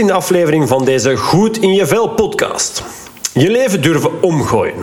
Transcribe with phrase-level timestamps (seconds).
[0.00, 2.82] 18e aflevering van deze Goed in je Vel podcast.
[3.32, 4.74] Je leven durven omgooien.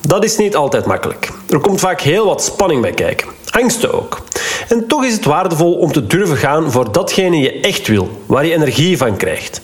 [0.00, 1.30] Dat is niet altijd makkelijk.
[1.48, 3.28] Er komt vaak heel wat spanning bij kijken.
[3.50, 4.22] Angsten ook.
[4.68, 8.46] En toch is het waardevol om te durven gaan voor datgene je echt wil, waar
[8.46, 9.60] je energie van krijgt.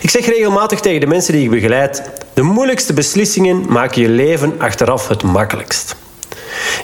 [0.00, 4.54] Ik zeg regelmatig tegen de mensen die ik begeleid: de moeilijkste beslissingen maken je leven
[4.58, 5.96] achteraf het makkelijkst.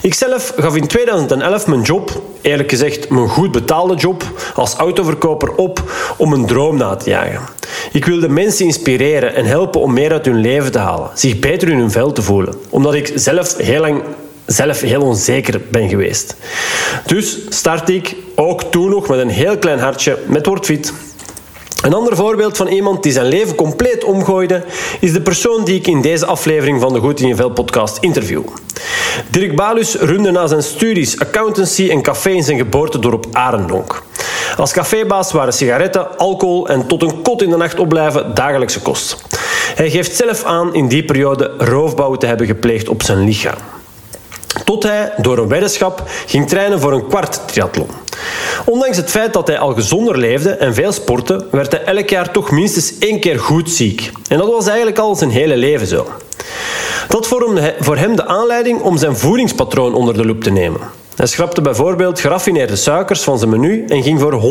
[0.02, 4.24] Ikzelf gaf in 2011 mijn job, eerlijk gezegd mijn goed betaalde job,
[4.55, 5.83] als autoverkoper op
[6.16, 7.41] om een droom na te jagen.
[7.92, 11.69] Ik wilde mensen inspireren en helpen om meer uit hun leven te halen, zich beter
[11.69, 14.03] in hun vel te voelen, omdat ik zelf heel lang
[14.48, 16.36] zelf heel onzeker ben geweest.
[17.06, 20.92] Dus start ik ook toen nog met een heel klein hartje met WordFit.
[21.83, 24.64] Een ander voorbeeld van iemand die zijn leven compleet omgooide,
[25.00, 27.98] is de persoon die ik in deze aflevering van de Goed in je Vel podcast
[28.00, 28.42] interview.
[29.30, 34.02] Dirk Balus runde na zijn studies accountancy en café in zijn geboortedorp Arendonk.
[34.56, 39.16] Als cafébaas waren sigaretten, alcohol en tot een kot in de nacht opblijven dagelijkse kost.
[39.74, 43.78] Hij geeft zelf aan in die periode roofbouw te hebben gepleegd op zijn lichaam.
[44.64, 47.89] Tot hij door een weddenschap ging trainen voor een kwart triathlon.
[48.64, 52.31] Ondanks het feit dat hij al gezonder leefde en veel sportte, werd hij elk jaar
[52.31, 54.12] toch minstens één keer goed ziek.
[54.29, 56.06] En dat was eigenlijk al zijn hele leven zo.
[57.09, 60.81] Dat vormde voor hem de aanleiding om zijn voedingspatroon onder de loep te nemen.
[61.19, 64.42] Hij schrapte bijvoorbeeld geraffineerde suikers van zijn menu en ging voor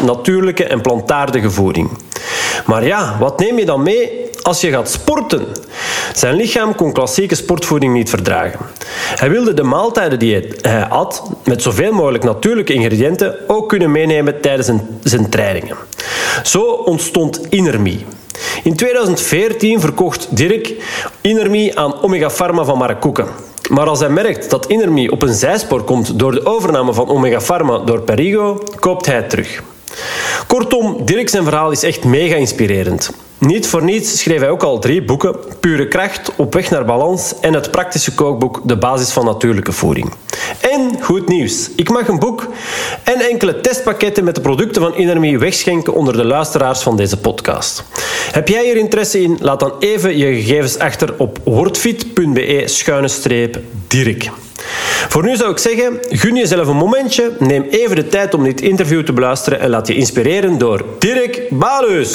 [0.00, 1.90] 100% natuurlijke en plantaardige voeding.
[2.66, 5.46] Maar ja, wat neem je dan mee als je gaat sporten?
[6.14, 8.60] Zijn lichaam kon klassieke sportvoeding niet verdragen.
[8.94, 14.40] Hij wilde de maaltijden die hij at, met zoveel mogelijk natuurlijke ingrediënten, ook kunnen meenemen
[14.40, 14.70] tijdens
[15.02, 15.76] zijn trainingen.
[16.42, 18.06] Zo ontstond Inermi.
[18.62, 20.72] In 2014 verkocht Dirk
[21.20, 23.26] Inermi aan Omega Pharma van Maracuca.
[23.70, 27.40] Maar als hij merkt dat Inermi op een zijspoor komt door de overname van Omega
[27.40, 29.62] Pharma door Perigo, koopt hij het terug.
[30.54, 33.10] Kortom, Dirk zijn verhaal is echt mega inspirerend.
[33.38, 37.34] Niet voor niets schreef hij ook al drie boeken: Pure Kracht, Op weg naar balans
[37.40, 40.12] en het praktische kookboek De basis van natuurlijke voeding.
[40.60, 42.46] En goed nieuws: ik mag een boek
[43.04, 47.84] en enkele testpakketten met de producten van Inermi wegschenken onder de luisteraars van deze podcast.
[48.32, 49.38] Heb jij hier interesse in?
[49.40, 54.30] Laat dan even je gegevens achter op wordfit.be-dirk.
[55.08, 58.60] Voor nu zou ik zeggen, gun jezelf een momentje, neem even de tijd om dit
[58.60, 62.12] interview te beluisteren en laat je inspireren door Dirk Balus.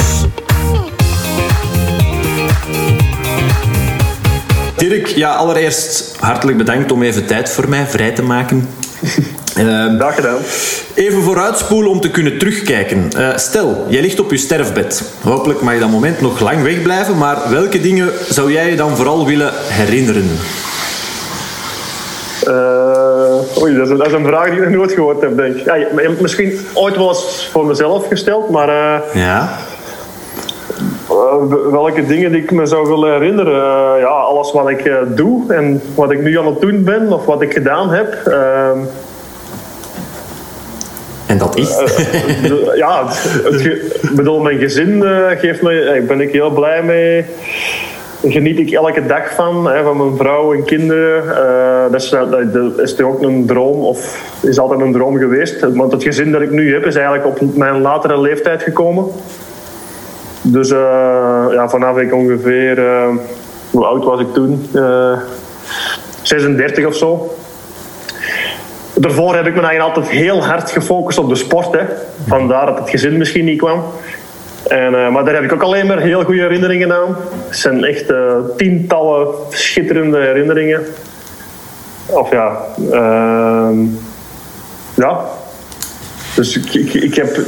[4.75, 8.69] Dirk, ja, allereerst hartelijk bedankt om even tijd voor mij vrij te maken.
[9.57, 10.37] Uh, Dag gedaan.
[10.93, 13.09] Even vooruitspoelen om te kunnen terugkijken.
[13.17, 15.03] Uh, stel, jij ligt op je sterfbed.
[15.21, 18.95] Hopelijk mag je dat moment nog lang wegblijven, maar welke dingen zou jij je dan
[18.95, 20.29] vooral willen herinneren?
[22.49, 25.55] Uh, oei, dat is, dat is, een vraag die ik nog nooit gehoord heb, denk
[25.55, 25.65] ik.
[25.65, 29.01] Ja, misschien ooit wel eens voor mezelf gesteld, maar...
[29.13, 29.49] ja?
[31.09, 33.99] Eh, welke dingen die ik me zou willen herinneren?
[33.99, 37.41] Ja, alles wat ik doe en wat ik nu aan het doen ben of wat
[37.41, 38.13] ik gedaan heb.
[38.25, 38.77] Ehm,
[41.25, 41.69] en dat is?
[42.75, 43.03] ja,
[44.01, 45.03] ik bedoel, mijn gezin
[45.37, 47.25] geeft me, ben ik heel blij mee.
[48.27, 51.23] Geniet ik elke dag van, hè, van mijn vrouw en kinderen.
[51.91, 55.65] dat, is, dat is ook een droom, of is altijd een droom geweest.
[55.73, 59.05] Want het gezin dat ik nu heb, is eigenlijk op mijn latere leeftijd gekomen.
[60.41, 60.77] Dus uh,
[61.51, 63.07] ja, vanaf ik ongeveer, uh,
[63.71, 64.69] hoe oud was ik toen?
[64.73, 65.19] Uh, eh,
[66.21, 67.35] 36 of zo.
[68.93, 71.71] Daarvoor heb ik me eigenlijk altijd heel hard gefocust op de sport.
[71.71, 71.85] Hè.
[72.27, 73.83] Vandaar dat het gezin misschien niet kwam.
[74.69, 77.15] En, maar daar heb ik ook alleen maar heel goede herinneringen aan.
[77.47, 78.13] Het zijn echt
[78.57, 80.81] tientallen schitterende herinneringen.
[82.05, 82.57] Of ja,
[82.91, 83.77] ehm,
[84.95, 85.19] ja.
[86.35, 87.39] Dus ik, ik, ik heb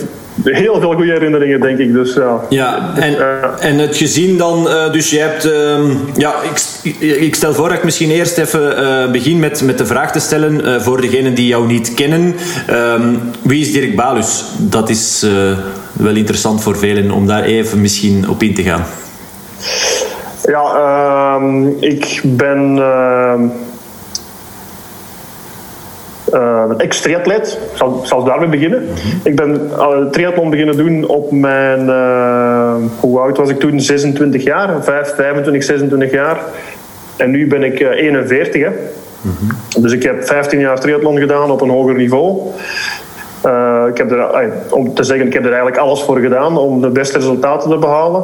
[0.43, 1.93] heel veel goede herinneringen, denk ik.
[1.93, 2.41] Dus, ja.
[2.49, 3.15] ja en,
[3.59, 5.79] en het gezien dan, dus je hebt, uh,
[6.17, 6.33] ja,
[6.83, 10.19] ik, ik, stel voor dat ik misschien eerst even begin met, met de vraag te
[10.19, 12.35] stellen voor degenen die jou niet kennen.
[12.67, 14.45] Ehm, wie is Dirk Balus?
[14.57, 15.25] Dat is
[16.01, 18.85] wel interessant voor velen om daar even misschien op in te gaan.
[20.43, 23.43] Ja, ehm, ik ben ehm,
[26.33, 27.59] uh, ex-triatleet.
[27.71, 28.87] Ik zal, zal daarmee beginnen.
[29.23, 31.85] Ik ben uh, triathlon beginnen doen op mijn...
[31.85, 33.79] Uh, hoe oud was ik toen?
[33.79, 34.83] 26 jaar.
[34.83, 36.39] 5, 25, 26 jaar.
[37.15, 38.61] En nu ben ik 41.
[38.63, 38.69] Hè.
[39.79, 42.51] Dus ik heb 15 jaar triathlon gedaan op een hoger niveau.
[43.87, 46.89] Ik heb er, om te zeggen, ik heb er eigenlijk alles voor gedaan om de
[46.89, 48.23] beste resultaten te behalen.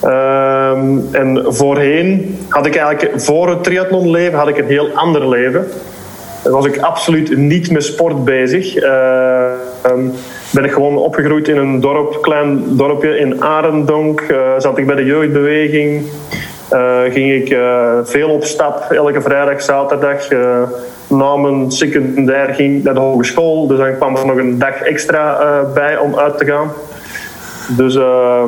[0.00, 5.66] Ehm, en voorheen had ik eigenlijk, voor het triathlonleven, had ik een heel ander leven.
[6.42, 8.76] was ik absoluut niet met sport bezig.
[8.76, 10.12] Um,
[10.50, 14.24] ben ik gewoon opgegroeid in een dorp, klein dorpje in Arendonk.
[14.58, 16.06] zat ik bij de jeugdbeweging.
[17.10, 17.56] ging ik
[18.04, 20.28] veel op stap, elke vrijdag, zaterdag
[21.12, 23.66] na mijn secundair ging ik naar de hogeschool.
[23.66, 26.70] Dus dan kwam er nog een dag extra uh, bij om uit te gaan.
[27.76, 28.42] Dus uh,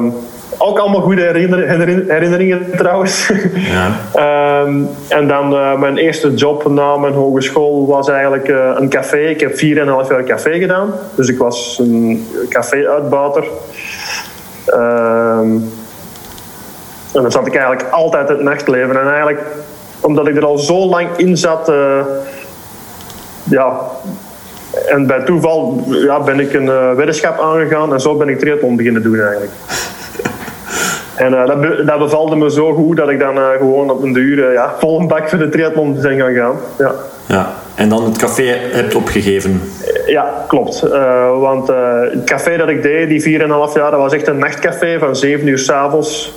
[0.59, 3.33] ook allemaal goede herinneringen, herinneringen trouwens.
[3.55, 3.91] Ja.
[4.17, 4.75] uh,
[5.19, 9.19] en dan uh, mijn eerste job na mijn hogeschool was eigenlijk een café.
[9.19, 9.59] Ik heb 4,5
[10.11, 10.93] jaar café gedaan.
[11.15, 13.45] Dus ik was een café-uitbater.
[14.67, 15.51] Ehm,
[17.13, 19.01] en dan zat ik eigenlijk altijd het nachtleven.
[19.01, 19.43] En eigenlijk,
[20.01, 21.73] omdat ik er al zo lang in zat
[23.45, 23.81] ja,
[24.87, 28.77] en bij toeval ja, ben ik een uh, weddenschap aangegaan en zo ben ik triathlon
[28.77, 29.53] beginnen doen eigenlijk.
[31.15, 34.13] En uh, dat, dat bevalde me zo goed dat ik dan uh, gewoon op een
[34.13, 36.57] duur ja, vol een bak voor de triathlon ben gaan gaan.
[36.79, 36.95] Ja.
[37.27, 38.43] ja, en dan het café
[38.73, 39.61] hebt opgegeven?
[40.07, 40.81] Ja, klopt.
[41.39, 41.69] want
[42.13, 45.47] het café dat ik deed, die 4,5 jaar, dat was echt een nachtcafé van 7
[45.47, 46.35] uur s'avonds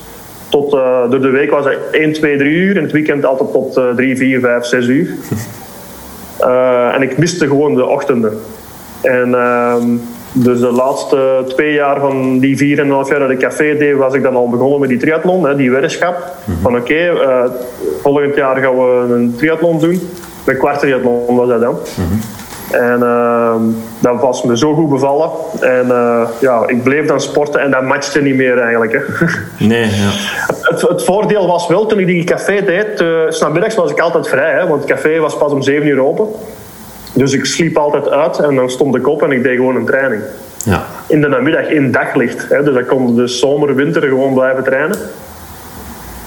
[0.50, 0.72] tot
[1.10, 2.78] door de week was het 1, 2, 3 uur.
[2.78, 5.10] En het weekend altijd tot 3, 4, 5, 6 uur.
[6.42, 8.40] Uh, en ik miste gewoon de ochtenden.
[9.02, 9.76] En uh,
[10.32, 13.78] dus de laatste twee jaar van die vier en een half jaar dat ik café
[13.78, 16.36] deed, was ik dan al begonnen met die triathlon, hè, die weddenschap.
[16.46, 17.52] Mm Van oké, okay, uh, eh,
[18.02, 20.02] volgend jaar gaan we een triathlon doen.
[20.46, 21.74] Een kwart triathlon was dat dan.
[21.74, 22.20] Mm -hmm.
[22.72, 23.56] En uh,
[24.00, 25.30] dat was me zo goed bevallen.
[25.60, 28.92] En uh, ja, ik bleef dan sporten en dat matchte niet meer eigenlijk.
[28.92, 29.26] Hè.
[29.68, 30.10] Nee, ja.
[30.48, 34.28] Het, het, voordeel was wel, toen ik die café deed, uh, s'namiddags was ik altijd
[34.28, 34.52] vrij.
[34.52, 36.28] Hè, want het café was pas om 7 uur open.
[37.14, 39.86] Dus ik sliep altijd uit en dan stond ik op en ik deed gewoon een
[39.86, 40.22] training.
[40.64, 40.86] Ja.
[41.08, 42.50] In de namiddag, in daglicht.
[42.50, 44.98] Hè, dus dan kon de zomer, winter gewoon blijven trainen.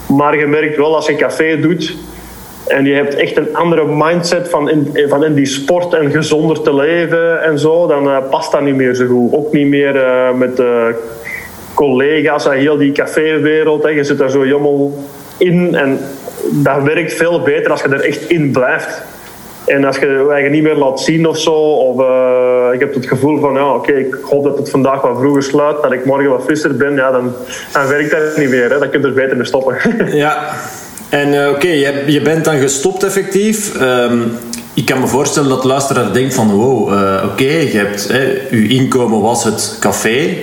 [0.06, 1.96] Maar je merkt wel, als je café doet
[2.70, 6.62] en je hebt echt een andere mindset van in, van in die sport en gezonder
[6.62, 7.87] te leven en zo.
[7.87, 9.32] Dan uh, past dat niet meer zo goed.
[9.32, 10.84] Ook niet meer uh, met uh,
[11.75, 13.88] collega's en heel die caféwereld.
[13.88, 14.93] Je zit daar zo helemaal
[15.37, 15.75] in.
[15.75, 15.99] En
[16.50, 19.02] dat werkt veel beter als je er echt in blijft.
[19.66, 22.00] En als je je niet meer laat zien of zo, of
[22.73, 25.82] ik heb het gevoel van, ja, oké, ik hoop dat het vandaag wat vroeger sluit,
[25.82, 27.32] dat ik morgen wat frisser ben, ja, dan,
[27.73, 28.70] dan werkt dat niet meer.
[28.70, 28.78] Hè.
[28.78, 29.76] Dan kun je er beter mee stoppen.
[30.12, 30.52] Ja,
[31.10, 33.80] en uh, oké, je, je, bent dan gestopt effectief.
[33.80, 34.38] Um,
[34.75, 38.08] ik kan me voorstellen dat de luisteraar denkt van wow, uh, oké, okay, je hebt,
[38.08, 40.37] hè, je inkomen was het café.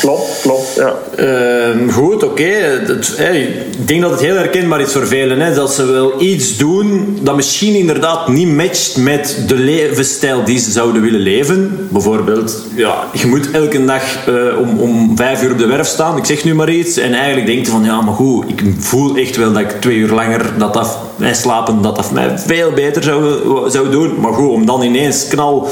[0.00, 0.94] Klopt, klopt, ja.
[1.18, 2.24] Uh, goed, oké.
[2.24, 3.42] Okay.
[3.80, 5.40] Ik denk dat het heel herkenbaar is voor velen.
[5.40, 10.58] Hè, dat ze wel iets doen dat misschien inderdaad niet matcht met de levensstijl die
[10.58, 11.88] ze zouden willen leven.
[11.90, 16.16] Bijvoorbeeld, ja, je moet elke dag uh, om, om vijf uur op de werf staan,
[16.16, 16.96] ik zeg nu maar iets.
[16.96, 19.96] En eigenlijk denk je van, ja, maar goed, ik voel echt wel dat ik twee
[19.96, 24.20] uur langer dat dat, en slapen, dat dat mij veel beter zou, zou doen.
[24.20, 25.68] Maar goed, om dan ineens knal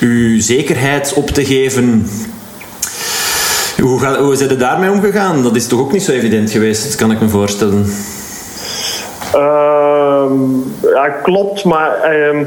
[0.00, 2.06] uw zekerheid op te geven
[3.82, 5.42] hoe, ga, hoe zijn er daarmee omgegaan?
[5.42, 7.86] Dat is toch ook niet zo evident geweest, kan ik me voorstellen.
[9.34, 10.24] Uh,
[10.94, 11.64] ja, klopt.
[11.64, 12.46] Maar uh,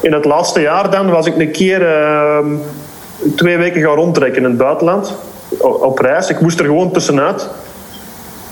[0.00, 2.38] in het laatste jaar dan was ik een keer uh,
[3.36, 5.14] twee weken gaan rondtrekken in het buitenland.
[5.58, 6.28] Op reis.
[6.28, 7.48] Ik moest er gewoon tussenuit.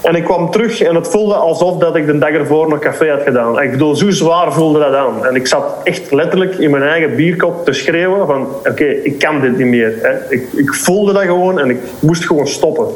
[0.02, 3.10] En ik kwam terug en het voelde alsof dat ik de dag ervoor nog café
[3.10, 3.62] had gedaan.
[3.62, 5.26] Ik bedoel, zo zwaar voelde dat aan.
[5.26, 8.46] En ik zat echt letterlijk in mijn eigen bierkop te schreeuwen van...
[8.68, 9.94] Oké, ik kan dit niet meer.
[10.02, 10.34] Hè.
[10.34, 12.86] Ik, ik voelde dat gewoon en ik moest gewoon stoppen.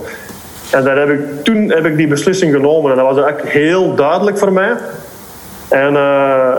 [0.70, 2.90] En daar heb ik, toen heb ik die beslissing genomen.
[2.90, 4.72] En dat was eigenlijk heel duidelijk voor mij.
[5.68, 6.54] En uh,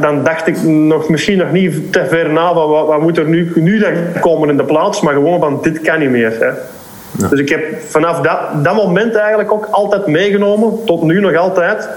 [0.00, 3.52] dan dacht ik nog, misschien nog niet te ver na wat, wat moet er nu,
[3.54, 5.00] nu dan komen in de plaats.
[5.00, 6.36] Maar gewoon van dit kan niet meer.
[6.40, 6.50] Hè.
[7.18, 11.88] Dus ik heb vanaf dat, dat moment eigenlijk ook altijd meegenomen, tot nu nog altijd,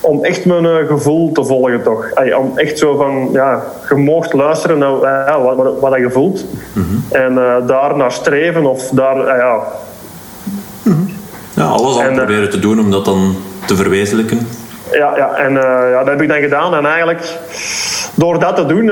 [0.00, 2.14] om echt mijn uh, gevoel te volgen toch.
[2.14, 6.10] Ay, om echt zo van, ja, je moogt luisteren naar uh, wat, wat, wat, je
[6.10, 6.44] voelt.
[6.72, 7.04] Mm -hmm.
[7.10, 9.62] En uh, daar naar streven of daar, ja...
[10.82, 11.08] Mm -hmm.
[11.54, 14.48] Ja, alles aan proberen te doen om dat dan te verwezenlijken.
[14.92, 15.52] Ja, ja en
[15.90, 16.74] ja, dat heb ik dan gedaan.
[16.74, 17.38] En eigenlijk,
[18.14, 18.90] door dat te doen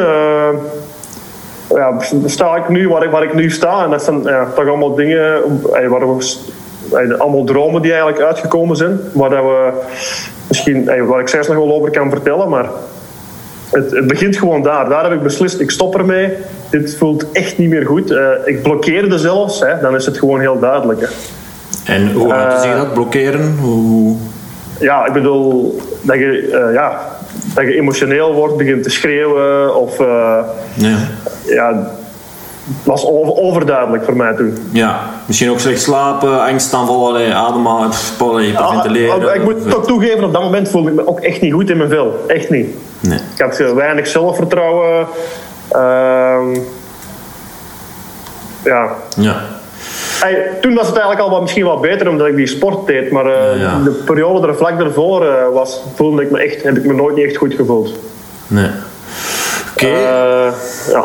[1.98, 3.84] ja, sta ik nu waar ik, waar ik nu sta.
[3.84, 5.40] En dat zijn ja, toch allemaal dingen
[5.88, 9.00] waar we, allemaal dromen die eigenlijk uitgekomen zijn.
[9.12, 9.70] Waar, dat we
[10.48, 12.48] misschien, waar ik zelfs nog wel over kan vertellen.
[12.48, 12.66] Maar
[13.70, 14.88] het, het, begint gewoon daar.
[14.88, 16.32] Daar heb ik beslist, ik stop ermee.
[16.70, 18.10] Dit voelt echt niet meer goed.
[18.10, 19.60] Uh, ik blokkeerde zelfs.
[19.60, 21.00] Hè, dan is het gewoon heel duidelijk.
[21.00, 21.06] Hè.
[21.92, 23.56] En hoe uh, je dat, blokkeren?
[23.60, 24.16] Hoe...
[24.80, 27.00] Ja, ik bedoel, dat je, uh, ja,
[27.54, 29.76] dat je emotioneel wordt, begint te schreeuwen.
[29.76, 30.38] Of, uh,
[30.74, 30.96] ja.
[31.54, 31.90] Ja.
[32.84, 34.58] was overduidelijk voor mij toen.
[34.72, 39.20] Ja, misschien ook slecht slapen, angstaanvallen, ademhalen, hyperventileren.
[39.20, 41.70] Ja, ik moet toch toegeven, op dat moment voelde ik me ook echt niet goed
[41.70, 42.24] in mijn vel.
[42.26, 42.68] Echt niet.
[43.00, 43.18] Nee.
[43.34, 45.06] Ik had eh, weinig zelfvertrouwen.
[45.68, 46.54] Ehm,
[48.64, 48.88] ja.
[49.16, 49.36] Ja.
[50.20, 53.10] Hey, toen was het eigenlijk al wat, misschien wat beter omdat ik die sport deed.
[53.10, 53.78] Maar Ja.
[53.84, 57.16] de periode er vlak daarvoor eh, was, voelde ik me echt, heb ik me nooit
[57.16, 57.92] niet echt goed gevoeld.
[58.46, 58.70] Nee.
[59.72, 59.86] Oké.
[60.90, 61.04] Ja.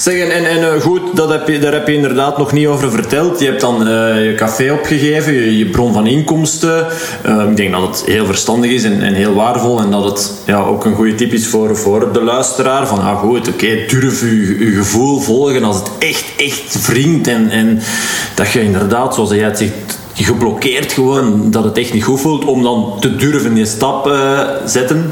[0.00, 2.90] Zeg, en, en, eh, goed, dat heb je, daar heb je inderdaad nog niet over
[2.90, 3.40] verteld.
[3.40, 6.86] Je hebt dan eh, je café opgegeven, je, bron van inkomsten.
[7.22, 9.80] Eh, ik denk dat het heel verstandig is en, en heel waardevol.
[9.80, 12.86] En dat het ja, ook een goede tip is voor, voor de luisteraar.
[12.86, 17.26] Van, ah goed, oké, durf je, je gevoel volgen als het echt, echt wringt.
[17.26, 17.80] En, en
[18.34, 22.44] dat je inderdaad, zoals jij het zegt, geblokkeerd gewoon, dat het echt niet goed voelt.
[22.44, 24.12] Om dan te durven die stap
[24.64, 25.10] zetten.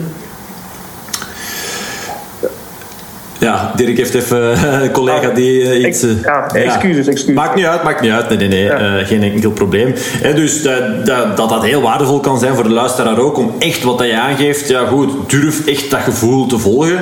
[3.39, 6.03] Ja, Dirk heeft even eh, een collega die eh, iets...
[6.03, 7.35] Ik- ja, excuses, excuses.
[7.35, 8.29] Maakt niet uit, maakt niet uit.
[8.29, 8.69] Nee, nee, nee.
[8.69, 9.95] eh, geen enkel probleem.
[10.23, 13.55] Hè, dus dat, dat, dat dat heel waardevol kan zijn voor de luisteraar ook, om
[13.59, 17.01] echt wat dat je aangeeft, ja goed, durf echt dat gevoel te volgen.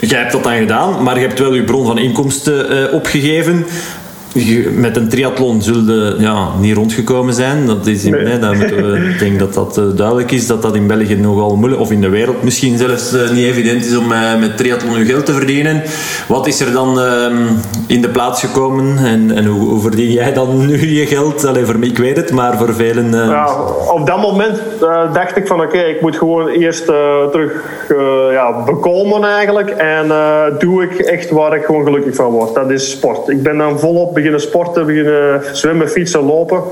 [0.00, 3.66] Jij hebt dat dan gedaan, maar je hebt wel je bron van inkomsten eh, opgegeven.
[4.34, 7.66] Je- met een triathlon zullen ja, niet rondgekomen zijn.
[7.66, 8.24] Dat is in, Nee.
[8.26, 11.16] hè, dat moeten we, ik denk dat dat eh, duidelijk is, dat dat in België
[11.16, 14.56] nogal moeilijk, of in de wereld misschien zelfs eh, niet evident is om eh, met
[14.56, 15.82] triathlon je geld te verdienen.
[16.28, 17.36] Wat is er dan ehm,
[17.86, 21.44] in de plaats gekomen en, en hoe, hoe verdien jij dan nu je geld?
[21.44, 23.12] Allee, voor mij, ik weet het, maar voor velen...
[23.12, 23.48] Ja,
[23.92, 24.60] op dat moment
[25.12, 26.84] dacht ik van oké, ik moet gewoon eerst
[27.32, 27.52] terug
[28.32, 29.70] ja, bekomen eigenlijk.
[29.70, 30.06] En
[30.58, 32.54] doe ik echt waar ik gewoon gelukkig van word.
[32.54, 33.28] Dat is sport.
[33.28, 36.62] Ik ben dan volop beginnen sporten, beginnen zwemmen, fietsen, lopen.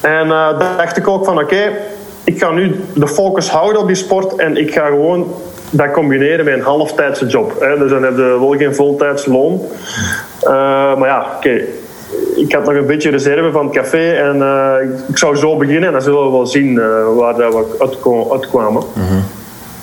[0.00, 1.72] En uh, dacht ik ook van oké,
[2.24, 4.36] ik ga nu de focus houden op die sport.
[4.36, 5.34] En ik ga gewoon
[5.70, 7.60] dat combineren met een halftijdse job.
[7.60, 7.78] Hè.
[7.78, 9.60] Dus dan heb je wel geen voltijds loon.
[10.42, 10.50] Uh,
[10.96, 11.60] maar ja, oké
[12.36, 14.74] ik had nog een beetje reserve van het café en uh,
[15.08, 16.74] ik zou zo beginnen en dan zullen we wel zien
[17.16, 18.82] waar we uitkwamen.
[18.92, 19.24] -hmm.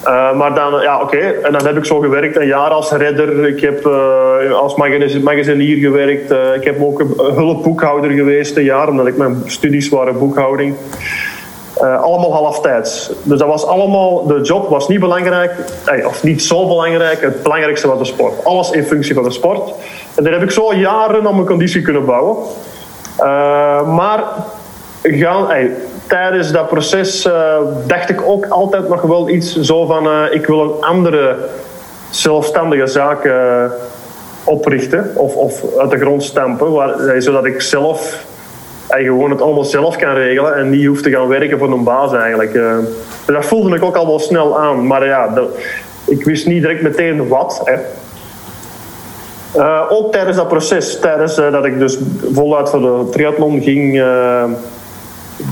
[0.05, 3.47] Uh, maar dan, ja, oké, en dan heb ik zo gewerkt, een jaar als redder.
[3.47, 3.85] Ik heb
[4.53, 4.75] als
[5.21, 6.31] magazinier gewerkt.
[6.55, 10.75] ik heb ook hulpboekhouder geweest een jaar, omdat ik mijn studies waren boekhouding.
[11.81, 13.11] Uh, allemaal halftijds.
[13.23, 15.51] Dus dat was allemaal, de job was niet belangrijk,
[16.05, 17.21] of niet zo belangrijk.
[17.21, 18.43] Het belangrijkste was de sport.
[18.43, 19.73] Alles in functie van de sport.
[20.15, 22.37] En daar heb ik zo jaren aan mijn conditie kunnen bouwen.
[23.19, 24.23] Uh, maar
[25.01, 25.47] gaan,
[26.11, 30.45] tijdens dat proces uh, dacht ik ook altijd nog wel iets zo van: uh, ik
[30.45, 31.35] wil een andere
[32.09, 33.29] zelfstandige zaak
[34.43, 38.25] oprichten of, of uit de grond stampen, waar, zodat ik zelf
[38.87, 42.13] gewoon het allemaal zelf kan regelen en niet hoeft te gaan werken voor een baas
[42.13, 42.53] eigenlijk.
[42.53, 42.77] Uh,
[43.25, 45.33] dat voelde ik ook al wel snel aan, maar ja,
[46.07, 47.61] ik wist niet direct meteen wat.
[47.63, 47.75] Hè.
[49.89, 51.97] Ook tijdens dat proces, tijdens dat ik dus
[52.33, 54.03] voluit voor de triathlon ging,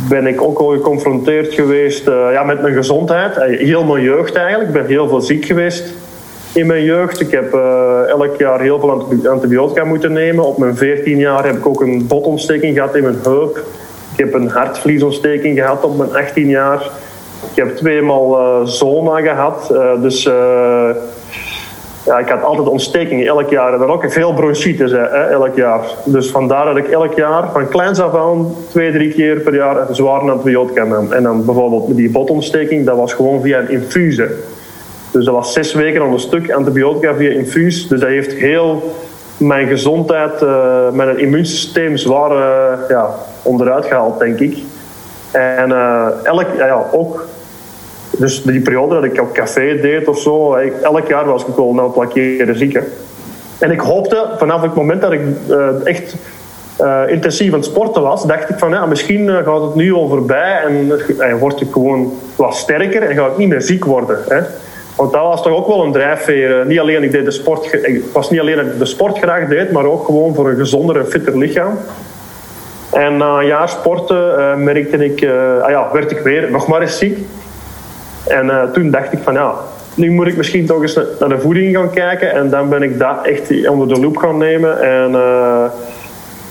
[0.09, 3.35] ben ik ook al geconfronteerd geweest ja, met mijn gezondheid.
[3.35, 4.69] Heel mijn jeugd eigenlijk.
[4.69, 5.93] Ik ben heel veel ziek geweest
[6.53, 7.21] in mijn jeugd.
[7.21, 10.45] Ik heb uh, elk jaar heel veel antibiotica moeten nemen.
[10.45, 13.57] Op mijn 14 jaar heb ik ook een botontsteking gehad in mijn heup.
[14.13, 16.89] Ik heb een hartvliesontsteking gehad op mijn 18 jaar.
[17.51, 19.73] Ik heb tweemaal uh, zona gehad.
[20.01, 20.29] Dus
[22.05, 23.73] ja, ik had altijd ontstekingen elk jaar.
[23.73, 25.81] En dan ook veel bronchitis hè, elk jaar.
[26.05, 29.89] Dus vandaar dat ik elk jaar, van kleins af aan, twee, drie keer per jaar
[29.89, 31.11] een zware antibiotica nam.
[31.11, 34.25] En dan bijvoorbeeld die botontsteking, dat was gewoon via een infusie.
[35.11, 37.87] Dus dat was zes weken aan een stuk antibiotica via infuus.
[37.87, 38.93] Dus dat heeft heel
[39.37, 43.09] mijn gezondheid, uh, mijn immuunsysteem zwaar uh, ja,
[43.41, 44.57] onderuit gehaald, denk ik.
[45.31, 47.25] En uh, elk, ja, ook,
[48.17, 52.07] dus die periode dat ik op café deed of zo, elk jaar was ik wel
[52.13, 52.73] keren ziek.
[52.73, 52.81] Hè.
[53.59, 55.21] En ik hoopte vanaf het moment dat ik
[55.83, 56.15] echt
[57.07, 60.61] intensief aan het sporten was, dacht ik van ja, misschien gaat het nu al voorbij
[61.17, 64.17] en, word ik gewoon wat sterker en ga ik niet meer ziek worden.
[64.27, 64.41] Hè.
[64.95, 66.65] Want dat was toch ook wel een drijfveer.
[66.65, 69.47] Niet alleen ik deed de sport, het was niet alleen dat ik de sport graag
[69.47, 71.77] deed, maar ook gewoon voor een gezonder en fitter lichaam.
[72.91, 75.23] En na een jaar sporten merkte ik,
[75.61, 77.17] ah ja, werd ik weer nog maar eens ziek.
[78.27, 79.53] En uh, toen dacht ik van ja,
[79.95, 82.31] nu moet ik misschien toch eens naar de voeding gaan kijken.
[82.31, 84.81] En dan ben ik dat echt onder de loep gaan nemen.
[84.81, 85.11] En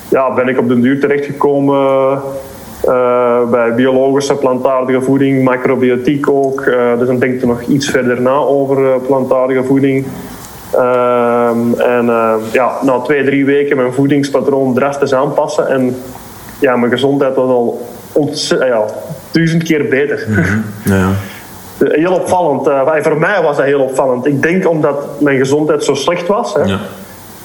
[0.09, 2.21] ja, ben ik op den duur terechtgekomen
[2.85, 6.67] uh, bij biologische plantaardige voeding, macrobiotiek ook.
[6.67, 10.07] Uh, dus dan denk je nog iets verder na over uh, plantaardige voeding.
[11.79, 12.07] en
[12.53, 15.69] ja, na twee, drie weken mijn voedingspatroon drastisch aanpassen.
[15.69, 15.97] En
[16.61, 17.87] ja, mijn gezondheid was al
[18.49, 18.85] ja,
[19.31, 20.27] duizend keer beter.
[20.27, 20.65] -hmm.
[20.85, 21.09] ja.
[21.79, 22.71] Heel opvallend.
[23.03, 24.27] voor mij was dat heel opvallend.
[24.27, 26.79] Ik denk omdat mijn gezondheid zo slecht was, hè, ja.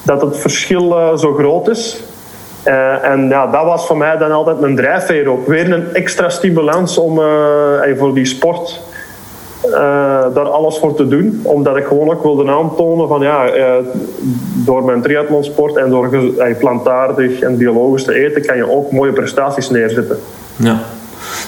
[0.04, 2.04] dat het verschil zo groot is.
[2.68, 5.48] Uh, en ja, dat was voor mij dan altijd een drijfveer ook.
[5.48, 8.82] Weer een extra stimulans om uh, voor die sport
[10.34, 11.42] daar alles voor te doen.
[11.44, 13.46] Omdat ik gewoon ook wilde aantonen van ja,
[14.66, 16.10] door mijn triathlonsport en door
[16.60, 20.20] plantaardig en biologisch te eten kan je ook mooie prestaties neerzetten.
[20.56, 20.80] Ja.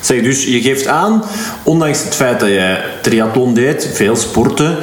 [0.02, 1.24] Zeg, dus je geeft aan,
[1.64, 4.78] ondanks het feit dat je triathlon deed, veel sporten,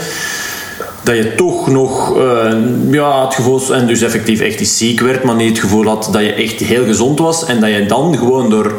[1.03, 2.53] dat je toch nog uh,
[2.91, 6.23] ja, het gevoel, en dus effectief echt ziek werd, maar niet het gevoel had dat
[6.23, 7.47] je echt heel gezond was.
[7.47, 8.73] En dat je dan gewoon door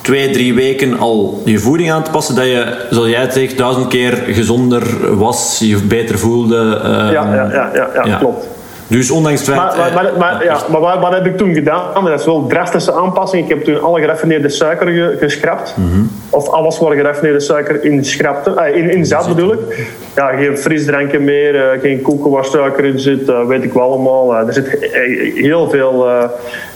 [0.00, 3.58] twee, drie weken al je voeding aan te passen, dat je, zoals jij het zegt,
[3.58, 6.80] duizend keer gezonder was, je beter voelde.
[6.84, 8.46] Uh, ja, ja, ja, ja, ja, klopt.
[8.88, 9.76] Dus ondanks het feit...
[9.76, 12.04] Maar, maar, maar, ja, maar wat, heb ik toen gedaan?
[12.04, 13.42] Dat is wel drastische aanpassing.
[13.42, 15.74] Ik heb toen alle geraffineerde suiker geschrapt.
[15.76, 19.58] Mm Of alles waar geraffineerde suiker in, schrapte, uh, in, in zat bedoel ik.
[20.14, 23.82] Ja, geen frisdranken meer, uh, geen koeken waar suiker in zit, uh, weet ik wel
[23.82, 24.34] allemaal.
[24.34, 24.88] er zit
[25.34, 26.06] heel veel,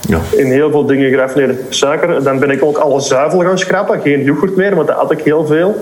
[0.01, 0.19] ja.
[0.31, 2.23] in heel veel dingen geraffineerde suiker.
[2.23, 4.01] Dan ben ik ook alle zuivel gaan schrappen.
[4.01, 5.75] Geen yoghurt meer, want dat had ik heel veel.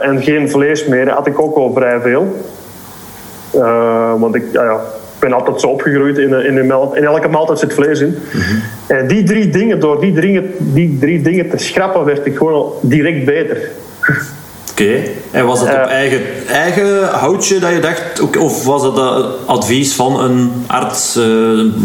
[0.00, 2.36] en geen vlees meer, dat had ik ook al vrij veel.
[4.18, 4.80] want ik, ja,
[5.28, 6.18] ben altijd zo opgegroeid.
[6.18, 6.58] In, in,
[6.94, 8.18] in elke maaltijd zit vlees in.
[8.86, 12.72] En die drie dingen, door die, drie, die drie dingen te schrappen, werd ik gewoon
[12.80, 13.56] direct beter.
[14.70, 15.00] Oké.
[15.30, 15.90] En was dat op eh.
[15.90, 21.24] eigen, eigen houtje dat je dacht, of was dat advies van een arts, uh,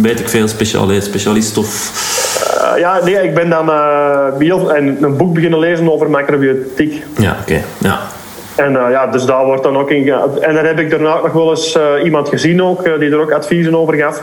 [0.01, 1.91] weet ik veel, specialist, specialist of...
[2.77, 7.03] Ja, nee, ik ben dan uh, en een boek beginnen lezen over macrobiotiek.
[7.17, 7.61] Ja, oké.
[7.77, 7.99] Ja.
[8.55, 10.13] En uh, ja, dus daar wordt dan ook in.
[10.41, 13.21] En dan heb ik daarna nog wel eens uh, iemand gezien ook, uh, die er
[13.21, 14.21] ook adviezen over gaf.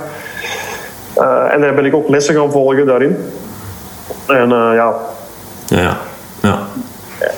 [1.50, 3.32] en daar ben ik ook lessen gaan volgen daarin.
[4.26, 4.94] En ja.
[5.66, 5.96] Ja,
[6.42, 6.58] ja.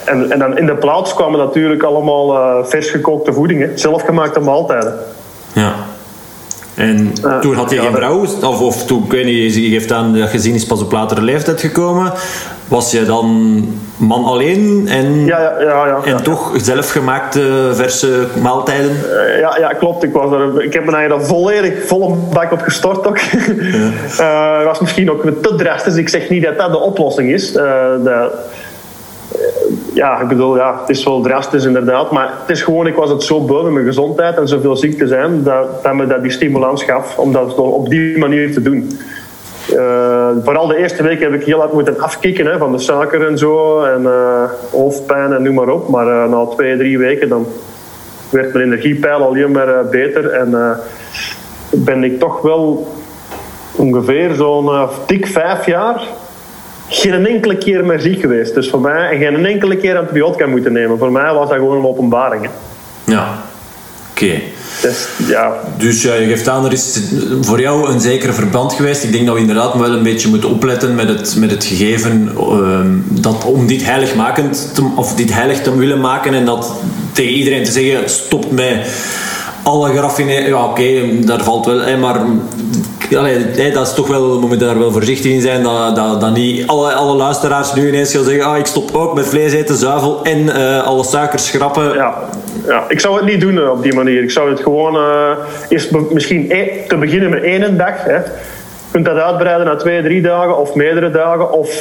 [0.05, 4.99] En, en dan in de plaats kwamen natuurlijk allemaal vers gekookte voedingen, zelfgemaakte maaltijden.
[5.53, 5.73] Ja.
[6.81, 10.19] En toen had je geen vrouw, of, of toen, ik weet niet, je geeft aan
[10.19, 12.13] dat gezien is pas op latere leeftijd gekomen.
[12.69, 13.65] Was je dan
[13.97, 18.91] man alleen en, ja, ja, ja, ja en toch zelfgemaakte verse maaltijden?
[18.91, 20.03] Uh, ja, ja, klopt.
[20.03, 23.19] Ik, was er, ik heb me eigenlijk volledig volle bak op gestort ook.
[24.21, 25.97] Uh, was misschien ook te drastisch.
[25.97, 27.53] Ik zeg niet dat dat de oplossing is.
[27.53, 28.31] De,
[29.95, 32.11] ja, ik bedoel, ja, het is wel drastisch inderdaad.
[32.11, 35.07] Maar het is gewoon, ik was het zo met mijn gezondheid en zoveel ziek te
[35.07, 38.99] zijn, dat, dat me dat die stimulans gaf om dat op die manier te doen.
[39.73, 43.27] Uh, vooral de eerste week heb ik heel hard moeten afkicken hè, van de suiker
[43.27, 43.83] en zo.
[43.83, 45.89] En uh, hoofdpijn en noem maar op.
[45.89, 47.47] Maar uh, na twee, drie weken dan
[48.31, 50.31] werd mijn energiepeil alleen maar beter.
[50.31, 50.79] En
[51.71, 52.93] ben ik toch wel
[53.77, 56.03] ongeveer zo'n dik vijf jaar
[56.91, 58.55] geen enkele keer meer ziek geweest.
[58.55, 60.99] Dus voor mij, en geen enkele keer antibiotica moeten nemen.
[60.99, 62.49] Voor mij was dat gewoon een openbaring.
[63.05, 63.39] Ja,
[64.11, 64.41] oké.
[64.83, 65.53] Dus, ja.
[65.79, 67.01] dus ja, je geeft aan, er is
[67.41, 69.05] voor jou een zekere verband geweest.
[69.05, 72.33] Ik denk dat we inderdaad wel een beetje moeten opletten met het, met het gegeven
[72.37, 76.73] ehm, dat om dit heiligmakend te, of dit heilig te willen maken en dat
[77.13, 78.87] tegen iedereen te zeggen stop met
[79.63, 80.49] alle geraffineerde...
[80.49, 81.99] Ja, oké, daar valt wel...
[81.99, 82.21] maar
[83.73, 86.67] dat is toch wel, we moeten daar wel voorzichtig in zijn, dat, dat, dat niet
[86.67, 90.21] alle, alle luisteraars nu ineens gaan zeggen, ah, ik stop ook met vlees eten, zuivel
[90.23, 91.95] en uh, alle suikers schrappen.
[91.95, 92.15] Ja,
[92.67, 94.23] ja, ik zou het niet doen uh, op die manier.
[94.23, 95.31] Ik zou het gewoon uh,
[95.69, 98.05] eerst misschien e te beginnen met één dag.
[98.05, 98.17] Hè.
[98.17, 101.53] Je kunt dat uitbreiden naar twee, drie dagen of meerdere dagen.
[101.53, 101.81] Of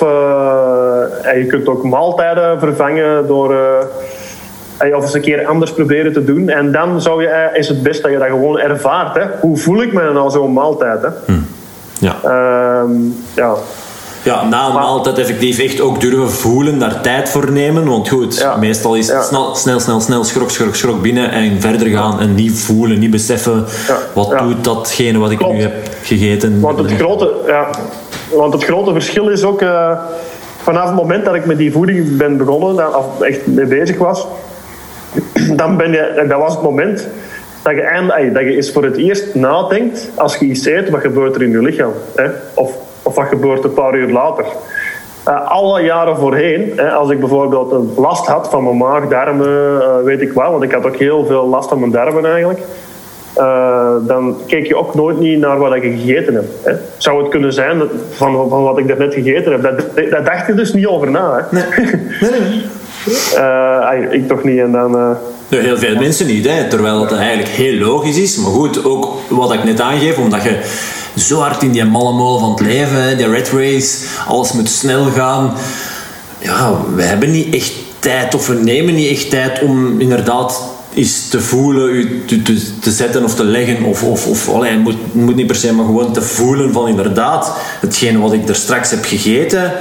[1.36, 3.56] je kunt ook maaltijden vervangen door
[4.80, 6.50] of eens een keer anders proberen te doen.
[6.50, 9.16] En dan zou je, eh, is het best dat je dat gewoon ervaart.
[9.16, 9.24] Hè.
[9.40, 11.02] Hoe voel ik me dan al zo'n maaltijd?
[11.02, 11.10] Hè?
[11.26, 11.40] Hm.
[12.00, 12.16] Ja.
[12.26, 12.90] Uh,
[13.36, 13.56] ja.
[14.24, 17.88] Ja, na een maaltijd effectief echt ook durven voelen, daar tijd voor nemen.
[17.88, 21.88] Want goed, meestal is het snel, snel, snel, snel, schrok, schrok, schrok binnen en verder
[21.88, 23.66] gaan en niet voelen, niet beseffen
[24.14, 26.60] wat doet datgene wat ik nu heb gegeten.
[26.60, 27.70] Want het grote, ja,
[28.32, 29.92] want het grote verschil is ook, uh,
[30.62, 34.28] vanaf het moment dat ik met die voeding ben begonnen, of echt mee bezig was,
[35.56, 37.08] dan ben je, dat was het moment
[37.64, 41.02] dat je, eind, dat je eens voor het eerst nadenkt als je iets eet, wat
[41.02, 41.92] gebeurt er in je lichaam?
[42.16, 42.26] Hè?
[42.54, 44.46] Of, of wat gebeurt een paar uur later?
[45.28, 49.82] Uh, alle jaren voorheen, hè, als ik bijvoorbeeld een last had van mijn maag, darmen,
[49.82, 52.60] uh, weet ik wel, want ik had ook heel veel last van mijn darmen eigenlijk.
[53.38, 56.46] Uh, dan keek je ook nooit niet naar wat ik gegeten heb.
[56.64, 56.74] Hè.
[56.98, 59.62] Zou het kunnen zijn dat, van, van wat ik net gegeten heb?
[59.62, 61.48] Dat, dat dacht je dus niet over na.
[61.50, 61.58] Hè.
[61.58, 61.86] Nee.
[62.22, 62.66] nee, nee.
[63.10, 64.60] Uh, ik toch niet.
[64.60, 65.12] En dan, uh,
[65.50, 66.68] heel veel mensen niet, hè?
[66.68, 68.36] terwijl het eigenlijk heel logisch is.
[68.38, 70.60] Maar goed, ook wat ik net aangeef, omdat je
[71.16, 75.06] zo hard in die malle molen van het leven, die red race, alles moet snel
[75.06, 75.54] gaan.
[76.40, 81.28] Ja, we hebben niet echt tijd, of we nemen niet echt tijd om inderdaad eens
[81.28, 83.84] te voelen, u te, te, te, zetten of te leggen.
[83.84, 87.54] Of, of, of allee, moet, moet niet per se, maar gewoon te voelen van inderdaad,
[87.80, 89.74] hetgeen wat ik er straks heb gegeten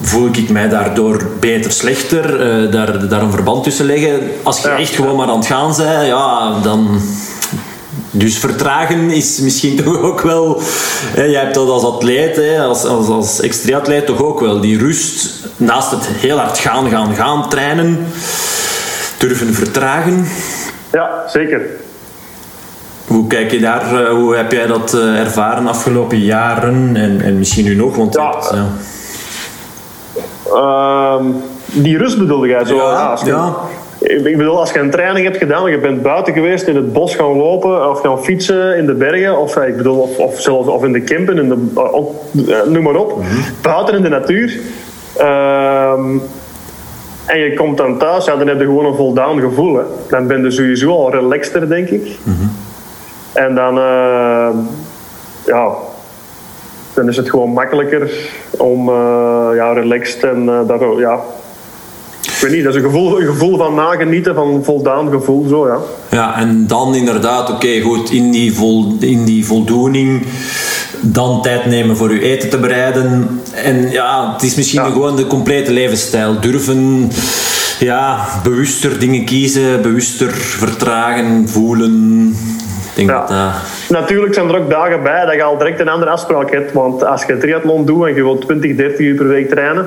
[0.00, 4.20] voel ik mij daardoor beter, slechter, uh, daar, daar een verband tussen leggen.
[4.42, 7.00] Als je echt gewoon maar aan het gaan bent, ja, dan...
[8.10, 10.60] Dus vertragen is misschien toch ook wel...
[11.14, 14.60] Hè, jij hebt dat als atleet, hè, als, als, als extra-atleet toch ook wel.
[14.60, 18.06] Die rust, naast het heel hard gaan, gaan, gaan trainen,
[19.18, 20.26] durven vertragen.
[20.92, 21.60] Ja, zeker.
[23.06, 27.38] Hoe kijk je daar, uh, hoe heb jij dat uh, ervaren afgelopen jaren en, en
[27.38, 27.96] misschien nu nog?
[27.96, 28.66] Want ja, het, ja.
[30.52, 31.20] Uh,
[31.72, 32.74] die rust bedoelde jij zo?
[32.74, 33.54] Je, ja.
[33.98, 37.14] Ik bedoel, als je een training hebt gedaan, je bent buiten geweest, in het bos
[37.14, 40.84] gaan lopen of gaan fietsen in de bergen, of, ik bedoel, of, of zelfs of
[40.84, 42.24] in de campen, in de, op,
[42.66, 43.22] noem maar op,
[43.62, 44.58] buiten in de natuur.
[45.16, 46.18] Ehm,
[47.26, 49.76] en je komt dan thuis, ja, dan heb je gewoon een voldaan gevoel.
[49.76, 49.82] Hè.
[50.08, 52.18] Dan ben je sowieso al relaxter, denk ik.
[53.32, 54.48] En dan, uh,
[55.46, 55.72] ja,
[56.96, 58.10] dan is het gewoon makkelijker
[58.50, 58.94] om uh,
[59.54, 61.20] ja, relaxed en uh, daar, ja,
[62.22, 65.48] ik weet niet, dat is een gevoel, een gevoel van nagenieten, van een voldaan gevoel,
[65.48, 65.78] zo ja.
[66.10, 70.26] Ja, en dan inderdaad, oké, goed, in die, vol, in die voldoening
[71.00, 73.40] dan tijd nemen voor je eten te bereiden.
[73.54, 74.90] En ja, het is misschien ja.
[74.90, 76.40] gewoon de complete levensstijl.
[76.40, 77.10] Durven
[77.78, 82.28] ja, bewuster dingen kiezen, bewuster vertragen, voelen.
[82.28, 83.20] Ik denk ja.
[83.20, 83.54] dat, uh...
[83.88, 86.72] Natuurlijk zijn er ook dagen bij dat je al direct een andere afspraak hebt.
[86.72, 89.86] Want als je triathlon doet en je wilt 20, 30 uur per week trainen.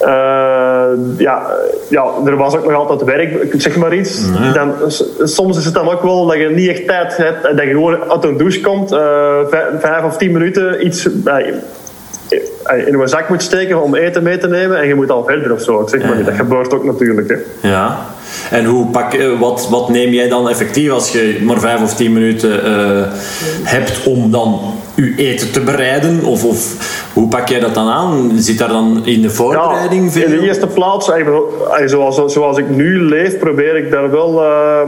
[0.00, 0.08] Uh,
[1.16, 1.46] ja,
[1.88, 4.24] ja, er was ook nog altijd werk, zeg maar iets.
[4.52, 4.74] Dan,
[5.22, 8.10] soms is het dan ook wel dat je niet echt tijd hebt, dat je gewoon
[8.10, 9.38] uit een douche komt, uh,
[9.78, 11.34] vijf of tien minuten iets uh,
[12.86, 15.52] in een zak moet steken om eten mee te nemen en je moet al verder
[15.52, 15.86] of zo.
[15.86, 16.24] Zeg maar, ja.
[16.24, 17.28] Dat gebeurt ook natuurlijk.
[17.28, 17.68] Hè.
[17.68, 17.98] Ja.
[18.50, 22.12] En hoe pak, wat, wat neem jij dan effectief als je maar vijf of tien
[22.12, 22.60] minuten
[23.62, 24.60] hebt om dan
[24.94, 26.24] je eten te bereiden?
[26.24, 26.76] Of, of
[27.12, 28.30] hoe pak jij dat dan aan?
[28.36, 30.22] Zit daar dan in de voorbereiding ja, veel?
[30.22, 31.10] In de eerste plaats,
[31.84, 34.80] zoals, zoals ik nu leef, probeer ik daar wel uh,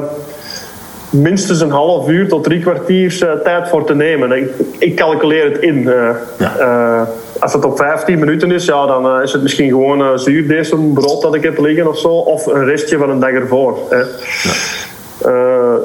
[1.10, 4.32] minstens een half uur tot drie kwartier uh, tijd voor te nemen.
[4.32, 5.76] Ik, ik calculeer het in.
[5.76, 7.08] Uh, ja.
[7.40, 10.92] Als het op 15 minuten is, ja, dan is het misschien gewoon uh, zuurdees, een
[10.92, 12.08] brood dat ik heb liggen of zo.
[12.08, 13.78] Of een restje van een dag ervoor.
[13.88, 13.98] Hè.
[13.98, 15.78] Ja.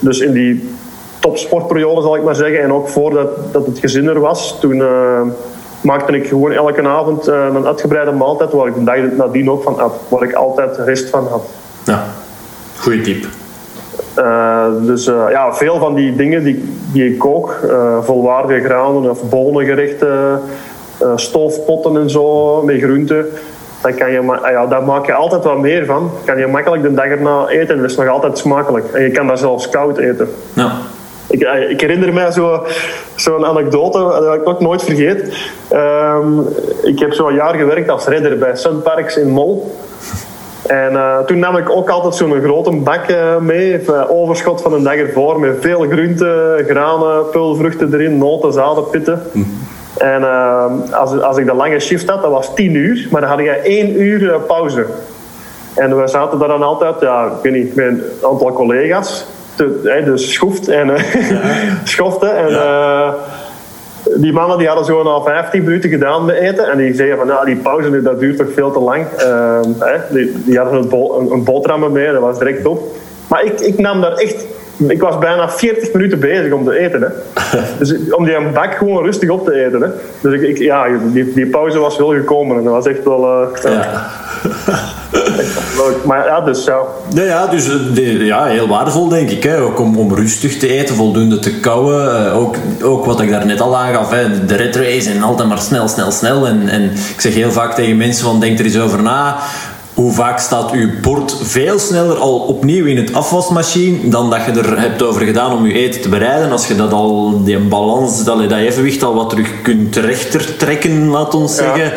[0.00, 0.70] dus in die
[1.20, 2.62] topsportperiode zal ik maar zeggen.
[2.62, 4.60] En ook voordat dat het gezin er was.
[4.60, 5.20] Toen uh,
[5.80, 8.52] maakte ik gewoon elke avond uh, een uitgebreide maaltijd.
[8.52, 9.94] Waar ik de dag nadien ook van had.
[10.08, 11.42] Waar ik altijd rest van had.
[11.84, 12.04] Ja,
[12.78, 13.26] goeie tip.
[14.18, 17.56] Uh, dus ja, veel van die dingen die, die ik kook.
[18.02, 19.28] volwaardige granen of
[21.00, 21.26] bollengerechten.
[21.26, 22.62] stoofpotten en zo.
[22.62, 23.26] Met groenten.
[23.82, 26.10] Dan kan je, ja, daar maak je altijd wat meer van.
[26.24, 27.74] Kan je makkelijk de dag erna eten.
[27.74, 28.92] En dat is nog altijd smakelijk.
[28.92, 30.28] En je kan dat zelfs koud eten.
[30.52, 30.72] Ja.
[31.28, 32.60] Ik, ik, herinner mij zo'n
[33.14, 35.50] zo anekdote, dat ik ook nooit vergeet.
[35.72, 36.46] Um,
[36.82, 39.74] ik heb zo'n jaar gewerkt als redder bij Sunparks in Mol.
[40.66, 44.82] En uh, toen nam ik ook altijd zo'n grote bak uh, mee, overschot van een
[44.82, 49.22] dag ervoor, met veel groenten, granen, pulvruchten erin, noten, zaden, pitten.
[49.32, 49.40] Hm.
[50.00, 53.30] En uh, als, als ik de lange shift had, dat was 10 uur, maar dan
[53.30, 54.86] had ik één uur pauze.
[55.74, 60.02] En we zaten daar dan altijd, ja, ik weet niet, met een aantal collega's te,
[60.04, 61.40] dus schoeft en uh, ja.
[61.84, 62.36] schoften.
[62.36, 63.06] En ja.
[63.06, 63.12] uh,
[64.20, 66.70] die mannen die hadden zo na 15 minuten gedaan met eten.
[66.70, 69.06] En die zeiden van, nou, die pauze dat duurt toch veel te lang.
[69.18, 69.60] Uh,
[70.10, 72.82] die, die, hadden een, bol, een, mee, dat was direct op.
[73.28, 74.46] Maar ik, ik nam daar echt...
[74.88, 77.00] Ik was bijna 40 minuten bezig om te eten.
[77.00, 77.08] Hè.
[77.78, 79.80] Dus om die bak gewoon rustig op te eten.
[79.80, 79.88] Hè.
[80.20, 82.56] Dus ik, ik, ja, die, die pauze was wel gekomen.
[82.56, 83.48] En dat was echt wel...
[83.62, 84.10] ja.
[86.04, 86.80] maar ja, dus ja.
[87.14, 87.64] Ja, ja, dus
[87.94, 89.42] de, ja, heel waardevol denk ik.
[89.42, 89.60] Hè.
[89.60, 92.04] Ook om, om rustig te eten, voldoende te kouwen.
[92.04, 94.44] Uh, ook, ook wat ik daar net al aangaf, hè.
[94.46, 96.46] de red race en altijd maar snel, snel, snel.
[96.46, 99.36] En, en ik zeg heel vaak tegen mensen van denk er eens over na.
[99.94, 104.60] Hoe vaak staat uw bord veel sneller al opnieuw in het afwasmachine dan dat je
[104.60, 106.50] er hebt over gedaan om je eten te bereiden?
[106.50, 111.08] Als je dat al, die balans, dat, dat evenwicht al wat terug kunt rechter trekken,
[111.08, 111.84] laat ons zeggen.
[111.84, 111.92] Ja,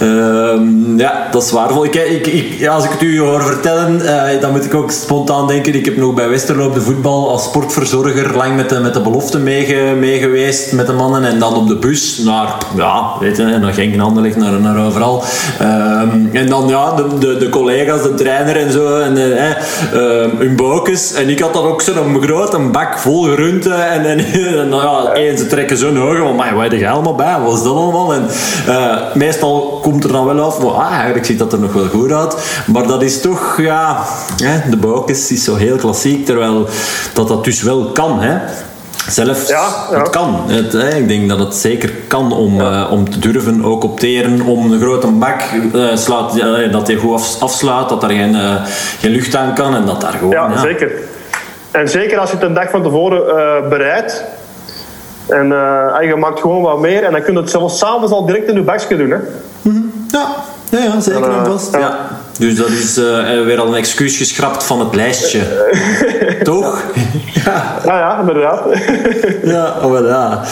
[0.00, 0.06] ja.
[0.06, 1.84] Uh, ja dat is waardevol.
[1.84, 4.90] Ik, ik, ik, ja, als ik het u hoor vertellen, uh, dan moet ik ook
[4.90, 5.74] spontaan denken.
[5.74, 9.00] Ik heb nog bij Westerlo op de voetbal als sportverzorger lang met de, met de
[9.00, 11.24] belofte mee, mee geweest met de mannen.
[11.24, 15.22] En dan op de bus naar, ja, weet je, naar Genk, Anderlecht, naar, naar overal.
[15.60, 16.00] Uh,
[16.32, 21.12] en dan ja, de, de, de, collega's, de trainer en zo, en uh, hun bokens.
[21.12, 23.90] En ik had dan ook zo'n grote bak vol groenten.
[23.90, 24.18] En, en,
[24.58, 27.36] en nou ja, één, ze trekken zo'n ogen, maar waar heb je allemaal bij?
[27.44, 28.14] Wat is dat allemaal?
[28.14, 28.26] En
[29.14, 32.12] meestal komt er dan wel af, maar, ah, eigenlijk ziet dat er nog wel goed
[32.12, 32.36] uit.
[32.66, 34.04] Maar dat is toch, ja,
[34.70, 36.68] de bokens is zo heel klassiek, terwijl
[37.12, 38.36] dat dat dus wel kan, hè.
[39.08, 39.98] Zelfs, Ja, ja.
[39.98, 40.40] het kan.
[40.46, 44.40] Het, hè, ik denk dat het zeker kan om, eh, om te durven ook opteren
[44.40, 45.40] om een grote bak
[45.74, 48.54] eh, slaat, ja, dat hij goed af- afslaat, dat er geen, eh,
[48.98, 50.30] geen lucht aan kan en dat daar gewoon...
[50.30, 50.92] Ja, zeker.
[51.70, 54.24] En zeker als je het een dag van tevoren eh, bereidt.
[55.28, 57.02] En, eh, en je maakt gewoon wat meer.
[57.04, 59.10] En dan kun je het zelfs s'avonds al direct in je bakje doen.
[59.10, 59.16] Hè.
[60.08, 60.26] Ja,
[60.70, 61.74] ja, ja zeker En, eh, en vast.
[61.74, 61.96] ja.
[62.38, 65.40] Dus dat is eh, weer al een excuus geschrapt van het lijstje.
[66.42, 66.82] Toch?
[67.44, 67.80] ja.
[67.84, 68.64] Ja, ja, inderdaad.
[69.44, 70.44] Ja, oh, wel, ja.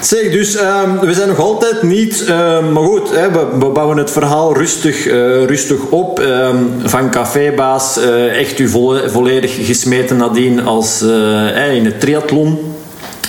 [0.00, 2.24] Zeg, dus ehm, we zijn nog altijd niet...
[2.24, 6.20] ehm, maar goed, hè, we, we bouwen het verhaal rustig, eh, rustig op.
[6.20, 12.74] ehm, van cafébaas, eh, echt u volle- volledig gesmeten nadien als eh, in het triathlon.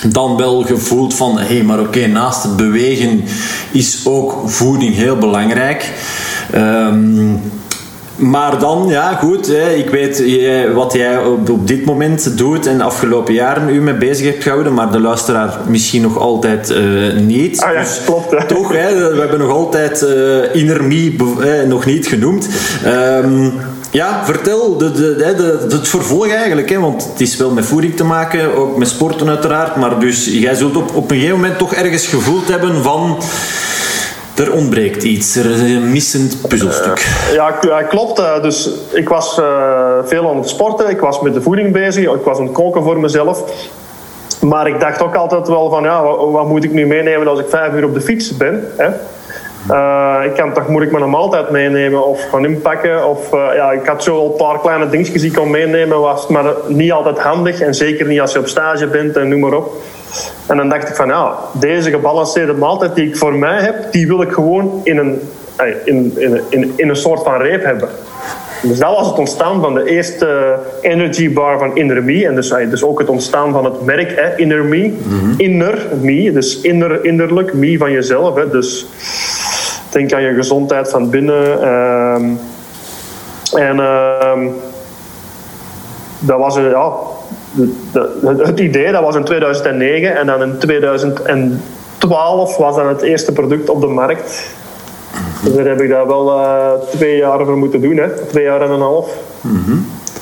[0.07, 3.23] Dan wel gevoeld van, hé, hey, maar oké, naast het bewegen
[3.71, 5.89] is ook voeding heel belangrijk.
[6.51, 7.33] Ehm,
[8.17, 9.47] maar dan, ja, goed.
[9.47, 10.23] Hè, ik weet
[10.73, 14.73] wat jij op, dit moment doet en de afgelopen jaren u mee bezig hebt gehouden,
[14.73, 16.81] maar de luisteraar misschien nog altijd eh,
[17.19, 17.61] niet.
[17.61, 18.31] Ah ja, Dus klopt.
[18.31, 18.45] Hè.
[18.45, 22.47] toch, hè, we hebben nog altijd eh Inner Me nog niet genoemd.
[22.83, 23.49] Ehm,
[23.91, 25.35] ja, vertel de, de, de,
[25.67, 28.87] de- het vervolg eigenlijk, hè, want het is wel met voeding te maken, ook met
[28.87, 32.83] sporten uiteraard, maar dus jij zult op, op een gegeven moment toch ergens gevoeld hebben
[32.83, 33.17] van
[34.37, 37.07] er ontbreekt iets, er is een missend puzzelstuk.
[37.33, 38.19] Ja, k- ja, klopt.
[38.19, 39.45] eh, Dus ik was eh,
[40.05, 40.89] veel aan het sporten.
[40.89, 42.03] Ik was met de voeding bezig.
[42.13, 43.43] Ik was aan het koken voor mezelf.
[44.41, 47.45] Maar ik dacht ook altijd wel van, ja, wat, moet ik nu meenemen als ik
[47.49, 48.67] vijf uur op de fiets ben?
[48.77, 48.87] Hè?
[49.73, 53.07] Eh, ik kan toch me een maaltijd meenemen of gaan inpakken.
[53.07, 55.99] Of, eh, ja, ik had zo al een paar kleine dingetjes die ik kon meenemen,
[55.99, 57.59] was maar niet altijd handig.
[57.61, 59.73] En zeker niet als je op stage bent en noem maar op.
[60.47, 64.07] En dan dacht ik van ja, deze gebalanceerde maaltijd die ik voor mij heb, die
[64.07, 65.21] wil ik gewoon in een,
[65.55, 67.89] eh, in, in, in, in een soort van reep hebben.
[68.61, 72.27] Dus dat was het ontstaan van de eerste energy bar van Inner Me.
[72.27, 74.93] En dus, eh, dus ook het ontstaan van het merk hè, Inner Me.
[75.37, 78.35] Inner Me, dus inner, innerlijk, me van jezelf.
[78.35, 78.49] Hè.
[78.49, 78.85] Dus
[79.89, 81.61] denk aan je gezondheid van binnen.
[81.61, 82.29] ehm.
[83.53, 84.47] en ehm,
[86.19, 86.91] dat was ja,
[87.51, 90.17] de- het- idee, dat was in 2009.
[90.17, 94.49] En dan in 2012 was dan het eerste product op de markt.
[95.43, 98.09] Dus daar heb ik daar wel eh, twee jaar voor moeten doen, hè.
[98.09, 99.09] twee jaar en een half.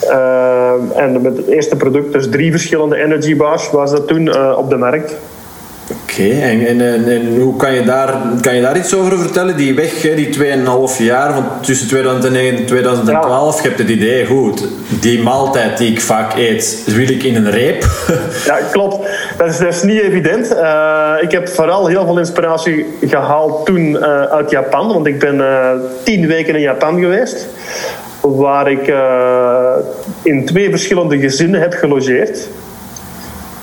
[0.10, 4.54] Eh, en met het eerste product, dus drie verschillende energy bars, was dat toen eh,
[4.58, 5.16] op de markt.
[6.16, 9.58] Oké, en, en, en, en hoe kan je, daar, kan je daar iets over vertellen?
[9.58, 14.68] Die weg, hè, die 2,5 jaar, tussen 2009 en 2012, je hebt het idee, goed,
[15.02, 17.84] die maaltijd die ik vaak eet, wil ik in een reep.
[18.46, 19.10] Ja, klopt.
[19.38, 20.56] Dat is, dat is niet evident.
[20.56, 24.88] Eh, ik heb vooral heel veel inspiratie gehaald toen eh, uit Japan.
[24.88, 25.72] Want ik ben eh,
[26.04, 27.48] tien weken in Japan geweest.
[28.22, 28.94] Waar ik
[30.22, 32.48] in twee verschillende gezinnen heb gelogeerd.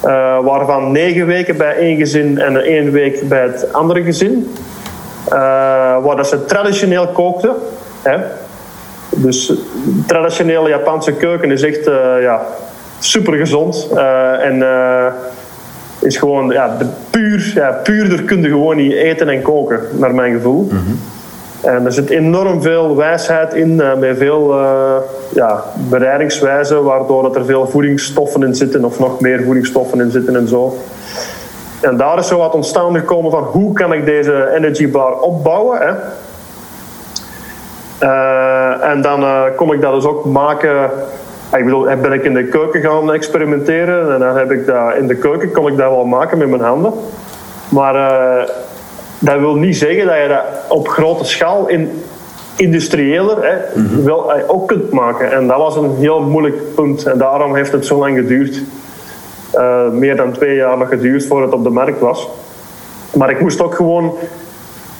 [0.02, 4.54] Eh, waarvan negen weken bij één gezin en één week bij het andere gezin.
[5.24, 5.32] Eh,
[6.02, 7.54] waar dat ze traditioneel kookten.
[8.02, 8.18] Hè.
[9.10, 9.52] Dus
[10.06, 12.42] traditionele Japanse keuken is echt eh, ja,
[12.98, 13.88] super gezond.
[14.40, 14.64] en
[15.98, 20.14] is gewoon ja, de puur, ja, puurder kun je gewoon niet eten en koken, naar
[20.14, 20.68] mijn gevoel.
[21.62, 24.96] En er zit enorm veel wijsheid in, eh, met veel eh,
[25.34, 30.36] ja, bereidingswijzen, waardoor dat er veel voedingsstoffen in zitten, of nog meer voedingsstoffen in zitten
[30.36, 30.76] en zo.
[31.80, 35.78] En daar is zo wat ontstaan gekomen van hoe kan ik deze energy bar opbouwen.
[35.78, 35.92] Hè?
[37.98, 39.24] Eh, en dan
[39.56, 40.90] kon ik dat dus ook maken.
[41.56, 44.12] Ik bedoel, ben ik in de keuken gaan experimenteren.
[44.12, 46.62] En dan heb ik dat in de keuken kon ik dat wel maken met mijn
[46.62, 46.92] handen.
[47.68, 47.94] Maar
[49.24, 52.02] dat wil niet zeggen dat je dat op grote schaal in
[52.56, 55.32] industriëler hè, wel, eh, ook kunt maken.
[55.32, 57.04] En dat was een heel moeilijk punt.
[57.06, 58.62] En daarom heeft het zo lang geduurd.
[59.52, 62.28] Eh, meer dan twee jaar nog geduurd voordat het op de markt was.
[63.14, 64.14] Maar ik moest ook gewoon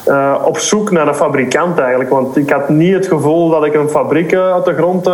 [0.04, 2.10] eh, op zoek naar een fabrikant eigenlijk.
[2.10, 5.10] Want ik had niet het gevoel dat ik een fabriek uit de grond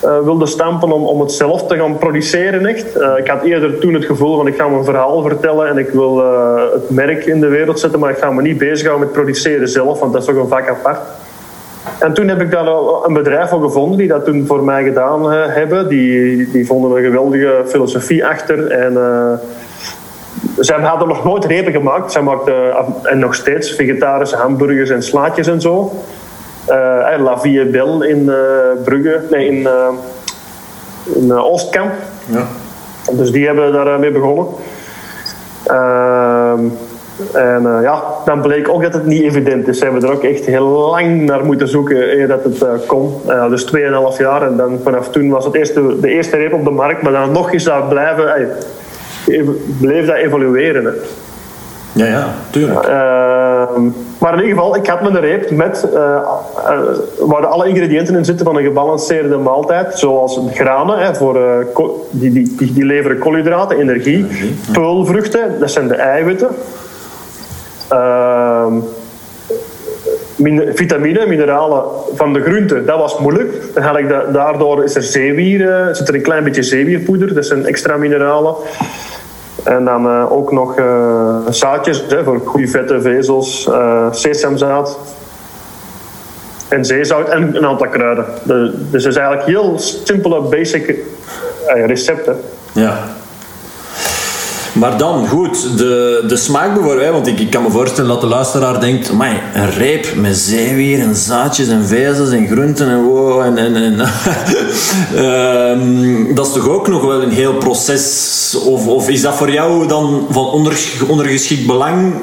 [0.00, 2.96] eh, wilde stampen om, om het zelf te gaan produceren echt.
[2.96, 5.88] Eh, ik had eerder toen het gevoel van ik ga mijn verhaal vertellen en ik
[5.88, 9.16] wil eh, het merk in de wereld zetten, maar ik ga me niet bezighouden met
[9.16, 11.00] produceren zelf, want dat is toch een vak apart.
[11.98, 12.66] En toen heb ik daar
[13.04, 15.88] een bedrijf voor gevonden die dat toen voor mij gedaan hebben.
[15.88, 18.92] Die, die vonden een geweldige filosofie achter en...
[20.58, 22.12] zij hadden nog nooit repen gemaakt.
[22.12, 22.54] Zij maakten
[23.02, 25.92] en nog steeds vegetarische hamburgers en slaatjes en zo.
[26.66, 29.68] Eh, La Vie Belle in eh, Brugge, nee, in,
[31.04, 31.92] in Oostkamp.
[32.26, 32.46] Ja.
[33.12, 34.46] Dus die hebben daarmee begonnen.
[35.66, 36.60] Ehm,
[37.32, 39.78] en ja, dan bleek ook dat het niet evident is.
[39.78, 43.20] Ze hebben er ook echt heel lang naar moeten zoeken eer dat het eh, kon.
[43.26, 44.42] Eh, dus 2,5 jaar.
[44.42, 47.02] En dan vanaf toen was het eerste, de eerste reep op de markt.
[47.02, 48.48] Maar dan nog is dat blijven...
[49.80, 50.84] bleef dat evolueren.
[50.84, 50.90] Hè.
[51.96, 52.84] Ja, ja, tuurlijk.
[52.84, 53.82] Ehm,
[54.18, 56.80] maar in ieder geval, ik had mijn reep met, uh, uh,
[57.18, 59.98] waar alle ingrediënten in zitten van een gebalanceerde maaltijd.
[59.98, 64.26] Zoals granen, hè, voor, uh, die, die, die, leveren koolhydraten, energie.
[64.72, 66.48] Peulvruchten, dat zijn de eiwitten.
[67.88, 68.74] Ehm,
[70.74, 73.74] vitamine, mineralen van de groenten, dat was moeilijk.
[73.74, 77.66] Dan had ik daardoor is er zeewier, zit er een klein beetje zeewierpoeder, dat zijn
[77.66, 78.54] extra mineralen.
[79.64, 84.98] En dan uh, ook nog uh, zaadjes hè, voor goede vette vezels, uh, sesamzaad
[86.68, 88.24] en zeezout en een aantal kruiden.
[88.42, 90.94] De, dus het is eigenlijk heel simpele, basic
[91.66, 92.40] recepten.
[92.72, 92.98] Ja.
[94.78, 97.12] Maar dan, goed, de, de smaak bijvoorbeeld.
[97.12, 99.10] Want ik, ik kan me voorstellen dat de luisteraar denkt...
[99.10, 103.40] Amai, een reep met zeewier en zaadjes en vezels en groenten en wow.
[103.40, 104.00] En, en, en
[105.24, 108.56] um, dat is toch ook nog wel een heel proces?
[108.64, 112.14] Of, of is dat voor jou dan van onder, ondergeschikt belang?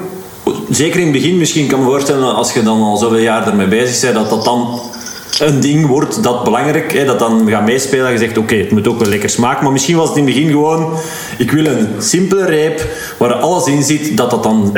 [0.69, 2.35] Zeker in het begin misschien kan me voorstellen...
[2.35, 4.15] Als je dan al zoveel jaar ermee bezig bent...
[4.15, 4.79] Dat dat dan
[5.39, 8.11] een ding wordt dat belangrijk, hè, dat dan gaat meespelen.
[8.11, 9.63] Je zegt, oké, het moet ook wel lekker smaken.
[9.63, 10.93] Maar misschien was het in het begin gewoon,
[11.37, 12.81] ik wil een simpele reep
[13.17, 14.77] waar alles in zit, dat dat dan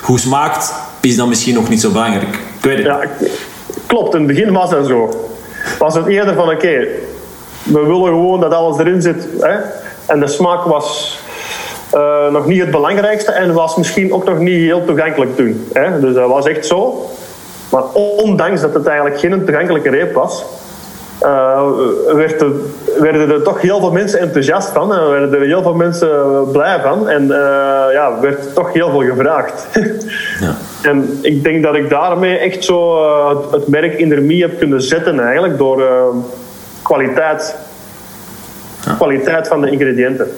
[0.00, 2.34] goed smaakt, is dan misschien nog niet zo belangrijk.
[2.34, 2.86] Ik weet het.
[2.86, 3.00] Ja,
[3.86, 5.28] klopt, in het begin was dat zo.
[5.78, 6.86] Was het eerder van, oké,
[7.62, 9.26] we willen gewoon dat alles erin zit.
[9.40, 9.56] Hè?
[10.06, 11.18] En de smaak was
[11.94, 15.68] uh, nog niet het belangrijkste en was misschien ook nog niet heel toegankelijk toen.
[15.72, 16.00] Hè?
[16.00, 17.10] Dus dat was echt zo.
[17.70, 20.44] Maar ondanks dat het eigenlijk geen toegankelijke reep was,
[21.22, 21.68] uh,
[23.00, 26.80] werden er toch heel veel mensen enthousiast van en werden er heel veel mensen blij
[26.80, 27.28] van en uh,
[27.92, 29.66] ja, werd toch heel veel gevraagd.
[30.40, 30.54] ja.
[30.82, 35.20] En ik denk dat ik daarmee echt zo uh, het, merk Indermie heb kunnen zetten
[35.20, 35.82] eigenlijk door
[36.82, 37.56] kwaliteit,
[38.84, 38.94] ja.
[38.94, 40.30] kwaliteit van de ingrediënten.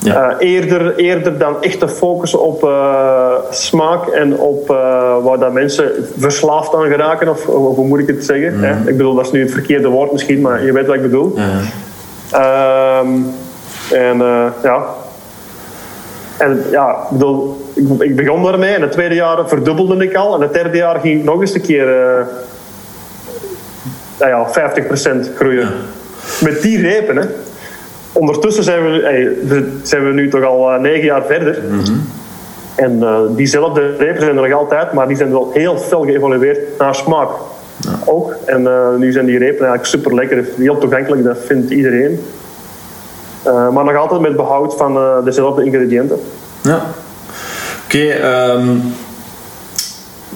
[0.00, 0.30] Ja.
[0.30, 4.76] Uh, eerder, eerder dan echt te focussen op uh, smaak en op uh,
[5.24, 8.56] waar dat mensen verslaafd aan geraken, of, of hoe moet ik het zeggen?
[8.56, 8.62] Mm.
[8.62, 8.78] Hè?
[8.78, 11.38] Ik bedoel, dat is nu het verkeerde woord misschien, maar je weet wat ik bedoel.
[12.34, 13.34] Um,
[13.92, 14.18] en
[14.62, 14.84] ja.
[16.38, 20.34] En ja, ik bedoel, ik, ik begon daarmee en het tweede jaar verdubbelde ik al
[20.34, 21.88] en het derde jaar ging ik nog eens een keer
[24.18, 24.48] ja,
[25.30, 25.68] 50% groeien.
[26.40, 27.26] Met die repen, hè
[28.18, 31.62] ondertussen zijn we, zijn we nu toch al eh, negen jaar verder.
[31.68, 31.96] Mhm.
[32.74, 36.58] En uh, diezelfde repen zijn er nog altijd, maar die zijn wel heel fel geëvolueerd
[36.78, 37.28] naar smaak.
[37.80, 37.90] Ja.
[38.04, 38.34] Ook.
[38.44, 42.24] En uh, nu zijn die repen eigenlijk super lekker, heel toegankelijk, dat vindt iedereen.
[43.46, 46.20] Uh, maar nog altijd met behoud van dezelfde ingrediënten.
[46.62, 46.82] Ja.
[47.84, 48.82] Oké, okay, um,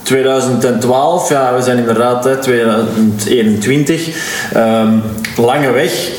[0.03, 4.07] 2012, ja, we zijn inderdaad hè, 2021.
[4.57, 5.03] Um,
[5.37, 6.11] lange weg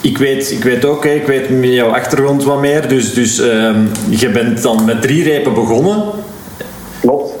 [0.00, 2.88] ik weet, ik weet ook, ik weet jouw achtergrond wat meer.
[2.88, 6.02] Dus, dus ehm, je bent dan met drie repen begonnen.
[7.00, 7.32] Klopt.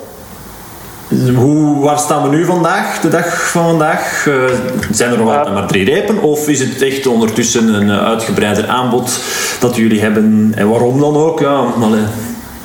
[1.36, 4.26] Hoe, waar staan we nu vandaag, de dag van vandaag?
[4.26, 4.34] Uh,
[4.90, 6.22] zijn er nog altijd maar drie repen?
[6.22, 9.20] Of is het echt ondertussen een uh, uitgebreider aanbod
[9.60, 10.52] dat jullie hebben?
[10.54, 11.40] En waarom dan ook?
[11.40, 11.64] Ja,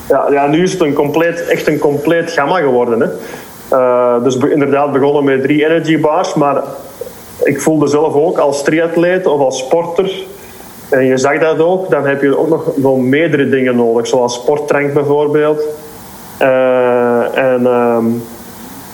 [0.09, 2.99] ja, ja, nu is het een compleet, echt een compleet gamma geworden.
[2.99, 3.07] Hè.
[3.77, 6.61] Uh, dus inderdaad begonnen met drie energy bars, maar
[7.43, 10.11] ik voelde zelf ook als triatleet of als sporter,
[10.93, 14.33] en je zag dat ook, dan heb je ook nog wel meerdere dingen nodig, zoals
[14.33, 15.61] sportdrank bijvoorbeeld.
[16.41, 18.05] Uh, en ehm,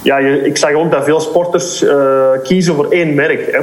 [0.02, 3.52] ja, ik zag ook dat veel sporters uh, kiezen voor één merk.
[3.52, 3.60] Hè.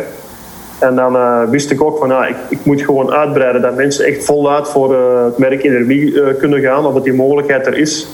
[0.87, 4.05] En dan uh, wist ik ook van, ah, ik, ik, moet gewoon uitbreiden dat mensen
[4.05, 8.09] echt voluit voor het merk energie kunnen gaan, of dat die mogelijkheid er is.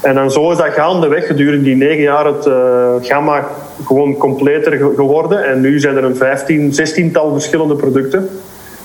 [0.00, 3.46] En dan zo is dat gaandeweg gedurende die negen jaar het uh, gamma
[3.86, 5.44] gewoon completer geworden.
[5.44, 8.28] En nu zijn er een 15, 16-tal verschillende producten.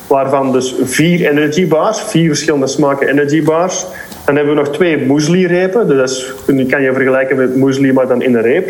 [0.07, 3.85] Waarvan dus vier energy bars, vier verschillende smaken energy bars.
[4.25, 5.88] Dan hebben we nog twee muesli-repen.
[5.88, 8.69] Dus dat kan je vergelijken met muesli, maar dan in een reep.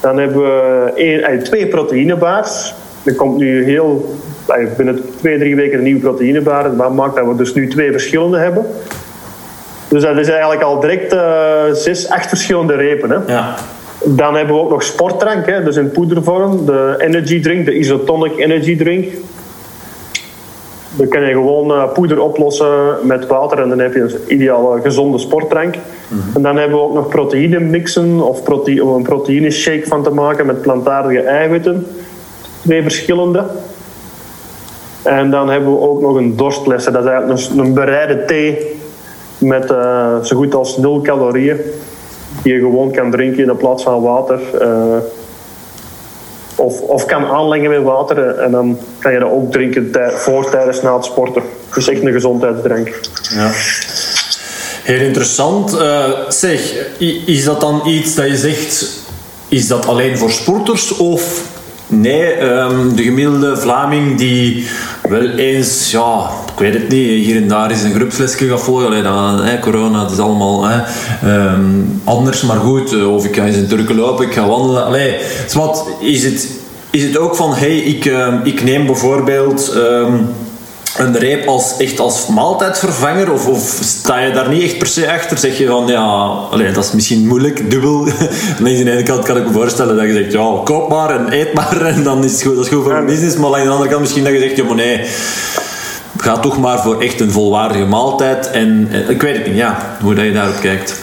[0.00, 2.74] Dan hebben we één, eh, twee proteïnebars.
[3.04, 4.14] Er komt nu heel,
[4.46, 6.76] eh, binnen twee, drie weken een nieuwe proteïnebar.
[6.76, 8.66] Dat maakt dat we dus nu twee verschillende hebben.
[9.94, 11.20] Dus dat is eigenlijk al direct uh,
[11.72, 13.10] zes, acht verschillende repen.
[13.10, 13.34] Hè.
[13.34, 13.54] Ja.
[14.04, 16.66] Dan hebben we ook nog sportdrank, hè, dus in poedervorm.
[16.66, 19.12] De energy drink, de isotonic energy drink.
[20.96, 24.80] Dan kan je gewoon uh, poeder oplossen met water en dan heb je een ideale
[24.80, 25.74] gezonde sportdrank.
[26.08, 30.10] Mm En dan hebben we ook nog proteïne mixen of een proteïne shake van te
[30.10, 31.86] maken met plantaardige eiwitten.
[32.62, 33.44] Twee verschillende.
[35.02, 38.82] En dan hebben we ook nog een dorstlessen, dat is eigenlijk een, een bereide thee
[39.44, 41.60] met uh, zo goed als nul calorieën.
[42.42, 44.40] Die je gewoon kan drinken in plaats van water.
[44.60, 44.96] Uh,
[46.56, 48.38] Of, of kan aanlengen met water.
[48.38, 51.42] En dan kan je dat ook drinken voor, tijdens, na het sporten.
[51.74, 53.00] Dus een gezondheidsdrank.
[53.34, 53.50] Ja.
[54.82, 55.76] Heel interessant.
[56.28, 56.74] Zeg,
[57.26, 59.00] is dat dan iets dat je zegt,
[59.48, 61.52] is dat alleen voor sporters of
[61.86, 64.66] Nee, um, de gemiddelde Vlaming die
[65.08, 68.12] wel eens, ja, ik weet het niet, hier en daar is een.
[68.66, 70.80] Allee, dan, hè, corona, het is allemaal hè,
[71.52, 72.92] um, anders, maar goed.
[72.92, 74.84] Eh, of ik ga eens in Turken lopen, ik ga wandelen.
[74.84, 75.16] Allee,
[75.52, 76.48] wat, is het,
[76.90, 79.72] is het ook van, hey, ik, um, ik neem bijvoorbeeld
[80.96, 83.32] een reep als, echt als maaltijdvervanger?
[83.32, 85.38] Of, of sta je daar niet echt per se achter?
[85.38, 86.02] Zeg je van, ja,
[86.50, 87.98] allee, dat is misschien moeilijk, dubbel.
[88.60, 91.32] langs de ene kant kan ik me voorstellen dat je zegt, ja, koop maar en
[91.32, 93.36] eet maar en dan is het goed, dat is goed voor je business.
[93.36, 95.00] Maar langs de andere kant misschien dat je zegt, ja, maar nee,
[96.24, 98.50] ga toch maar voor echt een volwaardige maaltijd.
[98.50, 101.02] En, en ik weet het niet, ja, hoe dat je daarop kijkt.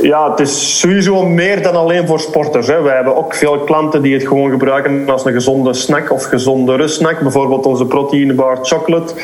[0.00, 2.66] Ja, het is sowieso meer dan alleen voor sporters.
[2.66, 2.82] Hè.
[2.82, 6.76] Wij hebben ook veel klanten die het gewoon gebruiken als een gezonde snack of gezonde
[6.76, 7.20] rustsnack.
[7.20, 9.14] Bijvoorbeeld onze proteïnebar chocolate.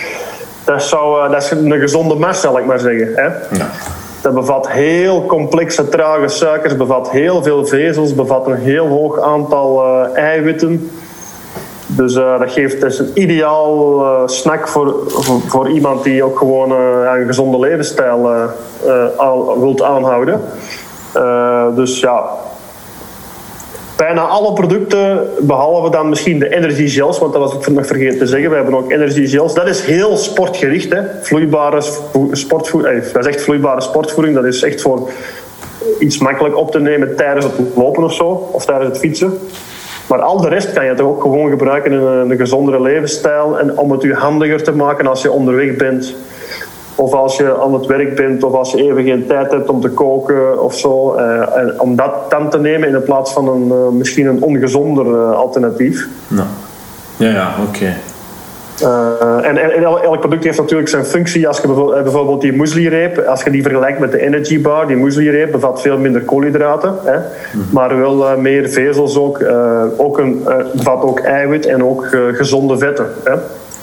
[0.65, 3.13] Dat, zou, eh, dat is een gezonde mars, zal ik maar zeggen.
[3.15, 3.25] Hè.
[3.59, 3.71] Ja.
[4.21, 9.85] Dat bevat heel complexe, trage suikers, bevat heel veel vezels, bevat een heel hoog aantal
[9.85, 10.91] uh, eiwitten.
[11.91, 16.39] Dus uh, dat geeft dus een ideaal uh, snack voor, voor, voor, iemand die ook
[16.39, 18.31] gewoon uh, een gezonde levensstijl
[19.17, 20.41] aan, wilt aanhouden.
[21.75, 22.31] dus ja,
[23.97, 28.19] bijna alle producten, behalve dan misschien de energy gels, want dat was ik nog vergeten
[28.19, 28.51] te zeggen.
[28.51, 29.55] We hebben ook energy gels.
[29.55, 31.03] Dat is heel sportgericht, hè.
[31.23, 31.83] Vloeibare
[32.33, 33.05] sportvoeding.
[33.05, 34.35] Dat is echt vloeibare sportvoeding.
[34.37, 35.11] Dat is echt voor
[35.99, 39.39] iets makkelijk op te nemen tijdens het lopen of zo, of tijdens het fietsen.
[40.09, 43.59] Maar al de rest kan je toch ook gewoon gebruiken in een, een gezondere levensstijl.
[43.59, 46.15] En om het je handiger te maken als je onderweg bent.
[46.95, 49.81] Of als je aan het werk bent, of als je even geen tijd hebt om
[49.81, 51.17] te koken of zo.
[51.17, 55.07] Uh, en om dat dan te nemen in plaats van een, uh, misschien een ongezonder
[55.07, 56.09] uh, alternatief.
[56.29, 56.47] Nou.
[57.17, 57.97] Ja, ja, oké.
[58.83, 61.49] Uh, en, en, elk product heeft natuurlijk zijn functie.
[61.49, 64.97] Als je bijvoorbeeld, bijvoorbeeld die muesli-reep, als je die vergelijkt met de energy bar, die
[64.97, 67.65] muesli-reep bevat veel minder koolhydraten, hè, mm.
[67.73, 69.39] maar wel uh, meer vezels ook.
[69.39, 70.43] Uh, ook een,
[70.75, 73.07] bevat ook eiwit en ook gezonde vetten.
[73.25, 73.35] Hè.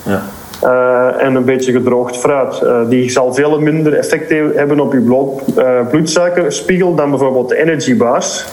[0.03, 1.13] Ja.
[1.19, 2.65] en een beetje gedroogd fruit.
[2.89, 5.41] die zal veel minder effect hebben op je bloed,
[5.89, 8.45] bloedsuikerspiegel dan bijvoorbeeld de energy bars.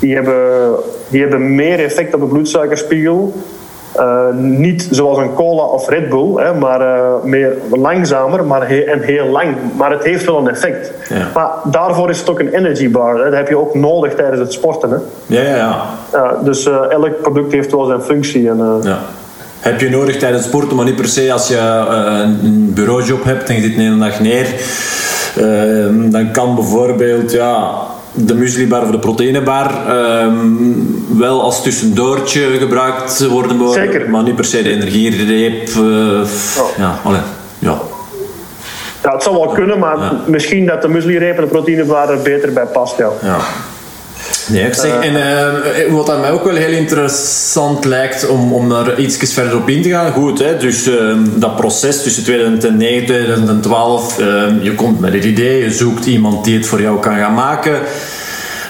[0.00, 0.74] Die hebben,
[1.08, 3.34] die hebben meer effect op de bloedsuikerspiegel
[3.96, 8.80] uh, niet zoals een cola of Red Bull, hè, maar uh, meer langzamer maar he
[8.80, 9.56] en heel lang.
[9.76, 10.92] Maar het heeft wel een effect.
[11.08, 11.28] Ja.
[11.34, 13.16] Maar daarvoor is het ook een energy bar.
[13.16, 13.24] Hè.
[13.24, 14.90] Dat heb je ook nodig tijdens het sporten.
[14.90, 14.96] Hè.
[15.26, 16.36] Ja, ja, ja.
[16.42, 18.48] Dus elk product heeft wel zijn functie.
[18.48, 18.98] En, ja.
[19.60, 21.58] Heb je nodig tijdens het sporten, maar niet per se als je
[22.42, 24.46] een bureaujob hebt en je zit een hele dag neer.
[26.10, 27.70] dan kan bijvoorbeeld ja,
[28.14, 29.70] de mueslibar of de proteïnebar
[30.22, 33.72] um, wel als tussendoortje gebruikt worden.
[33.72, 34.10] Zeker.
[34.10, 35.68] Maar niet per se de energiereep.
[35.68, 36.20] Uh,
[36.76, 37.20] ja, allee,
[37.58, 37.78] ja.
[39.02, 42.52] Ja, het zou wel kunnen, maar misschien dat de mueslireep en de proteïnebar er beter
[42.52, 42.98] bij past.
[42.98, 43.10] Ja.
[43.22, 43.36] ja.
[44.48, 45.14] Nee, ik zeg, uh, en
[45.88, 49.68] uh, wat aan mij ook wel heel interessant lijkt om, om daar iets verder op
[49.68, 50.12] in te gaan.
[50.12, 55.24] Goed, hè, dus uh, dat proces tussen 2009 en 2012, ehm, je komt met het
[55.24, 57.80] idee, je zoekt iemand die het voor jou kan gaan maken.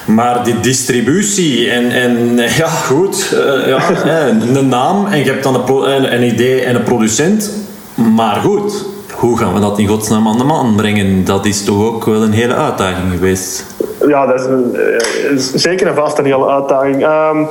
[0.05, 3.35] Maar die distributie en, en ja, goed,
[3.67, 3.89] ja,
[4.29, 7.51] een naam en je hebt dan een, een idee en een producent.
[7.95, 11.25] Maar goed, hoe gaan we dat in godsnaam aan de man brengen?
[11.25, 13.65] Dat is toch ook wel een hele uitdaging geweest.
[14.09, 16.95] Ja, dat is, een, eh, zeker en vast een hele uitdaging.
[16.95, 17.49] Um,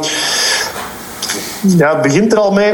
[1.77, 2.73] ja, het begint er al mee.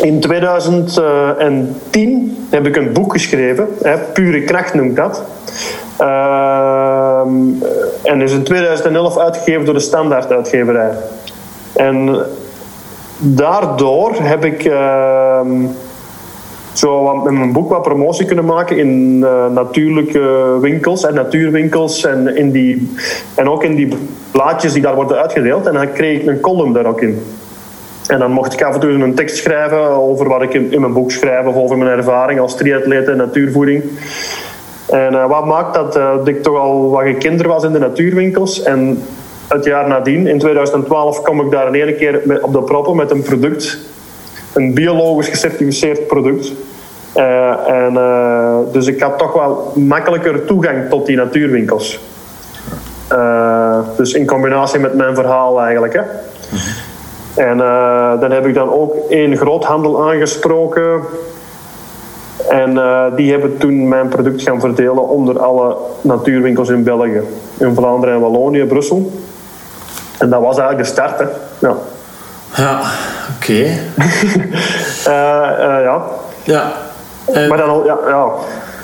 [0.00, 5.22] In 2010 heb ik een boek geschreven, hè, Pure Kracht noemt dat.
[6.00, 7.20] Uh,
[8.02, 10.90] en is in 2011 uitgegeven door de Standaard Uitgeverij.
[11.72, 12.22] En
[13.18, 15.40] daardoor heb ik uh,
[16.78, 22.36] zo met mijn boek wat promotie kunnen maken in uh, natuurlijke winkels en natuurwinkels en,
[22.36, 22.92] in die,
[23.34, 23.88] en ook in die
[24.30, 25.66] blaadjes die daar worden uitgedeeld.
[25.66, 27.22] En dan kreeg ik een column daar ook in.
[28.06, 30.92] En dan mocht ik af en toe een tekst schrijven over wat ik in, mijn
[30.92, 33.82] boek schrijf of over mijn ervaring als triatleet en natuurvoeding.
[34.88, 38.62] En uh, wat maakt dat, dat ik toch al wat gekender was in de natuurwinkels.
[38.62, 39.02] En
[39.48, 43.10] het jaar nadien, in 2012, kom ik daar een ene keer op de proppen met
[43.10, 43.78] een product.
[44.56, 46.52] Een biologisch gecertificeerd product.
[47.16, 47.98] Uh, en,
[48.72, 52.00] dus ik had toch wel makkelijker toegang tot die natuurwinkels.
[53.96, 55.92] dus in combinatie met mijn verhaal eigenlijk.
[55.92, 56.02] Hè.
[57.42, 57.56] En
[58.20, 61.00] dan heb ik dan ook één groothandel aangesproken
[62.48, 62.80] en
[63.16, 67.22] die hebben toen mijn product gaan verdelen onder alle natuurwinkels in België.
[67.58, 69.12] In Vlaanderen en Wallonië, Brussel.
[70.18, 71.18] En dat was eigenlijk de start.
[71.18, 71.68] Hè.
[72.56, 72.80] Ja,
[73.36, 73.52] oké.
[75.06, 76.02] Eh, eh, ja.
[76.44, 76.72] Ja.
[77.32, 78.28] En- Maar dan al, ja, ja.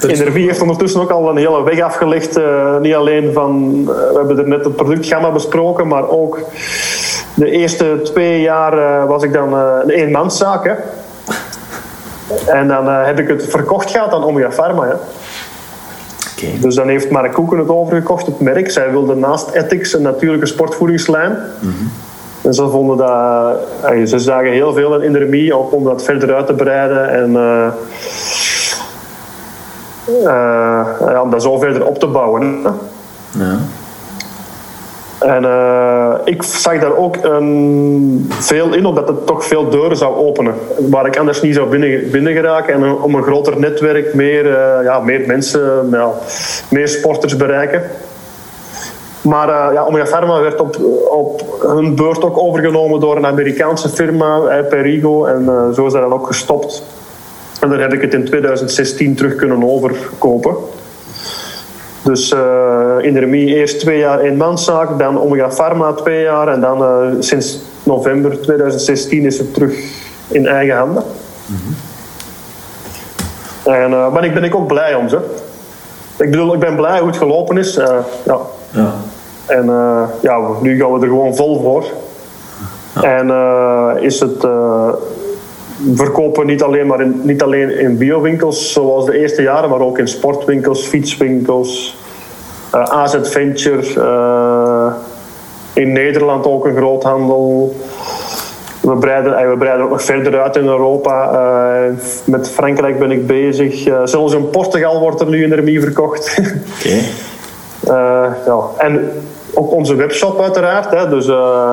[0.00, 2.36] Er Energie heeft ondertussen ook al een hele weg afgelegd.
[2.36, 6.38] eh, niet alleen van, we hebben er net het productgamma besproken, maar ook
[7.34, 10.64] de eerste twee jaar was ik dan een eenmanszaak.
[10.64, 10.72] Hè.
[12.52, 14.82] En dan heb ik het verkocht gehad aan Omega Pharma.
[14.84, 14.92] Hè.
[14.92, 16.60] Oké.
[16.60, 18.70] Dus dan heeft Mark Koeken het overgekocht, het merk.
[18.70, 21.36] Zij wilde naast Ethics een natuurlijke sportvoedingslijn.
[22.42, 23.56] En ze vonden dat...
[23.82, 27.10] eh, ze zagen heel veel in Indermie, ook om dat verder uit te breiden.
[27.10, 27.66] En eh,
[30.24, 32.62] eh, ja, om dat zo verder op te bouwen.
[33.38, 33.58] Ja.
[35.18, 35.46] En
[36.24, 40.54] ik zag daar ook een, veel in, omdat het toch veel deuren zou openen.
[40.90, 42.74] Waar ik anders niet zou binnen, binnen geraken.
[42.74, 44.46] En om een groter netwerk, meer,
[44.82, 46.10] ja, meer mensen, ja,
[46.68, 47.82] meer sporters bereiken.
[49.22, 50.76] Maar eh, ja, Omega Pharma werd op,
[51.10, 55.24] op hun beurt ook overgenomen door een Amerikaanse firma, eh, Perigo.
[55.24, 56.84] En eh, zo is dat dan ook gestopt.
[57.60, 60.56] En daar heb ik het in 2016 terug kunnen overkopen.
[62.02, 66.60] Dus eh in de Remy eerst twee jaar eenmanszaak, dan Omega Pharma twee jaar en
[66.60, 69.74] dan sinds november 2016 is het terug
[70.28, 71.02] in eigen handen.
[73.64, 75.18] En, eh, maar ik ben ik ook blij om ze.
[76.16, 77.74] Ik bedoel, ik ben blij hoe het gelopen is.
[78.24, 78.38] ja.
[78.72, 78.94] Ja.
[79.46, 81.84] En eh, ja, nu gaan we er gewoon vol voor.
[83.02, 84.88] En eh, is het eh,
[85.94, 89.98] verkopen niet alleen, maar in, niet alleen in biowinkels zoals de eerste jaren, maar ook
[89.98, 91.96] in sportwinkels, fietswinkels,
[92.70, 93.82] AZ Venture,
[95.72, 97.76] in Nederland ook een groothandel.
[98.80, 101.30] We breiden, we breiden ook nog verder uit in Europa.
[102.24, 103.88] Met Frankrijk ben ik bezig.
[104.04, 106.38] Zelfs in Portugal wordt er nu een Remy verkocht.
[106.78, 106.98] Oké.
[108.46, 108.60] ja.
[108.78, 109.10] En
[109.54, 110.90] ook onze webshop uiteraard.
[110.90, 111.08] Hè.
[111.08, 111.70] Dus, eh,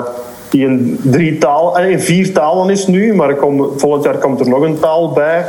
[0.49, 4.39] die in, drie taal, eh, in vier talen is nu, maar kom- volgend jaar komt
[4.39, 5.45] er nog een taal bij.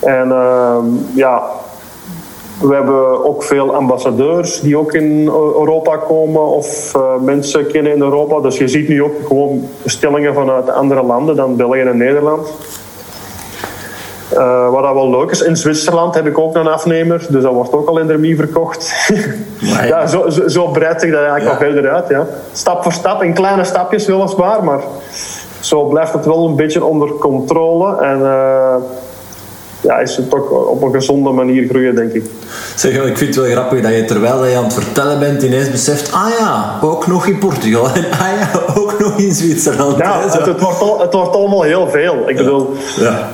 [0.00, 0.84] En ehm,
[1.14, 1.42] ja,
[2.60, 7.92] we hebben ook veel ambassadeurs die ook in Eu- Europa komen of eh, mensen kennen
[7.92, 8.40] in Europa.
[8.40, 12.48] Dus je ziet nu ook gewoon bestellingen vanuit andere landen dan België en Nederland.
[14.36, 17.52] Eh, wat dat wel leuk is, in Zwitserland heb ik ook een afnemer, dus dat
[17.52, 18.94] wordt ook al in de verkocht.
[19.86, 21.64] Ja, zo, zo, zo breidt zich dat eigenlijk Ja.
[21.66, 22.08] nog verder uit.
[22.08, 22.26] Ja.
[22.52, 24.80] Stap voor stap, in kleine stapjes weliswaar, maar
[25.60, 27.96] zo blijft het wel een beetje onder controle.
[28.02, 28.74] En eh,
[29.80, 32.30] ja, is het toch op een gezonde manier groeien, denk ik.
[32.74, 35.70] Zeg, ik vind het wel grappig dat je terwijl je aan het vertellen bent ineens
[35.70, 39.98] beseft, ah ja, ook nog in Portugal en ah ja, ook nog in Zwitserland.
[39.98, 42.14] Ja, het, wordt, al- het wordt allemaal heel veel.
[42.28, 43.28] Ik bedoel, ja.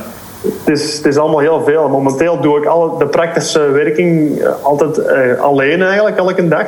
[0.64, 1.88] Het is, het is allemaal heel veel.
[1.88, 6.66] Momenteel doe ik alle, de praktische werking eh, altijd eh, alleen eigenlijk, elke dag.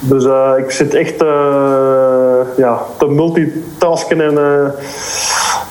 [0.00, 1.18] Dus eh, ik zit echt
[2.56, 4.34] ja, te multitasken en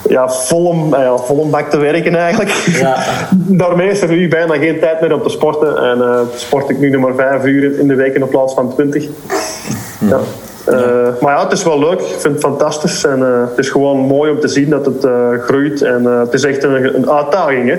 [0.09, 2.49] ja, vol, ja, vol bak te werken eigenlijk.
[2.49, 3.03] Ja.
[3.61, 5.77] Daarmee is er nu bijna geen tijd meer om te sporten.
[5.77, 9.07] En sport ik nu nog maar vijf uur in de week in plaats van twintig.
[9.99, 10.19] Ja.
[10.67, 11.99] Eh, maar ja, het is wel leuk.
[11.99, 13.05] Ik vind het fantastisch.
[13.05, 15.81] En eh, het is gewoon mooi om te zien dat het eh, groeit.
[15.81, 17.69] En het is echt een, een uitdaging.
[17.69, 17.77] Hè?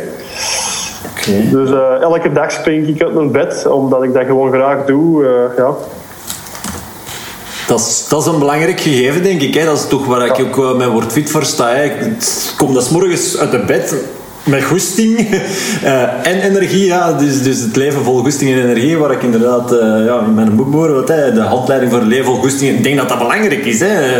[1.51, 1.71] Dus
[2.01, 5.25] elke dag spring ik uit mijn bed, omdat ik dat gewoon graag doe.
[5.57, 5.75] ja.
[7.67, 9.55] Dat is, dat is een belangrijk gegeven, denk ik.
[9.55, 9.65] Hè.
[9.65, 11.69] Dat is toch waar ik ook wel met Word Fit voor sta.
[11.69, 11.83] Hè.
[11.83, 11.95] Ik
[12.57, 13.95] kom dat 's morgens uit de bed
[14.49, 15.19] met goesting
[15.83, 16.85] eh, en energie.
[16.85, 17.13] Ja.
[17.13, 20.57] Dus, dus het leven vol goesting en energie, waar ik inderdaad eh, ja, in mijn
[20.57, 22.77] boek behoor, wat, hè, de handleiding voor leven vol goesting.
[22.77, 23.81] Ik denk dat dat belangrijk is.
[23.81, 24.17] Hè.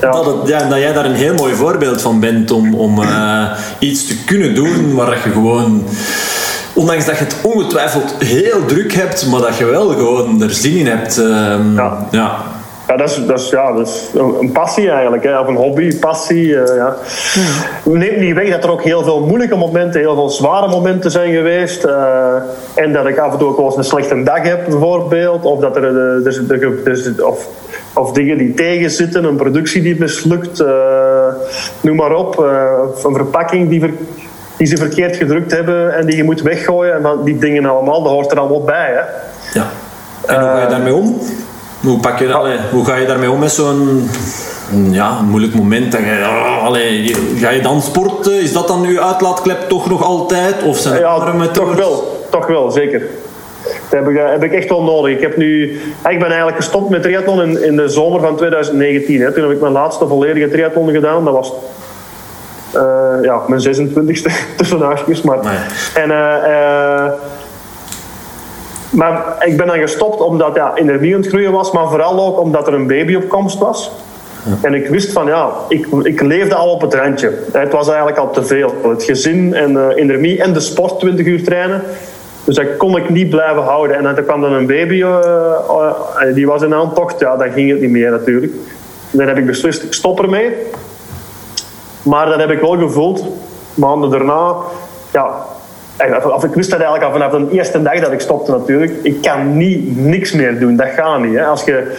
[0.00, 0.10] Ja.
[0.10, 3.50] Dat, het, ja, dat jij daar een heel mooi voorbeeld van bent om, om eh,
[3.78, 5.84] iets te kunnen doen waar dat je gewoon...
[6.72, 10.76] Ondanks dat je het ongetwijfeld heel druk hebt, maar dat je wel gewoon er zin
[10.76, 11.18] in hebt.
[11.18, 12.06] ehm, Ja.
[12.10, 12.36] ja.
[12.88, 14.10] Ja, dat is, dat is, ja, dat is
[14.40, 15.38] een, passie eigenlijk, hè.
[15.40, 16.60] of een hobby, passie.
[16.62, 16.96] eh, ja.
[17.84, 21.32] Neemt niet weg dat er ook heel veel moeilijke momenten, heel veel zware momenten zijn
[21.32, 21.84] geweest.
[21.84, 22.34] eh,
[22.74, 25.44] en dat ik af en toe ook wel eens een slechte dag heb, bijvoorbeeld.
[25.44, 26.40] Of, dat er, eh, dus,
[26.84, 27.46] dus, of,
[27.94, 30.64] of dingen die tegenzitten, een productie die mislukt,
[31.80, 32.38] noem maar op.
[33.04, 33.90] een verpakking die, ver-
[34.56, 36.94] die ze verkeerd gedrukt hebben en die je moet weggooien.
[36.94, 38.90] En van die dingen allemaal, dat hoort er allemaal bij.
[38.92, 39.00] Hè.
[39.58, 39.66] Ja.
[40.26, 41.20] En hoe ga je daarmee om?
[41.80, 44.08] Hoe, pak je, dat- allee, hoe ga je daarmee om met zo'n
[44.90, 45.92] ja, moeilijk moment?
[45.92, 48.40] Dat je, oh, allee, ga je dan sporten?
[48.40, 50.62] Is dat dan uw uitlaatklep toch nog altijd?
[50.62, 52.26] Of zijn Ja, toch wel.
[52.30, 53.02] Toch wel, zeker.
[53.90, 55.14] Dat heb ik, eh, heb ik echt wel nodig.
[55.16, 55.70] Ik, heb nu,
[56.08, 59.20] ik ben eigenlijk gestopt met triathlon in, in de zomer van 2019.
[59.20, 59.32] Hè.
[59.32, 61.24] Toen heb ik mijn laatste volledige triathlon gedaan.
[61.24, 61.52] Dat was
[62.72, 62.82] eh,
[63.22, 65.22] ja, mijn 26e tussen haakjes.
[65.22, 65.56] Maar, Nee.
[66.04, 67.12] en, eh,
[68.90, 71.72] maar ik ben dan gestopt omdat ja, energie aan het groeien was.
[71.72, 73.92] Maar vooral ook omdat er een baby op komst was.
[74.60, 77.32] En ik wist van ja, ik, ik leefde al op het randje.
[77.52, 78.74] Het was eigenlijk al te veel.
[78.82, 81.82] Het gezin en uh, energie en de sport 20 uur trainen.
[82.44, 83.96] Dus dat kon ik niet blijven houden.
[83.96, 85.06] En dan kwam dan een baby, uh,
[85.68, 87.20] uh, die was in aantocht.
[87.20, 88.52] Ja, dan ging het niet meer natuurlijk.
[89.10, 90.52] Dan heb ik beslist, ik stop ermee.
[92.02, 93.24] Maar dat heb ik wel gevoeld.
[93.74, 94.54] Maanden daarna,
[95.12, 95.46] ja,
[96.34, 98.92] of ik wist dat eigenlijk al vanaf de eerste dag dat ik stopte natuurlijk.
[99.02, 101.34] Ik kan niet, niks meer doen, dat gaat niet.
[101.34, 101.44] Hè.
[101.44, 101.96] Als, je,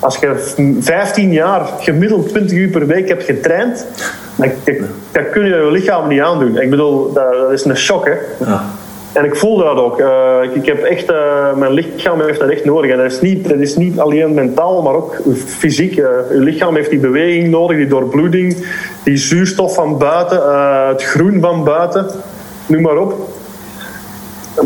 [0.00, 3.86] als je 15 jaar gemiddeld 20 uur per week hebt getraind,
[4.36, 4.50] dan,
[5.10, 6.58] dat kun je je lichaam niet aandoen.
[6.58, 8.06] Ik bedoel, dat, dat is een shock.
[8.06, 8.44] Hè.
[8.44, 8.64] Ja.
[9.12, 10.00] En ik voelde dat ook.
[10.00, 12.90] Uh, ik, ik, heb echt, uh, mijn lichaam heeft dat echt nodig.
[12.90, 15.96] En dat is niet, dat is niet alleen mentaal, maar ook fysiek.
[15.96, 18.56] Uh, je lichaam heeft die beweging nodig, die doorbloeding,
[19.02, 20.42] die zuurstof van buiten,
[20.88, 22.06] het groen van buiten,
[22.66, 23.29] noem maar op.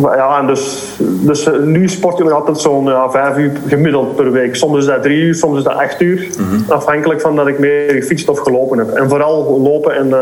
[0.03, 4.33] Ja, en dus, dus nu sport je nog altijd zo'n ja, vijf uur gemiddeld per
[4.33, 4.57] week.
[4.57, 6.29] Soms is dat drie uur, soms is dat acht uur.
[6.39, 6.65] Mm-hmm.
[6.69, 8.91] Afhankelijk van dat ik meer gefietst of gelopen heb.
[8.91, 10.15] En vooral lopen en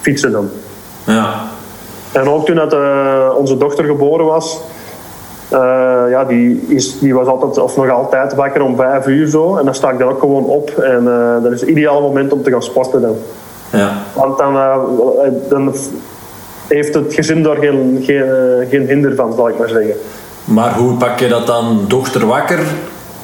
[0.00, 0.50] fietsen dan.
[1.04, 1.34] Ja.
[2.12, 4.60] En ook toen dat, uh, onze dochter geboren was,
[5.52, 5.58] uh,
[6.10, 9.56] ja, die, is, die was altijd, of nog altijd wakker om vijf uur zo.
[9.56, 10.70] En dan sta ik daar ook gewoon op.
[10.70, 11.04] En
[11.42, 13.16] dat is het ideale moment om te gaan sporten dan.
[13.72, 13.92] Ja.
[14.14, 14.54] Want dan,
[15.48, 15.74] dan
[16.68, 18.24] heeft het gezin daar geen, geen,
[18.70, 19.94] geen hinder van, zal ik maar zeggen.
[20.44, 22.58] Maar hoe pak je dat dan dochter wakker?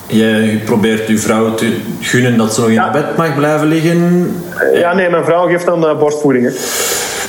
[0.07, 2.91] Je probeert je vrouw te gunnen dat ze nog in ja.
[2.91, 4.31] bed mag blijven liggen?
[4.73, 6.45] Ja, nee, mijn vrouw geeft dan borstvoeding.
[6.45, 6.53] Hè.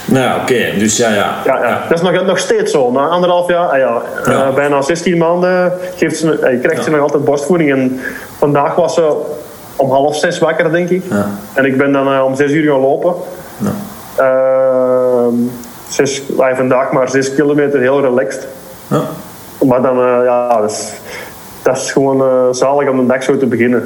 [0.05, 1.35] Nou, oké, dus ja, ja.
[1.45, 1.85] ja, ja.
[1.89, 2.91] Dat is nog, nog steeds zo.
[2.91, 4.47] Na anderhalf jaar, ah, ja, ja.
[4.47, 7.71] Uh, bijna 16 maanden, geeft ze, uh, krijgt ze nog altijd borstvoeding.
[7.71, 7.99] En
[8.37, 9.21] vandaag was ze
[9.75, 11.03] om half zes wakker, denk ik.
[11.53, 13.13] En ik ben dan uh, om zes uur gaan lopen.
[15.95, 16.21] Zes,
[16.55, 18.47] vandaag maar zes kilometer, heel relaxed.
[19.65, 20.91] Maar dan, ja, dat is,
[21.61, 23.83] dat is gewoon zalig om een dag zo te beginnen.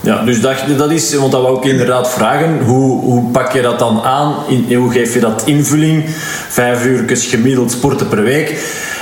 [0.00, 3.62] Ja, dus dat, dat is, want dat wou ik inderdaad vragen, hoe, hoe pak je
[3.62, 4.34] dat dan aan?
[4.48, 6.04] In, hoe geef je dat invulling?
[6.48, 8.58] Vijf uur gemiddeld sporten per week.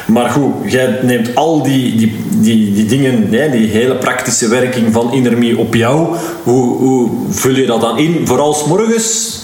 [0.07, 4.93] Maar goed, jij neemt al die, die, die, die dingen, hè, die hele praktische werking
[4.93, 6.17] van Inermie op jou.
[6.43, 8.27] Hoe, hoe vul je dat dan in?
[8.27, 9.41] Vooral s morgens?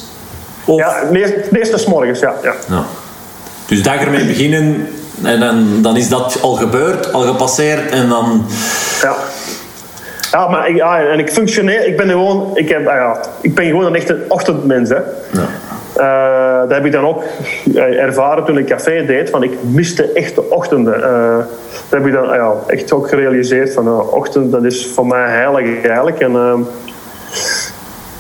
[0.69, 0.79] Of?
[0.81, 1.03] Ja,
[1.51, 2.35] meestal s morgens, ja.
[2.43, 2.55] ja.
[2.69, 2.85] ja.
[3.67, 4.89] Dus dag ermee beginnen
[5.23, 8.47] en dan, dan is dat al gebeurd, al gepasseerd en dan...
[9.03, 9.15] Ja.
[10.31, 13.55] Ja, maar ik, ja, en ik functioneer, ik ben gewoon, ik, heb, ah ja, ik
[13.55, 14.89] ben gewoon een echte ochtendmens.
[14.89, 14.97] Hè.
[15.33, 15.49] Ja.
[15.97, 17.23] Uh, dat heb ik dan ook
[17.75, 19.31] eh, ervaren toen ik café deed.
[19.31, 20.99] Van ik miste echt de ochtenden.
[21.01, 21.37] Uh,
[21.89, 23.73] dat heb ik dan ah ja, echt ook gerealiseerd.
[23.73, 26.21] Van uh, ochtend, dat is voor mij heilig eigenlijk.
[26.21, 26.61] En, ehm,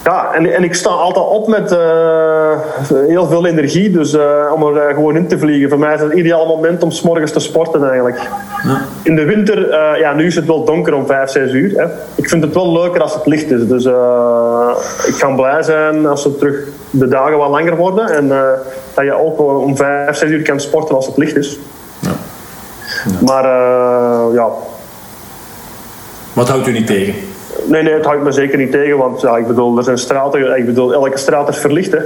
[0.08, 2.58] ja, en, en ik sta altijd op met uh,
[3.06, 3.90] heel veel energie.
[3.90, 5.68] Dus uh, om er uh, gewoon in te vliegen.
[5.68, 8.20] Voor mij is het een ideaal moment om s morgens te sporten eigenlijk.
[8.62, 8.80] Ja.
[9.02, 11.80] In de winter, ja, nu is het wel donker om 5, 6 uur.
[11.80, 11.84] Hè.
[12.14, 13.66] Ik vind het wel leuker als het licht is.
[13.66, 13.84] Dus
[15.06, 16.56] ik kan blij zijn als het terug
[16.90, 18.10] de dagen wat langer worden.
[18.10, 18.28] En
[18.94, 21.58] dat je ook om 5, 6 uur kan sporten als het licht is.
[21.98, 22.10] Ja.
[23.04, 23.26] Ja.
[23.26, 23.44] Maar
[24.32, 24.48] ja.
[26.32, 27.14] Wat houdt u niet tegen?
[27.64, 30.56] Nee, nee, het houdt me zeker niet tegen, want ja, ik bedoel, er zijn straten,
[30.56, 31.92] ik bedoel, elke straat is verlicht.
[31.92, 31.98] Hè.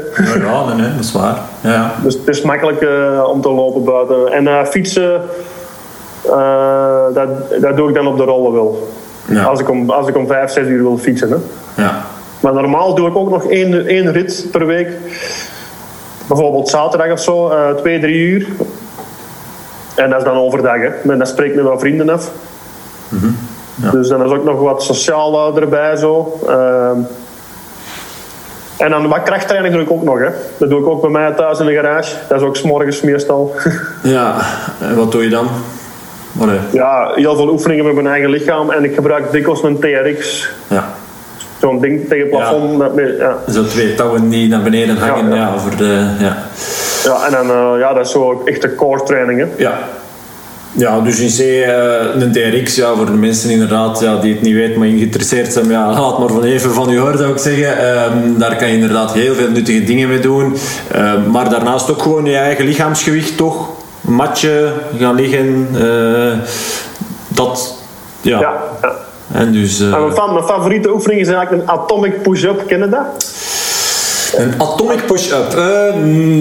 [0.46, 1.38] Ja, nee, nee, dat is waar.
[1.60, 1.94] Ja.
[2.02, 4.32] Dus het is makkelijk uh, om te lopen buiten.
[4.32, 5.20] En uh, fietsen,
[6.26, 7.28] uh, dat,
[7.60, 8.88] dat doe ik dan op de rollen wel.
[9.24, 9.42] Ja.
[9.42, 11.30] Als, ik om, als ik om vijf, zes uur wil fietsen.
[11.30, 11.36] Hè.
[11.82, 12.02] Ja.
[12.40, 14.88] Maar normaal doe ik ook nog één, één rit per week.
[16.26, 18.46] Bijvoorbeeld zaterdag of zo, twee, drie uur.
[19.94, 20.76] En dat is dan overdag.
[20.76, 21.10] Hè.
[21.10, 22.30] En dat spreekt met wel vrienden af.
[23.08, 23.36] Mm
[23.74, 26.38] dus dan is ook nog wat sociaal erbij zo.
[26.48, 26.98] Ehm,
[28.76, 30.18] en dan wat krachttraining doe ik ook nog.
[30.18, 30.28] Hè.
[30.58, 32.14] Dat doe ik ook bij mij thuis in de garage.
[32.28, 33.54] Dat is ook s'morgens meestal.
[34.02, 34.36] ja,
[34.80, 35.48] en wat doe je dan?
[36.32, 38.70] Wat, ja, heel veel oefeningen met mijn eigen lichaam.
[38.70, 40.50] En ik gebruik dikwijls een TRX.
[40.68, 40.94] Ja.
[41.60, 42.80] Zo'n ding tegen het plafond.
[42.80, 42.88] Ja.
[42.94, 43.36] Met, ja.
[43.52, 45.28] Zo twee touwen die naar beneden hangen.
[45.28, 45.54] Ja, ja.
[45.54, 46.36] over de, ja.
[47.04, 49.50] ja, en dan, uh, ja, dat is zo echte core trainingen.
[49.56, 49.78] Ja,
[50.72, 54.42] ja, dus in C uh, een TRX, ja, voor de mensen inderdaad ja, die het
[54.42, 57.38] niet weten, maar geïnteresseerd zijn, ja, laat maar van even van u horen, zou ik
[57.38, 57.96] zeggen.
[58.14, 60.56] Um, daar kan je inderdaad heel veel nuttige dingen mee doen.
[60.96, 63.68] Um, maar daarnaast ook gewoon je eigen lichaamsgewicht, toch?
[64.00, 65.68] Matje, gaan liggen.
[65.74, 66.32] Uh,
[67.28, 67.78] dat,
[68.20, 68.40] ja.
[68.40, 68.52] ja,
[68.82, 68.92] ja.
[69.32, 70.00] En dus, uh, en
[70.32, 73.06] mijn, favoriete oefening is eigenlijk een atomic push-up, ken je dat?
[74.36, 75.54] Een atomic push-up?
[75.56, 75.94] Uh,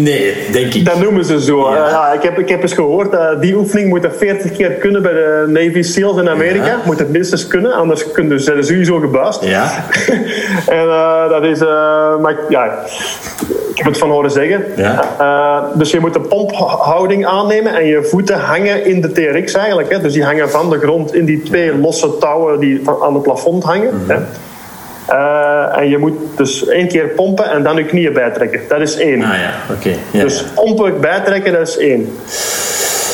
[0.03, 0.85] nee, denk ik.
[0.85, 1.73] Dat noemen ze zo.
[1.73, 1.89] Ja.
[1.89, 5.01] ja ik, heb, ik heb eens gehoord, uh, die oefening moet je 40 keer kunnen
[5.01, 6.65] bij de Navy SEALs in Amerika.
[6.65, 6.79] Ja.
[6.85, 9.43] Moet het minstens kunnen, anders kunnen ze sowieso gebuist.
[9.43, 9.85] Ja.
[10.79, 11.59] en uh, dat is...
[12.21, 12.65] maar, ja,
[13.69, 14.65] ik heb het van horen zeggen.
[14.75, 15.69] Ja.
[15.73, 19.91] dus je moet de pomphouding aannemen en je voeten hangen in de TRX eigenlijk.
[19.91, 20.01] Hè.
[20.01, 23.63] Dus die hangen van de grond in die twee losse touwen die aan het plafond
[23.63, 23.93] hangen.
[23.93, 24.09] Mm -hmm.
[24.09, 24.17] hè.
[25.07, 28.59] Eh, en je moet dus één keer pompen en dan je knieën bijtrekken.
[28.67, 29.21] Dat is één.
[29.23, 29.95] Ah ja, oké.
[30.11, 32.17] Ja, dus pompen, bijtrekken, dat is één.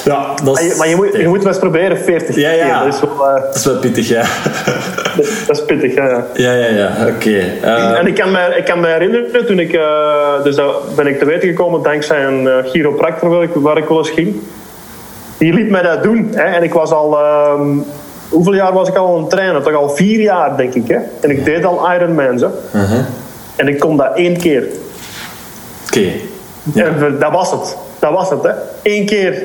[0.06, 2.52] ja, dat Maar je, is, maar je moet, je moet wel eens proberen 40 Ja,
[2.52, 2.66] ja.
[2.66, 2.86] keer.
[2.86, 4.22] Dat is wel, eh, dat is wel pittig, ja.
[5.16, 6.08] dat, dat is pittig, ja.
[6.08, 6.24] ja.
[6.34, 7.44] ja, ja, ja, oké.
[7.62, 11.08] Eh, En ik kan, me, ik kan me herinneren, toen ik, eh, dus dat ben
[11.08, 14.42] ik te weten gekomen dankzij een chiropractor waar ik, waar ik wel eens ging.
[15.38, 16.30] Die liet mij dat doen.
[16.34, 16.44] Hè?
[16.44, 17.70] En ik was al, ehm,
[18.30, 19.64] hoeveel jaar was ik al aan het trainen?
[19.64, 20.88] Toch al vier jaar, denk ik.
[20.88, 20.98] Hè?
[21.20, 22.34] En ik deed al Ironman.
[22.76, 23.00] Uh-huh.
[23.56, 24.64] En ik kon dat één keer.
[25.86, 26.12] Oké.
[26.76, 27.78] En dat was het.
[28.00, 28.52] Dat was het, hè.
[28.84, 29.44] Eén keer.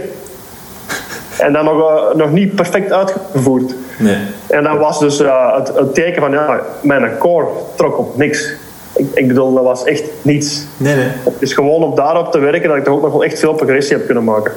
[1.38, 3.74] En dan nog, eh, nog niet perfect uitgevoerd.
[3.98, 4.16] Nee.
[4.48, 8.52] En dat was dus eh, het, het teken van, ja, mijn core trok op niks.
[8.94, 10.64] Ik, ik bedoel, dat was echt niets.
[10.76, 11.08] Nee, nee.
[11.24, 13.54] Het is gewoon op daarop te werken dat ik toch ook nog wel echt veel
[13.54, 14.52] progressie heb kunnen maken.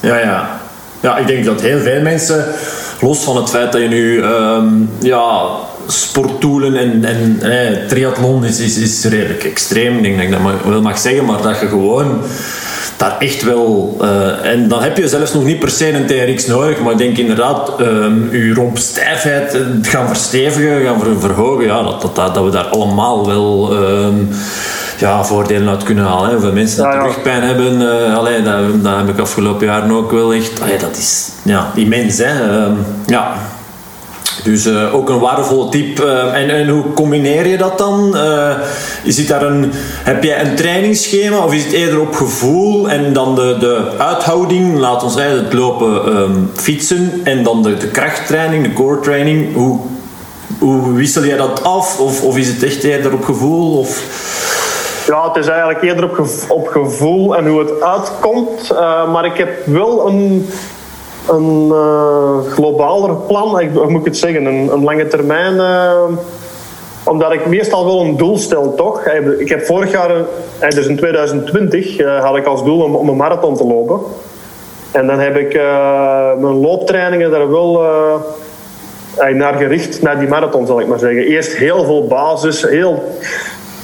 [0.00, 0.48] Ja, ja.
[1.00, 2.44] Ja, ik denk dat heel veel mensen,
[3.00, 4.66] los van het feit dat je nu ehm,
[5.00, 5.40] ja,
[5.86, 10.82] sportdoelen en, en triathlon is, is, is redelijk extreem, ik denk dat ik dat wel
[10.82, 12.20] mag zeggen, maar dat je gewoon
[12.96, 13.96] daar echt wel...
[14.00, 16.98] eh, en dan heb je zelfs nog niet per se een TRX nodig, maar ik
[16.98, 22.34] denk inderdaad ehm je rompstijfheid eh, gaan verstevigen, gaan ver- verhogen, ja, dat, dat, dat,
[22.34, 23.72] dat we daar allemaal wel...
[23.72, 24.14] ehm,
[24.98, 26.26] ja, voordelen uit kunnen halen.
[26.26, 26.32] Hè.
[26.32, 27.04] Hoeveel mensen dat Ja, ja.
[27.04, 27.80] rugpijn hebben,
[28.16, 30.60] allee, dat, dat heb ik afgelopen jaren ook wel echt.
[30.60, 32.18] Allee, dat is ja, immens.
[32.18, 32.64] Hè.
[32.64, 32.72] Ehm,
[33.06, 33.34] ja.
[34.44, 36.00] Dus eh, ook een waardevolle tip.
[36.00, 38.16] Eh, en, en hoe combineer je dat dan?
[38.16, 38.50] Eh,
[39.02, 39.72] is het daar een,
[40.02, 44.78] heb jij een trainingsschema of is het eerder op gevoel en dan de, de uithouding,
[44.78, 49.54] laat ons zeggen, het lopen, ehm, fietsen en dan de, de krachttraining, de core training?
[49.54, 49.80] Hoe,
[50.58, 51.98] hoe wissel jij dat af?
[51.98, 53.78] Of, of is het echt eerder op gevoel?
[53.78, 54.02] Of...
[55.08, 58.70] Ja, het is eigenlijk eerder op, op gevoel en hoe het uitkomt.
[58.70, 60.48] Eh, maar ik heb wel een,
[61.28, 65.60] een eh, globaler plan, ik, hoe moet ik het zeggen, een, een lange termijn.
[65.60, 66.02] eh,
[67.04, 69.06] omdat ik meestal wel een doel stel, toch?
[69.38, 70.10] Ik heb vorig jaar,
[70.68, 74.00] dus in 2020, eh, had ik als doel om, om een marathon te lopen.
[74.90, 75.52] En dan heb ik
[76.38, 77.82] mijn looptrainingen daar wel
[79.32, 81.22] naar gericht, naar die marathon zal ik maar zeggen.
[81.22, 83.02] Eerst heel veel basis, heel,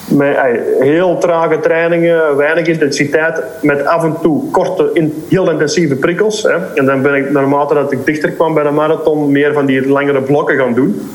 [0.09, 0.43] met, eh,
[0.81, 6.43] heel trage trainingen, weinig intensiteit, met af en toe korte, in, heel intensieve prikkels.
[6.43, 6.57] Hè.
[6.75, 9.89] En dan ben ik naarmate dat ik dichter kwam bij de marathon meer van die
[9.89, 11.11] langere blokken gaan doen.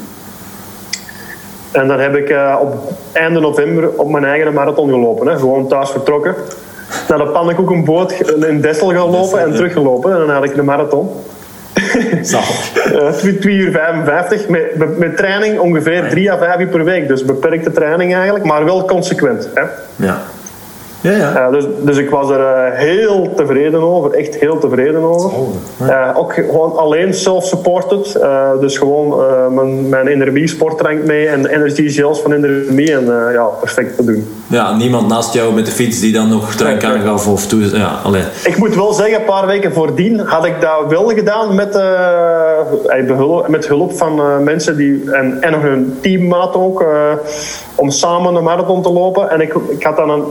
[1.72, 2.74] En dan heb ik eh, op
[3.12, 5.28] einde november op mijn eigen marathon gelopen.
[5.28, 5.38] Hè.
[5.38, 6.36] Gewoon thuis vertrokken.
[7.08, 8.12] Naar de pannenkoekenboot
[8.48, 10.12] in Dessel gaan lopen en teruggelopen.
[10.12, 11.10] En dan had ik de marathon.
[12.22, 12.74] Zalig.
[12.94, 14.48] Eh, 2 uur 55.
[14.48, 17.08] Met, met, met training ongeveer 3 à 5 uur per week.
[17.08, 19.50] Dus beperkte training eigenlijk, maar wel consequent.
[19.54, 19.62] Hè.
[19.96, 20.22] Ja.
[21.02, 21.36] Ja, ja.
[21.36, 24.12] Eh, dus, dus ik was er eh, heel tevreden over.
[24.12, 25.32] Echt heel tevreden over.
[25.88, 28.16] Eh, ook gewoon alleen self-supported.
[28.16, 32.94] Eh, dus gewoon eh, mijn, mijn Energie sportrank mee en de energy gels van Energie.
[32.94, 34.28] En eh, ja, perfect te doen.
[34.48, 37.00] Ja, niemand naast jou met de fiets die dan nog drank Nee, nee.
[37.00, 37.78] aangaf of toe.
[37.78, 38.24] Ja, allee.
[38.44, 41.74] Ik moet wel zeggen, een paar weken voordien had ik dat wel gedaan met,
[43.48, 46.88] met hulp van eh, mensen die, en, en nog een teammaat ook, eh,
[47.76, 49.30] om samen een marathon te lopen.
[49.30, 50.26] En ik, ik had dan een,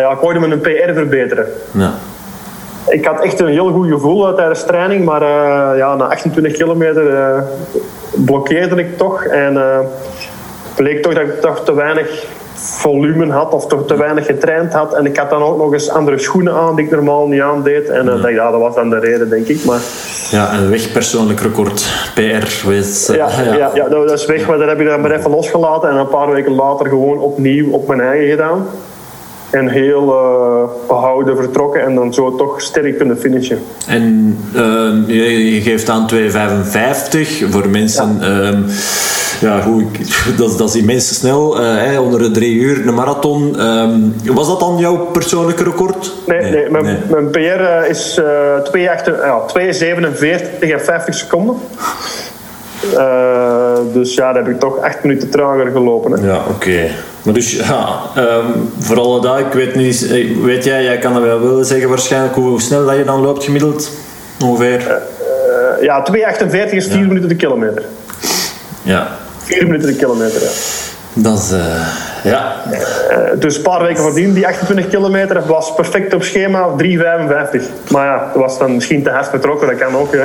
[0.00, 1.46] ja, ik hoorde me een PR verbeteren.
[1.70, 1.92] Ja.
[2.88, 6.52] Ik had echt een heel goed gevoel eh, tijdens training, maar eh, ja, na 28
[6.52, 7.42] kilometer eh,
[8.24, 9.24] blokkeerde ik toch.
[9.24, 9.78] En eh
[10.74, 14.94] bleek toch dat ik toch te weinig volume had of toch te weinig getraind had.
[14.94, 17.88] En ik had dan ook nog eens andere schoenen aan die ik normaal niet aandeed.
[17.88, 19.64] En dacht, ja, dat was dan de reden, denk ik.
[19.64, 19.80] Maar
[20.30, 22.10] ja, een wegpersoonlijk record.
[22.14, 22.68] PR.
[22.68, 23.70] Wees, eh, ja, ja.
[23.74, 25.90] Ja, dat dat is weg, maar dat heb ik dan maar even losgelaten.
[25.90, 28.66] En een paar weken later gewoon opnieuw op mijn eigen gedaan.
[29.52, 33.58] En heel eh, behouden vertrokken en dan zo toch sterk kunnen finishen.
[33.86, 38.16] En ehm, je, je geeft aan 2,55 voor mensen.
[38.20, 38.62] ehm,
[39.40, 39.98] ja, ik,
[40.38, 41.60] dat, is- dat is immens snel.
[41.60, 43.58] eh, onder de drie uur, een marathon.
[43.58, 46.12] Ehm, was dat dan jouw persoonlijke record?
[46.26, 48.24] Nee, nee, mijn, mijn PR eh, is eh
[48.62, 48.72] 2,8
[49.22, 51.56] ja, 2,47 en 50 seconden.
[53.92, 56.12] Dus ja, daar heb ik toch 8 minuten trager gelopen.
[56.12, 56.26] Hè.
[56.26, 56.90] Ja, oké.
[57.22, 58.46] Maar dus ja, ehm,
[58.78, 61.88] voor alle dat, ik weet niet, eh, weet jij, jij kan dat wel willen zeggen
[61.88, 63.90] waarschijnlijk hoe snel dat je dan loopt gemiddeld?
[64.44, 64.86] Ongeveer?
[64.88, 67.84] Eh, ja, 2,48 is 4 minuten de kilometer.
[68.82, 69.08] Ja,
[69.38, 70.48] 4 minuten de kilometer, ja.
[71.12, 71.86] dat is, eh,
[72.24, 72.54] ja.
[73.10, 77.62] Eh, dus een paar weken voordien, die 28 kilometer, was perfect op schema, 3,55.
[77.90, 80.14] Maar ja, dat was dan misschien te hard vertrokken, dat kan ook.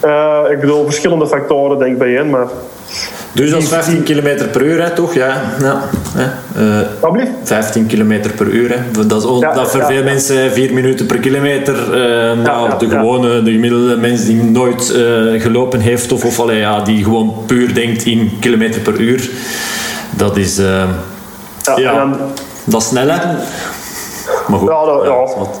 [0.00, 2.46] Eh, ik bedoel, verschillende factoren denk ik bijeen, maar
[3.32, 5.14] Dus dat is 15 km per uur, hè, toch?
[5.14, 5.42] Ja.
[5.60, 5.82] ja
[6.16, 6.26] hè.
[7.12, 8.70] Uh, 15 km per uur.
[8.70, 9.06] Hè.
[9.06, 11.74] Dat is ja, dat voor veel mensen 4 minuten per kilometer.
[11.74, 16.58] Uh, nou, de gewone, de gemiddelde mens die nooit uh, gelopen heeft, of, of allee,
[16.58, 19.30] ja, die gewoon puur denkt in kilometer per uur.
[20.16, 20.58] Dat is.
[20.58, 20.84] Uh,
[21.76, 22.16] ja, dan,
[22.64, 23.20] dat is snel, hè?
[24.48, 25.10] Maar goed, ja, dat, ja,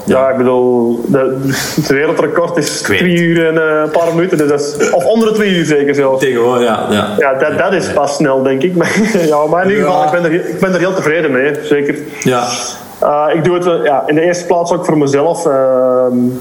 [0.04, 0.18] ja.
[0.18, 1.40] ja, ik bedoel, de,
[1.74, 4.38] het wereldrecord is twee uur en uh, een paar minuten.
[4.38, 6.20] Dus dat is, of onder de twee uur zeker zelfs.
[6.20, 6.86] Tegenwoordig, ja.
[6.90, 8.76] Ja, ja dat, dat is pas snel, denk ik.
[8.78, 11.54] Maar, ja, maar in ieder geval, ik ben, er, ik ben er heel tevreden mee,
[11.62, 11.98] zeker.
[12.20, 12.44] Ja.
[13.02, 15.46] Uh, ik doe het ja, in de eerste plaats ook voor mezelf.
[15.46, 15.52] Uh,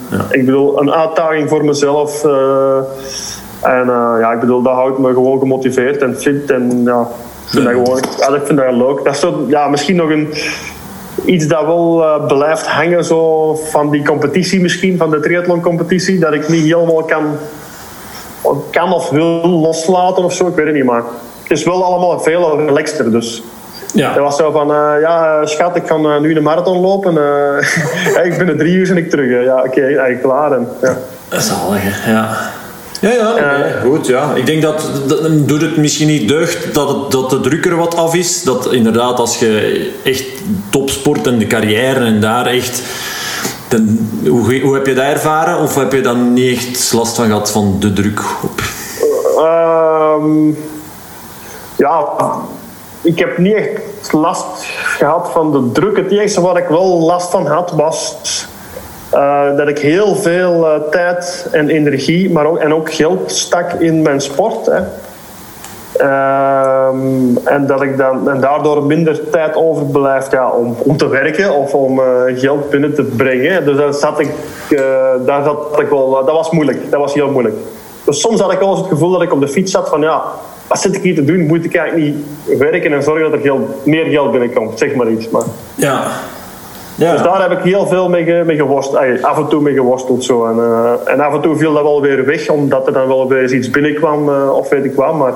[0.09, 0.25] ja.
[0.29, 2.23] Ik bedoel, een uitdaging voor mezelf.
[3.61, 3.85] en
[4.19, 6.51] ja, ik bedoel, dat houdt me gewoon gemotiveerd en fit.
[6.51, 7.01] En ja,
[7.45, 9.03] ik vind dat gewoon ja, ik vind dat leuk.
[9.03, 10.33] Dat is zo, ja, misschien nog een
[11.27, 16.33] iets dat wel uh, blijft hangen zo van die competitie misschien, van de triathlon-competitie, dat
[16.33, 17.37] ik niet helemaal kan,
[18.71, 21.03] kan of wil loslaten of zo, ik weet het niet, maar
[21.41, 23.43] het is wel allemaal veel relaxter, dus...
[23.93, 24.13] Ja.
[24.13, 27.13] Dat was zo van, uh, ja, schat, ik ga uh, nu de marathon lopen.
[28.23, 29.45] Ik ben er drie uur en ik terug.
[29.45, 30.51] Ja, oké, okay, eigenlijk klaar.
[30.51, 30.97] En, ja.
[31.39, 32.37] Zalig, ja.
[33.01, 34.07] Ja, ja, goed.
[34.07, 34.33] Ja.
[34.35, 37.75] Ik denk dat, dat doet het misschien niet deugd dat, het, dat de druk er
[37.75, 38.43] wat af is.
[38.43, 40.25] Dat inderdaad, als je echt
[40.69, 42.81] topsport en de carrière en daar echt.
[43.67, 45.59] Dan, hoe, hoe heb je dat ervaren?
[45.59, 48.61] Of heb je dan niet echt last van gehad van de druk op?
[49.37, 50.53] Uh,
[51.75, 52.07] ja,
[53.01, 54.45] ik heb niet echt last
[54.83, 55.97] gehad van de druk.
[55.97, 58.15] Het enige wat ik wel last van had was
[59.13, 63.71] uh, dat ik heel veel uh, tijd en energie, maar ook, en ook geld stak
[63.71, 64.65] in mijn sport.
[64.65, 64.79] Hè.
[66.01, 66.87] Uh,
[67.43, 71.73] en dat ik dan en daardoor minder tijd overblijft ja, om, om te werken of
[71.73, 72.05] om uh,
[72.39, 73.65] geld binnen te brengen.
[73.65, 74.29] Dus daar zat ik,
[75.25, 76.91] daar zat ik wel, dat was moeilijk.
[76.91, 77.55] Dat was heel moeilijk.
[78.03, 80.01] Dus soms had ik wel eens het gevoel dat ik op de fiets zat van
[80.01, 80.21] ja,
[80.67, 81.45] wat zit ik hier te doen?
[81.45, 82.25] Moet ik eigenlijk niet
[82.59, 84.79] werken en zorgen dat er geld, meer geld binnenkomt?
[84.79, 85.29] Zeg maar iets.
[85.29, 85.43] Maar.
[85.75, 86.03] Ja.
[86.97, 89.23] Dus daar heb ik heel veel mee, mee geworsteld.
[89.23, 90.23] Af en toe mee geworsteld.
[90.23, 90.45] Zo.
[90.45, 93.27] En, uh, en af en toe viel dat wel weer weg, omdat er dan wel
[93.27, 95.15] weer eens iets binnenkwam, uh, of weet ik wat.
[95.15, 95.33] Maar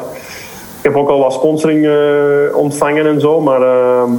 [0.77, 3.41] ik heb ook al wat sponsoring uh, ontvangen en zo.
[3.41, 4.11] Maar ehm,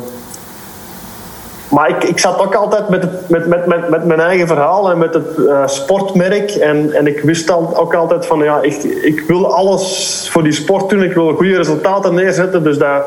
[1.72, 4.90] maar ik, ik zat ook altijd met, het, met, met, met, met mijn eigen verhaal
[4.90, 6.50] en met het uh, sportmerk.
[6.50, 10.52] En, en ik wist dan ook altijd van ja, ik, ik wil alles voor die
[10.52, 11.02] sport doen.
[11.02, 12.62] Ik wil goede resultaten neerzetten.
[12.62, 13.02] Dus dat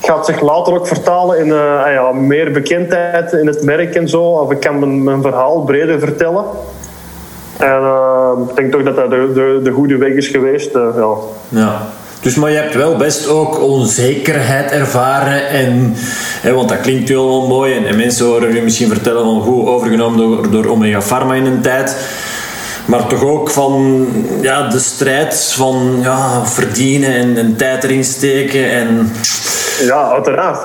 [0.00, 4.22] gaat zich later ook vertalen in uh, ja, meer bekendheid in het merk en zo.
[4.22, 6.44] Of ik kan mijn, mijn verhaal breder vertellen.
[7.58, 10.72] En uh, ik denk toch dat dat de, de, de goede weg is geweest.
[10.72, 11.14] ja.
[11.48, 11.80] ja.
[12.20, 15.48] Dus, maar je hebt wel best ook onzekerheid ervaren.
[15.48, 15.94] En,
[16.40, 17.74] hè, want dat klinkt heel mooi.
[17.74, 21.46] En, en, mensen horen je misschien vertellen van goed overgenomen door, door Omega Pharma in
[21.46, 21.96] een tijd.
[22.84, 24.06] Maar toch ook van
[24.40, 28.70] ja, de strijd van ja, verdienen en, en tijd erin steken.
[28.70, 29.12] En...
[29.80, 30.60] Ja, uiteraard.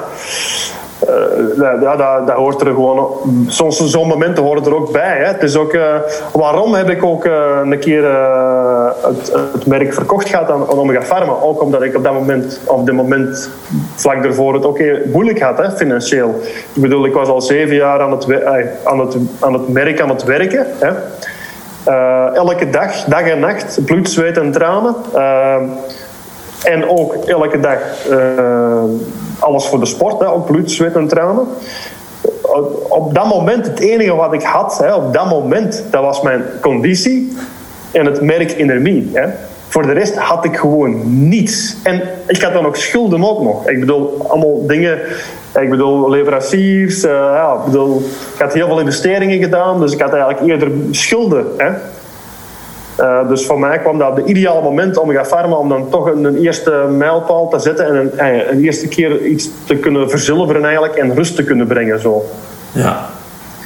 [1.16, 3.12] Uh, ja, dat, dat, hoort er gewoon.
[3.48, 5.18] Soms zo'n momenten horen er ook bij.
[5.18, 5.26] Hè.
[5.26, 5.96] Het is ook, uh,
[6.32, 8.04] waarom heb ik ook uh, een keer
[9.02, 11.32] het, het, merk verkocht gehad aan, Omega Pharma?
[11.32, 13.50] Ook omdat ik op dat moment, of de moment
[13.96, 14.80] vlak daarvoor, het ook
[15.12, 16.36] moeilijk had, hè, financieel.
[16.74, 18.46] Ik bedoel, ik was al zeven jaar aan het,
[18.84, 20.66] aan het, aan het merk aan het werken.
[20.80, 20.92] Hè.
[22.34, 24.96] elke dag, dag en nacht, bloed, zweet en tranen.
[26.64, 27.80] en ook elke dag
[29.40, 31.48] alles voor de sport, hè, ook bloed, en tranen.
[32.90, 36.44] Op dat moment, het enige wat ik had, hè, op dat moment, dat was mijn
[36.62, 37.38] conditie
[37.92, 39.10] en het merk energie.
[39.14, 39.28] Hè.
[39.68, 41.76] Voor de rest had ik gewoon niets.
[41.84, 43.70] En ik had dan ook schulden ook nog.
[43.70, 45.00] Ik bedoel, allemaal dingen.
[45.62, 47.04] Ik bedoel, leveranciers.
[47.04, 47.98] Uh, ja, ik, bedoel,
[48.34, 49.80] ik had heel veel investeringen gedaan.
[49.80, 51.46] Dus ik had eigenlijk eerder schulden.
[51.58, 51.70] Hè.
[53.00, 56.24] Uh, dus voor mij kwam dat de ideale moment om Pharma om dan toch een,
[56.24, 60.64] een, eerste mijlpaal te zetten en een, eh, een, eerste keer iets te kunnen verzilveren
[60.64, 62.00] eigenlijk en rust te kunnen brengen.
[62.00, 62.26] Zo.
[62.72, 63.10] Ja,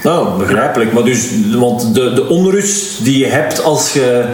[0.02, 0.92] nou, begrijpelijk.
[0.92, 4.24] Maar dus, want de, de onrust die je hebt als je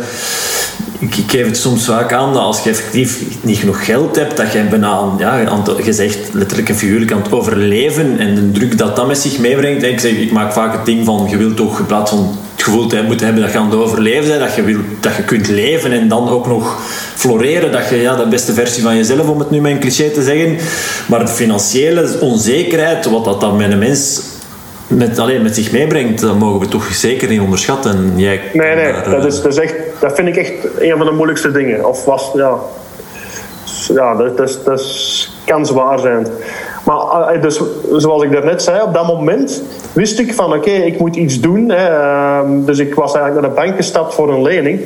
[0.99, 4.53] ik, geef het soms vaak aan dat als je effectief niet genoeg geld hebt, dat
[4.53, 8.97] je bijna ja, aan zegt letterlijk en figuurlijk aan het overleven en de druk dat
[8.97, 9.83] dat met zich meebrengt.
[9.83, 12.63] Ik, zeg, ik maak vaak het ding van je wilt toch in plaats van het
[12.65, 15.23] gevoel te moeten hebben dat je aan het overleven bent, dat je, wilt, dat je
[15.23, 16.79] kunt leven en dan ook nog
[17.15, 20.09] floreren, dat je ja, de beste versie van jezelf, om het nu met een cliché
[20.09, 20.57] te zeggen.
[21.07, 24.21] Maar de financiële onzekerheid, wat dat dan met een mens
[24.89, 27.91] met, alleen met zich meebrengt, dat mogen we toch zeker niet onderschatten.
[27.91, 31.07] En jij nee, nee, dat, is, dat, is echt, dat vind ik echt een van
[31.07, 31.89] de moeilijkste dingen.
[31.89, 32.55] Of was, ja,
[33.95, 34.85] ja dat, dat, dat
[35.45, 36.27] kan zwaar zijn.
[36.85, 37.61] Maar eh, dus,
[37.93, 39.63] zoals ik daarnet zei, op dat moment
[39.93, 41.69] wist ik van oké, ik moet iets doen.
[41.69, 41.87] Hè.
[41.87, 44.81] Ehm, dus ik was eigenlijk naar de bank gestapt voor een lening.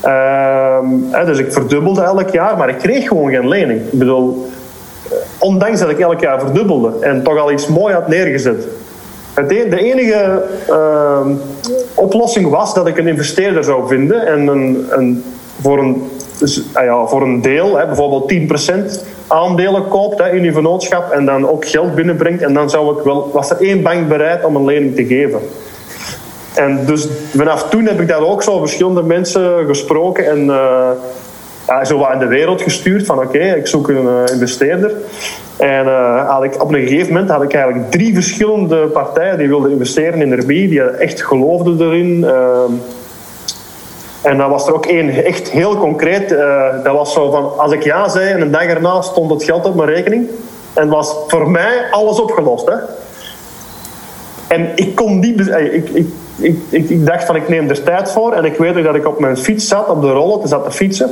[0.00, 3.80] Ehm, dus ik verdubbelde elk jaar, maar ik kreeg gewoon geen lening.
[3.80, 4.50] Ik bedoel,
[5.38, 8.66] ondanks dat ik elk jaar verdubbelde en toch al iets mooi had neergezet.
[9.36, 11.34] E- de enige ehm,
[11.94, 15.24] oplossing was dat ik een investeerder zou vinden en een, een,
[15.60, 20.44] voor, een, dus, ah ja, voor een deel, hè, bijvoorbeeld 10% aandelen koopt hè, in
[20.44, 22.42] uw vennootschap en dan ook geld binnenbrengt.
[22.42, 25.40] En dan zou ik wel, was er één bank bereid om een lening te geven.
[26.54, 30.90] En dus vanaf toen heb ik daar ook zo verschillende mensen gesproken en uh,
[31.66, 34.92] ja, zo wat in de wereld gestuurd van oké, ik zoek een uh, investeerder.
[35.56, 39.48] En uh, had ik, op een gegeven moment had ik eigenlijk drie verschillende partijen die
[39.48, 42.24] wilden investeren in Airbnb, die echt geloofden erin.
[42.24, 42.72] Ehm,
[44.22, 46.28] en dan was er ook één echt heel concreet.
[46.84, 49.66] dat was zo van, als ik ja zei en een dag erna stond het geld
[49.66, 50.28] op mijn rekening.
[50.74, 52.66] En was voor mij alles opgelost.
[52.66, 52.74] Hè?
[54.48, 55.40] En ik kon niet...
[55.40, 56.08] Ik, ik,
[56.38, 58.32] ik, ik, ik, dacht van ik neem er tijd voor.
[58.32, 60.70] En ik weet ook dat ik op mijn fiets zat, op de rollen, zat te
[60.70, 61.10] fietsen.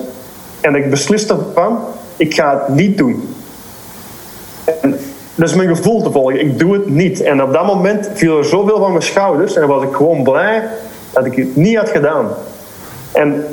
[0.65, 1.79] En ik besliste van,
[2.17, 3.35] ik ga het niet doen.
[4.81, 4.99] En
[5.35, 6.41] dat is mijn gevoel te volgen.
[6.41, 7.23] Ik doe het niet.
[7.23, 9.57] En op dat moment viel er zoveel van mijn schouders.
[9.57, 10.69] En was ik gewoon blij
[11.13, 12.29] dat ik het niet had gedaan.
[13.13, 13.47] En,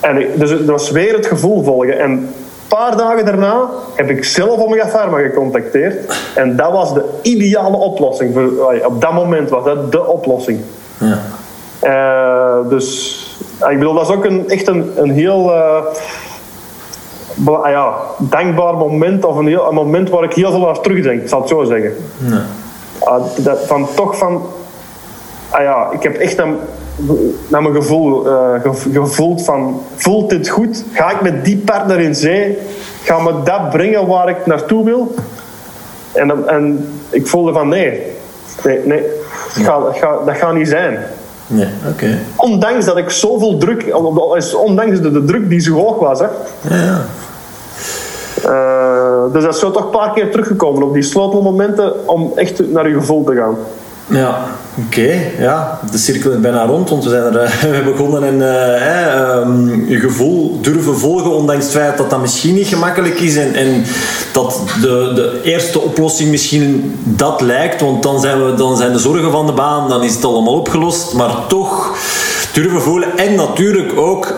[0.00, 1.98] en ik, dus het was weer het gevoel volgen.
[1.98, 2.28] En een
[2.68, 6.16] paar dagen daarna heb ik zelf Omega Pharma gecontacteerd.
[6.34, 8.34] En dat was de ideale oplossing.
[8.34, 10.60] Voor, op dat moment was dat de oplossing.
[10.98, 11.18] Ja.
[11.82, 13.18] Uh, dus
[13.68, 15.76] ik bedoel, dat is ook een, echt een, een heel uh,
[17.64, 19.24] ja, dankbaar moment.
[19.24, 21.64] Of een, heel, een moment waar ik heel veel aan terugdenk, ik zal het zo
[21.64, 21.92] zeggen.
[22.18, 22.42] Ja.
[23.02, 24.42] Uh, dat, van toch van...
[25.50, 26.56] Ah ja, ik heb echt een,
[27.48, 28.26] naar mijn gevoel
[28.92, 29.82] gevoeld van...
[29.96, 30.84] Voelt dit goed?
[30.92, 32.58] Ga ik met die partner in zee?
[33.02, 35.14] Ga me dat brengen waar ik naartoe wil?
[36.12, 38.02] En, en ik voelde van nee.
[38.64, 39.02] Nee, nee
[39.62, 40.98] dat, gaat, dat gaat niet zijn.
[41.46, 42.18] Nee, oké.
[42.36, 43.96] Ondanks dat ik zoveel druk,
[44.64, 46.18] ondanks de, de druk die zo hoog was.
[46.18, 46.26] Hè.
[46.68, 47.04] Ja, ja.
[48.46, 52.70] Uh, dus dat is zo toch een paar keer teruggekomen op die sleutelmomenten om echt
[52.72, 53.56] naar je gevoel te gaan.
[54.06, 54.44] Ja,
[54.86, 55.20] oké.
[55.38, 59.36] Ja, de cirkel is bijna rond, want we zijn er uh, we begonnen en uh,
[59.36, 63.54] um, je gevoel durven volgen, ondanks het feit dat dat misschien niet gemakkelijk is en,
[63.54, 63.84] en
[64.32, 68.98] dat de, de eerste oplossing misschien dat lijkt, want dan zijn, we, dan zijn de
[68.98, 71.96] zorgen van de baan, dan is het allemaal opgelost, maar toch
[72.52, 74.34] durven voelen en natuurlijk ook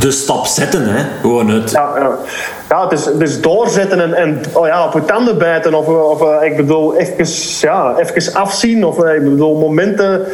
[0.00, 1.04] de stap zetten, hè?
[1.20, 1.70] gewoon het.
[1.70, 2.10] Ja, ja.
[2.68, 5.74] Ja het, is, het is doorzetten en, en oh ja, op je tanden bijten.
[5.74, 7.26] Of, of eh, ik bedoel, even,
[7.60, 8.84] ja, even afzien.
[8.84, 10.24] Of eh, ik bedoel, momenten.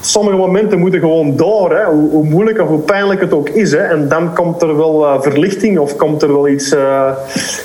[0.00, 1.84] Sommige momenten moeten gewoon door, hè?
[1.84, 3.72] Hoe, hoe, moeilijk of hoe pijnlijk het ook is.
[3.72, 3.78] Hè?
[3.78, 7.10] En dan komt er wel uh, verlichting of komt er wel iets, uh,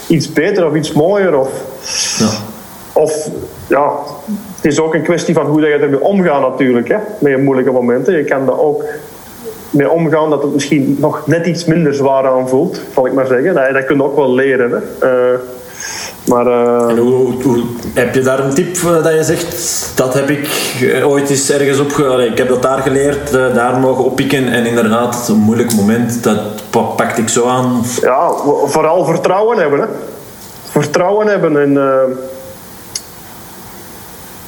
[0.08, 1.40] iets beter of iets mooier.
[1.40, 1.50] Of,
[2.20, 2.30] ja.
[2.94, 3.30] of
[3.68, 3.92] ja,
[4.56, 6.88] het is ook een kwestie van hoe dat je ermee omgaat natuurlijk.
[6.88, 6.98] Hè?
[7.20, 8.18] Met je moeilijke momenten.
[8.18, 8.84] Je kan dat ook
[9.70, 13.54] mee omgaan dat het misschien nog net iets minder zwaar aanvoelt, zal ik maar zeggen.
[13.54, 14.72] Dat, dat kun je ook wel leren.
[14.72, 15.08] Hè.
[15.08, 15.40] Uh,
[16.28, 17.64] maar, uh, en hoe, hoe,
[17.94, 20.48] heb je daar een tip uh, dat je zegt, dat heb ik
[21.04, 21.92] ooit eens ergens op...
[22.32, 26.40] ik heb dat daar geleerd, daar mogen oppikken en inderdaad, een moeilijk moment, dat
[26.96, 27.82] pakte ik zo aan.
[28.02, 28.32] Ja,
[28.66, 29.80] vooral vertrouwen hebben.
[29.80, 29.86] Hè.
[30.70, 31.80] Vertrouwen hebben in,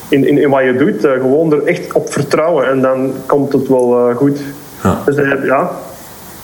[0.09, 1.01] in, in, in, wat je doet.
[1.01, 4.39] gewoon er echt op vertrouwen en dan komt het wel goed.
[4.83, 5.01] Ja.
[5.05, 5.69] Dus ja.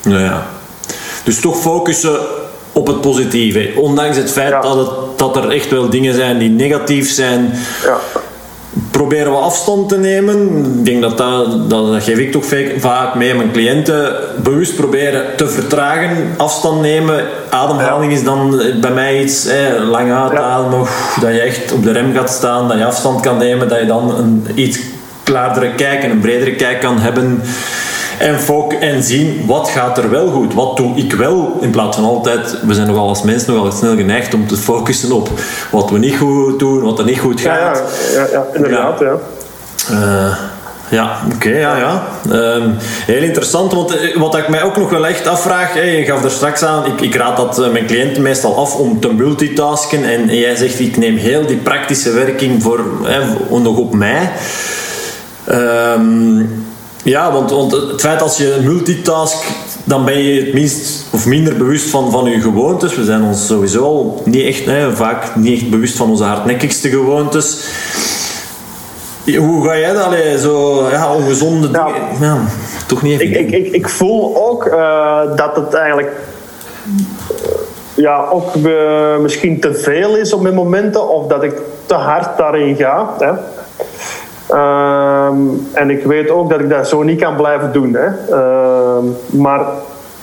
[0.02, 0.46] Ja, ja.
[1.24, 2.20] Dus toch focussen
[2.72, 3.72] op het positieve.
[3.76, 7.54] Ondanks het feit dat, het, dat er echt wel dingen zijn die negatief zijn.
[7.84, 7.98] Ja.
[8.92, 10.66] Proberen we afstand te nemen.
[10.78, 12.46] Ik denk dat dat, dat, geef ik toch
[12.78, 14.14] vaak mee aan mijn cliënten.
[14.44, 17.26] Bewust proberen te vertragen, afstand nemen.
[17.50, 19.48] Ademhaling is dan bij mij iets
[19.90, 20.88] lang uitademen.
[21.22, 23.86] Dat je echt op de rem gaat staan, dat je afstand kan nemen, dat je
[23.86, 24.80] dan een iets
[25.24, 27.42] klaardere kijk en een bredere kijk kan hebben.
[28.18, 30.54] En, fok en zien wat gaat er wel goed.
[30.54, 32.56] Wat doe ik wel in plaats van altijd.
[32.66, 35.30] We zijn nogal als mensen nogal snel geneigd om te focussen op
[35.72, 37.84] wat we niet goed doen, wat er niet goed gaat.
[38.14, 39.00] Ja, ja, ja inderdaad.
[39.00, 39.16] Ja.
[39.92, 40.38] Uh,
[40.90, 42.08] ja, oké, okay, ja, ja.
[42.32, 46.06] Um, heel interessant, want eh, wat ik mij ook nog wel echt afvraag, hey, je
[46.06, 49.14] gaf er straks aan, ik, ik raad dat eh, mijn cliënten meestal af om te
[49.14, 53.20] multitasken en, en jij zegt, ik neem heel die praktische werking voor, hè,
[53.60, 54.32] nog op mij.
[55.52, 56.67] Um,
[57.10, 59.48] ja, want, want het feit als je multitask,
[59.84, 62.96] dan ben je het minst of minder bewust van, van je gewoontes.
[62.96, 66.90] We zijn ons sowieso al niet echt, hè, vaak niet echt bewust van onze hardnekkigste
[66.90, 67.66] gewoontes.
[69.38, 70.40] Hoe ga jij dat?
[70.40, 71.94] zo ja, ongezonde dingen?
[72.20, 72.38] Ja,
[72.88, 73.40] toch niet even.
[73.40, 76.12] Ik, ik, ik, voel ook uh, dat het eigenlijk
[77.94, 81.54] ja, ook uh, misschien te veel is op mijn momenten, of dat ik
[81.86, 83.14] te hard daarin ga.
[83.20, 83.32] Hè.
[84.52, 87.94] Um, en ik weet ook dat ik dat zo niet kan blijven doen.
[87.96, 88.06] Hè.
[88.98, 89.62] Um, maar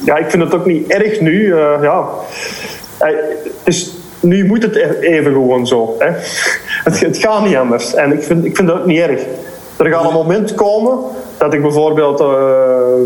[0.04, 1.52] ja, ik vind het ook niet erg nu.
[1.52, 2.04] eh, ja.
[3.62, 5.94] Dus nu moet het e- even gewoon zo.
[5.98, 6.10] Hè.
[6.90, 7.94] Het, gaat niet anders.
[7.94, 9.22] En ik vind, ik vind dat ook niet erg.
[9.76, 10.98] Er gaat een moment komen
[11.38, 12.26] dat ik bijvoorbeeld eh,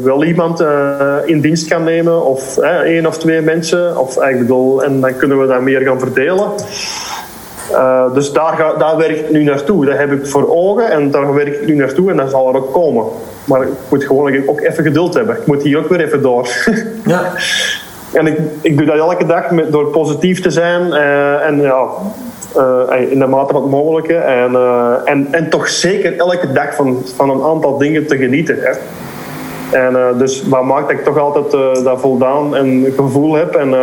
[0.02, 4.38] wel iemand eh, in dienst kan nemen, of eh, één of twee mensen, of, ik
[4.38, 6.50] bedoel, en dan kunnen we dat meer gaan verdelen.
[7.72, 9.84] Eh, dus daar, ga, daar werk ik nu naartoe.
[9.84, 12.56] Dat heb ik voor ogen en daar werk ik nu naartoe en dat zal er
[12.56, 13.04] ook komen.
[13.44, 15.36] Maar ik moet gewoon ook even geduld hebben.
[15.36, 16.48] Ik moet hier ook weer even door.
[17.04, 17.32] Ja.
[18.12, 21.86] En ik, ik doe dat elke dag met, door positief te zijn eh, en ja,
[22.56, 24.14] eh, in de mate van het mogelijke.
[24.14, 24.56] En,
[25.04, 28.58] en, en toch zeker elke dag van, van een aantal dingen te genieten.
[28.60, 28.70] Hè.
[29.78, 33.54] En dus wat maakt dat ik toch altijd dat voldaan en gevoel heb.
[33.54, 33.74] En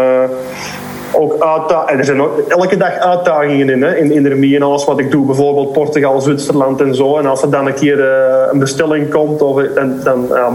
[1.12, 4.86] ook uitda- en er zijn ook elke dag uitdagingen in, hè, in, in en alles
[4.86, 5.26] wat ik doe.
[5.26, 7.18] Bijvoorbeeld Portugal, Zwitserland en zo.
[7.18, 10.49] En als er dan een keer eh, een bestelling komt, of, dan, dan ja,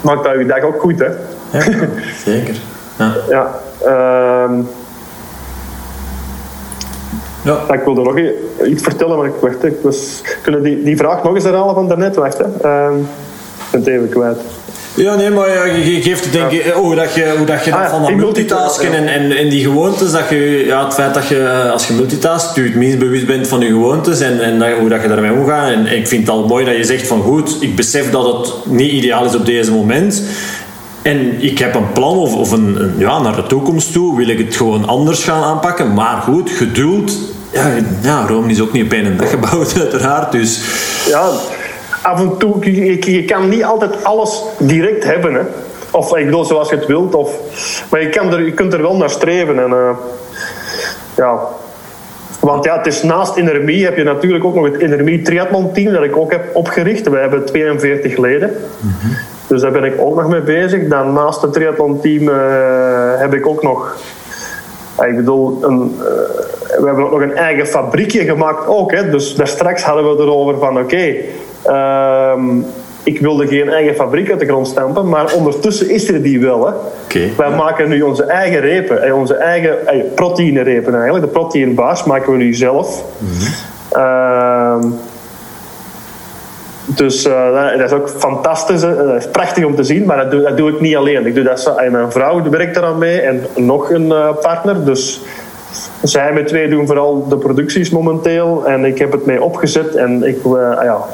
[0.00, 0.98] maakt dat je dag ook goed.
[0.98, 1.06] Hè.
[1.58, 1.62] ja.
[2.24, 2.56] Zeker.
[2.98, 3.12] Ja.
[3.28, 4.60] Ja, ehm,
[7.42, 7.74] Ja.
[7.74, 8.18] ik wilde nog
[8.66, 11.88] iets vertellen, maar ik, wacht, ik was, kunnen die, die vraag nog eens herhalen van
[11.88, 12.16] daarnet?
[12.16, 12.44] Wacht, hè.
[12.60, 14.38] Ehm, ik ben het even kwijt.
[14.98, 17.64] Ja, nee, maar ja, je geeft het denk ik, oh, hoe dat je, hoe dat
[17.64, 20.94] je Ah, dat van dat multitasken en, en, en die gewoontes, dat je, ja, het
[20.94, 24.40] feit dat je als je multitast, je het minst bewust bent van je gewoontes en,
[24.40, 25.70] en dat, hoe dat je daarmee omgaat.
[25.70, 28.54] En ik vind het al mooi dat je zegt van goed, ik besef dat het
[28.64, 30.22] niet ideaal is op deze moment.
[31.02, 34.28] En ik heb een plan of, of een, een- ja, naar de toekomst toe wil
[34.28, 35.94] ik het gewoon anders gaan aanpakken.
[35.94, 37.12] Maar goed, geduld.
[37.52, 37.72] Ja,
[38.02, 40.32] ja Rome is ook niet op één dag gebouwd, uiteraard.
[40.32, 40.60] Dus
[41.08, 41.30] Ja,
[42.02, 42.74] af en toe,
[43.12, 45.34] je, kan niet altijd alles direct hebben.
[45.34, 45.40] Hè.
[45.90, 47.14] Of ik bedoel, zoals je het wilt.
[47.14, 47.38] Of,
[47.90, 49.62] maar je, kan er, je kunt er wel naar streven.
[49.62, 49.90] En, eh,
[51.16, 51.38] ja.
[52.40, 55.92] Want ja, het is naast Enermie heb je natuurlijk ook nog het Enermie Triathlon Team
[55.92, 57.08] dat ik ook heb opgericht.
[57.08, 58.56] We hebben 42 leden.
[59.48, 60.88] Dus daar ben ik ook nog mee bezig.
[60.88, 63.96] Dan naast het triathlon team eh, heb ik ook nog...
[65.06, 68.92] Ik bedoel, een, eh, we hebben ook nog een eigen fabriekje gemaakt ook.
[68.92, 69.10] Hè.
[69.10, 71.14] Dus daar straks hadden we het erover van oké...
[71.64, 72.60] ehm,
[73.08, 76.66] ik wilde geen eigen fabriek uit de grond stampen, maar ondertussen is er die wel.
[76.66, 76.72] Hè.
[77.36, 81.24] Wij maken nu onze eigen repen, eh, onze eigen eh, proteïnerepen eigenlijk.
[81.24, 83.04] De proteinbaas maken we nu zelf.
[83.92, 84.86] Ehm,
[86.84, 88.82] dus eh, dat is ook fantastisch.
[88.82, 88.96] hè.
[88.96, 91.26] Dat is prachtig om te zien, maar dat doe, dat doe ik niet alleen.
[91.26, 94.84] Ik doe dat en mijn vrouw werkt eraan mee en nog een partner.
[94.84, 95.20] Dus
[96.02, 98.66] zij met twee doen vooral de producties momenteel.
[98.66, 100.38] En ik heb het mee opgezet en ik,
[100.82, 101.04] ja,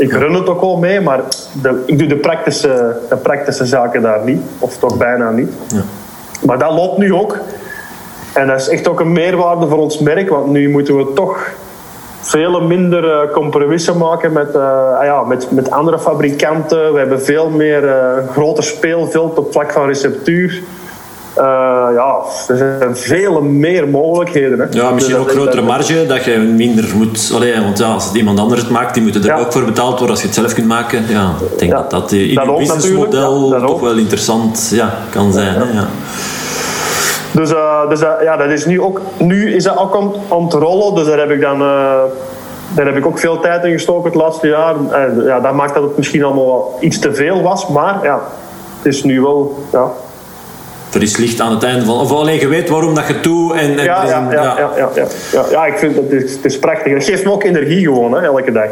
[0.00, 1.20] ik run het ook al mee, maar
[1.62, 4.42] de, ik doe de praktische, de praktische zaken daar niet.
[4.58, 5.52] Of toch bijna niet.
[5.68, 5.82] Ja.
[6.46, 7.38] Maar dat loopt nu ook.
[8.32, 11.50] En dat is echt ook een meerwaarde voor ons merk, want nu moeten we toch
[12.20, 16.92] veel minder eh, compromissen maken met, eh, ah ja, met, met andere fabrikanten.
[16.92, 20.62] We hebben veel meer eh, groter speelveld op vlak van receptuur.
[21.34, 21.44] Eh,
[21.94, 22.16] ja,
[22.48, 24.58] er zijn veel meer mogelijkheden.
[24.58, 24.66] Hè.
[24.70, 27.30] Ja, misschien Dus ook grotere marge, dat je minder moet...
[27.34, 29.38] Allee, want ja, als het iemand anders het maakt, die moeten er Ja.
[29.38, 30.10] ook voor betaald worden.
[30.10, 31.76] Als je het zelf kunt maken, ja, ik denk Ja.
[31.76, 35.54] dat dat eh, in Dat je businessmodel ja, toch wel interessant ja, kan zijn.
[35.54, 35.86] Hè, ja.
[37.32, 40.44] Dus, eh, dus dat, ja, dat is nu ook, nu is dat ook aan, aan
[40.44, 40.94] het rollen.
[40.94, 41.62] Dus daar heb ik dan
[42.74, 44.74] daar heb ik ook veel tijd in gestoken het laatste jaar.
[44.92, 47.68] En ja, dat maakt dat het misschien allemaal wel iets te veel was.
[47.68, 48.20] Maar ja,
[48.76, 49.64] het is nu wel.
[49.72, 49.90] Ja,
[50.94, 52.00] Er is licht aan het einde van...
[52.00, 53.52] Of alleen je weet waarom dat je doet.
[53.52, 56.22] En, en ja, ja, een- ja, ja, ja, ja, ja, ja, ik vind dat het
[56.22, 56.92] is, het is prachtig.
[56.92, 58.68] Het geeft me ook energie gewoon, hè, elke dag.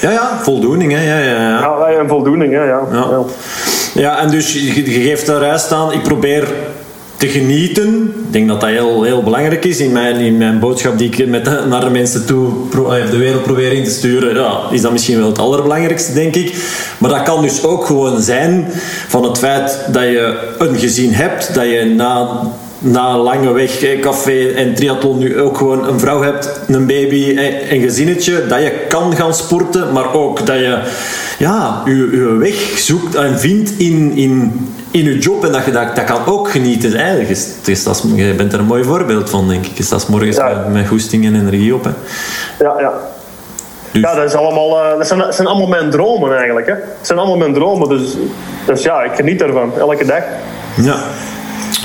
[0.00, 0.92] ja, ja, voldoening.
[0.92, 1.60] Hè, ja, ja, ja.
[1.90, 2.80] Ja, en voldoening, hè, ja.
[2.92, 3.06] Ja.
[3.94, 4.18] ja.
[4.20, 6.48] En dus je, je geeft daaruit aan, ik probeer
[7.18, 8.14] te genieten.
[8.26, 11.26] Ik denk dat dat heel, heel belangrijk is in mijn, in mijn boodschap die ik
[11.26, 14.34] met, naar de mensen toe eh, de wereld probeer in te sturen.
[14.34, 16.54] Ja, is dat misschien wel het allerbelangrijkste, denk ik.
[16.98, 18.66] Maar dat kan dus ook gewoon zijn
[19.08, 22.40] van het feit dat je een gezin hebt, dat je na
[22.80, 26.86] na een lange weg, eh, café en triathlon nu ook gewoon een vrouw hebt, een
[26.86, 30.78] baby en een gezinnetje, dat je kan gaan sporten, maar ook dat je
[31.38, 34.52] ja, je, je weg zoekt en vindt in, in,
[34.90, 36.94] in je job en dat je dat, dat kan ook genieten.
[36.94, 39.76] Eigenlijk is, het is, dat is- je bent er een mooi voorbeeld van, denk ik.
[39.76, 40.48] Je staat morgens Ja.
[40.48, 41.84] met, met goesting en energie op.
[41.84, 41.90] Hè.
[42.64, 42.92] Ja, ja.
[43.92, 46.66] Dus- Ja, dat, is allemaal, eh, dat, zijn, dat zijn allemaal mijn dromen eigenlijk.
[46.66, 46.72] Hè.
[46.72, 48.16] Het zijn allemaal mijn dromen, dus,
[48.66, 50.22] dus ja, ik geniet ervan, elke dag.
[50.82, 50.96] Ja.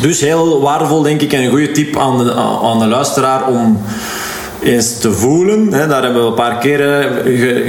[0.01, 3.81] Dus heel waardevol, denk ik, en een goede tip aan de, aan de luisteraar om
[4.61, 5.73] eens te voelen.
[5.73, 7.13] Hè, daar hebben we een paar keren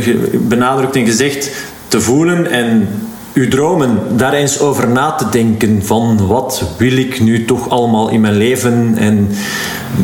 [0.02, 1.50] ge- benadrukt en gezegd.
[1.88, 2.88] Te voelen en
[3.34, 5.82] uw dromen, daar eens over na te denken.
[5.82, 8.94] Van wat wil ik nu toch allemaal in mijn leven?
[8.98, 9.28] En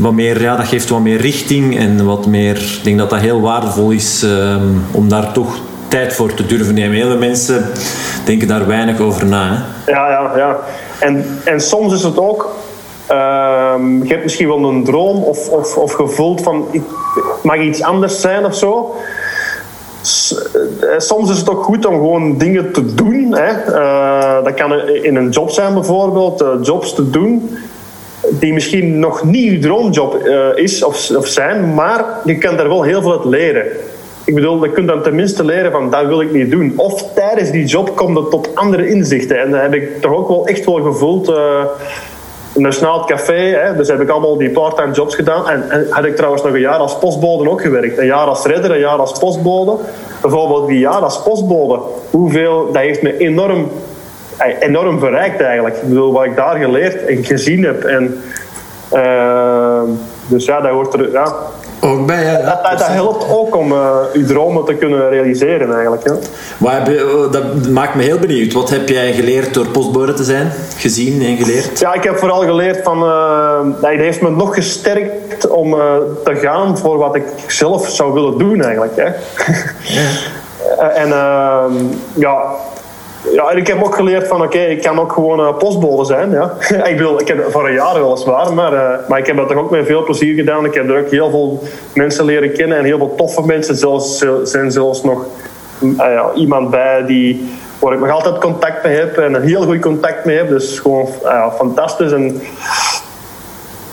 [0.00, 2.56] wat meer, ja, dat geeft wat meer richting en wat meer.
[2.56, 5.58] Ik denk dat dat heel waardevol is ehm, om daar toch
[5.88, 6.96] tijd voor te durven nemen.
[6.96, 7.64] Heel veel mensen
[8.24, 9.64] denken daar weinig over na.
[9.86, 10.56] Ja, ja, ja.
[10.98, 12.54] En, en soms is het ook...
[13.06, 16.66] ehm, je hebt misschien wel een droom of, of, of gevoeld van...
[16.70, 16.82] Ik
[17.42, 18.94] mag iets anders zijn of zo.
[20.02, 23.34] Eh, Soms is het ook goed om gewoon dingen te doen.
[23.34, 23.72] Hè.
[23.72, 26.40] Eh, dat kan in een job zijn bijvoorbeeld.
[26.40, 27.58] eh, jobs te doen
[28.30, 32.82] die misschien nog niet je droomjob is of, of zijn, maar je kan daar wel
[32.82, 33.66] heel veel uit leren.
[34.24, 36.72] Ik bedoel, je kunt dan tenminste leren van dat wil ik niet doen.
[36.76, 39.40] Of tijdens die job komt het tot andere inzichten.
[39.40, 41.32] En dat heb ik toch ook wel echt wel gevoeld.
[42.68, 45.48] Snaalt Café, hè, dus heb ik allemaal die part-time jobs gedaan.
[45.48, 47.98] En, en had ik trouwens nog een jaar als postbode ook gewerkt.
[47.98, 49.76] Een jaar als redder, een jaar als postbode.
[50.20, 51.80] Bijvoorbeeld die jaar als postbode.
[52.10, 53.70] Hoeveel, dat heeft me enorm,
[54.36, 55.76] eh, enorm verrijkt eigenlijk.
[55.76, 57.84] Ik bedoel, wat ik daar geleerd en gezien heb.
[57.84, 58.22] En,
[58.90, 59.82] eh,
[60.26, 61.12] dus ja, dat hoort er...
[61.12, 61.34] Ja,
[61.82, 62.32] Ook bij, ja.
[62.36, 66.04] dat, dat, dat helpt ook om eh, je dromen te kunnen realiseren eigenlijk.
[66.04, 66.12] Hè.
[66.58, 68.52] Wat heb je- oh, dat maakt me heel benieuwd.
[68.52, 70.52] Wat heb jij geleerd door postbode te zijn?
[70.76, 71.78] Gezien en geleerd?
[71.78, 73.02] Ja, ik heb vooral geleerd van...
[73.02, 75.80] eh, nee, het heeft me nog gesterkt om eh,
[76.24, 78.96] te gaan voor wat ik zelf zou willen doen eigenlijk.
[78.96, 79.04] Hè.
[80.78, 81.72] Eh, en ehm,
[82.14, 82.42] ja...
[83.32, 86.30] Ja, en ik heb ook geleerd van, oké, ik kan ook gewoon eh, postbode zijn.
[86.30, 86.52] Ja.
[86.90, 89.58] ik, bedoel, ik heb voor een jaar weliswaar, maar, eh, maar ik heb dat toch
[89.58, 90.64] ook met veel plezier gedaan.
[90.64, 91.62] Ik heb er ook heel veel
[91.94, 93.76] mensen leren kennen en heel veel toffe mensen.
[93.76, 95.24] Zelfs, zijn zelfs nog
[95.78, 99.42] mm, ah ja, iemand bij die, waar ik nog altijd contact mee heb en een
[99.42, 100.48] heel goed contact mee heb.
[100.48, 102.12] Dus gewoon ah fantastisch.
[102.12, 102.42] En,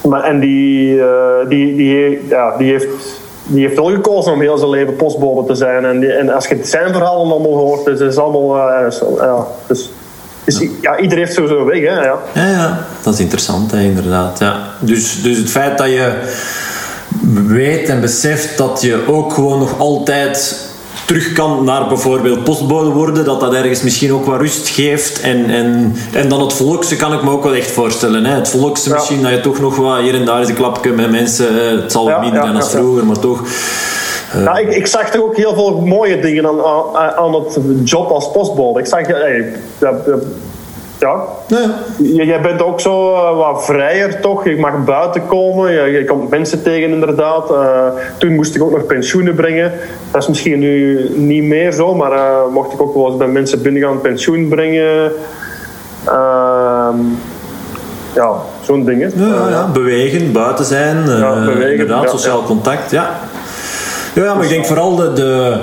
[0.07, 4.57] maar, en die, eh, die, die, ja, die, heeft, die heeft wel gekozen om heel
[4.57, 5.86] zijn leven postbode te zijn.
[5.86, 8.57] En, die, en als je zijn verhalen allemaal hoort, dus is allemaal...
[8.57, 9.90] eh, ja, dus,
[10.44, 11.80] dus ja, iedereen heeft zo zijn weg.
[11.80, 12.19] Hè, ja.
[12.34, 14.40] Ja, ja, dat is interessant, hè, inderdaad.
[14.40, 14.60] Ja.
[14.80, 16.11] Dus, dus het feit dat je
[17.48, 20.66] weet en beseft dat je ook gewoon nog altijd
[21.07, 25.21] terug kan naar bijvoorbeeld postbode worden, dat dat ergens misschien ook wat rust geeft.
[25.21, 28.25] En, en, en dan het volkse kan ik me ook wel echt voorstellen.
[28.25, 28.35] Hè.
[28.35, 28.95] Het volkse Ja.
[28.95, 31.81] misschien, dat je toch nog wat hier en daar eens een klapje met mensen, eh,
[31.81, 32.84] het zal wat Ja, minder ja, zijn als ja, ja.
[32.84, 33.41] vroeger, maar toch.
[34.43, 36.61] Nou, ik, ik zag er ook heel veel mooie dingen aan,
[36.95, 38.79] aan, aan het job als postbode.
[38.79, 39.07] Ik zag...
[39.07, 39.53] Hey,
[40.99, 41.24] ja,
[41.98, 44.44] Jij bent ook zo eh, wat vrijer, toch?
[44.44, 47.52] Je mag buiten komen, je, je komt mensen tegen, inderdaad.
[47.52, 47.86] Eh,
[48.18, 49.72] toen moest ik ook nog pensioenen brengen.
[50.11, 53.28] Dat is misschien nu niet meer zo, maar eh, mocht ik ook wel eens bij
[53.28, 55.11] mensen binnengaan pensioen brengen.
[56.06, 56.98] Ehm,
[58.14, 59.11] ja, zo'n dingen.
[59.15, 63.19] Ja, ja, bewegen, buiten zijn, Ja, bewegen, inderdaad, sociaal contact, ja.
[64.14, 65.14] Ja, maar ik denk vooral de...
[65.14, 65.57] de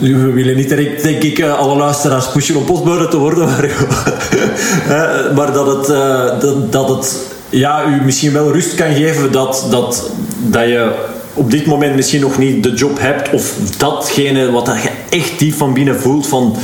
[0.00, 3.64] we willen niet direct, denk ik, eh, alle luisteraars pushen om postbode te worden, maar,
[3.64, 7.16] eh, maar dat het, eh, dat, dat het
[7.48, 10.92] ja, u misschien wel rust kan geven dat, dat, dat je
[11.34, 15.54] op dit moment misschien nog niet de job hebt of datgene wat je echt diep
[15.54, 16.56] van binnen voelt van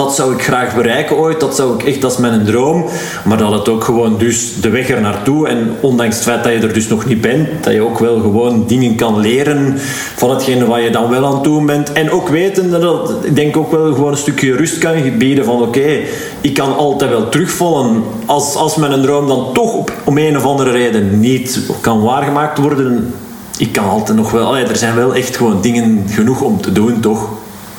[0.00, 2.84] dat zou ik graag bereiken ooit, dat zou ik echt, dat is mijn droom.
[3.24, 6.52] Maar dat het ook gewoon dus de weg er naartoe en ondanks het feit dat
[6.52, 9.74] je er dus nog niet bent, dat je ook wel gewoon dingen kan leren
[10.14, 11.92] van hetgene wat je dan wel aan het doen bent.
[11.92, 15.62] En ook weten dat ik denk ook wel gewoon een stukje rust kan bieden van
[15.62, 15.98] oké,
[16.40, 18.02] ik kan altijd wel terugvallen.
[18.26, 23.14] Als, als mijn droom dan toch om een of andere reden niet kan waargemaakt worden,
[23.58, 26.72] ik kan altijd nog wel, allee, er zijn wel echt gewoon dingen genoeg om te
[26.72, 27.28] doen, toch?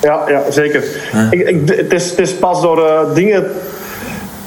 [0.02, 0.84] Ja, ja zeker.
[1.32, 3.46] Ik, ik, het, is, het is pas door eh, dingen...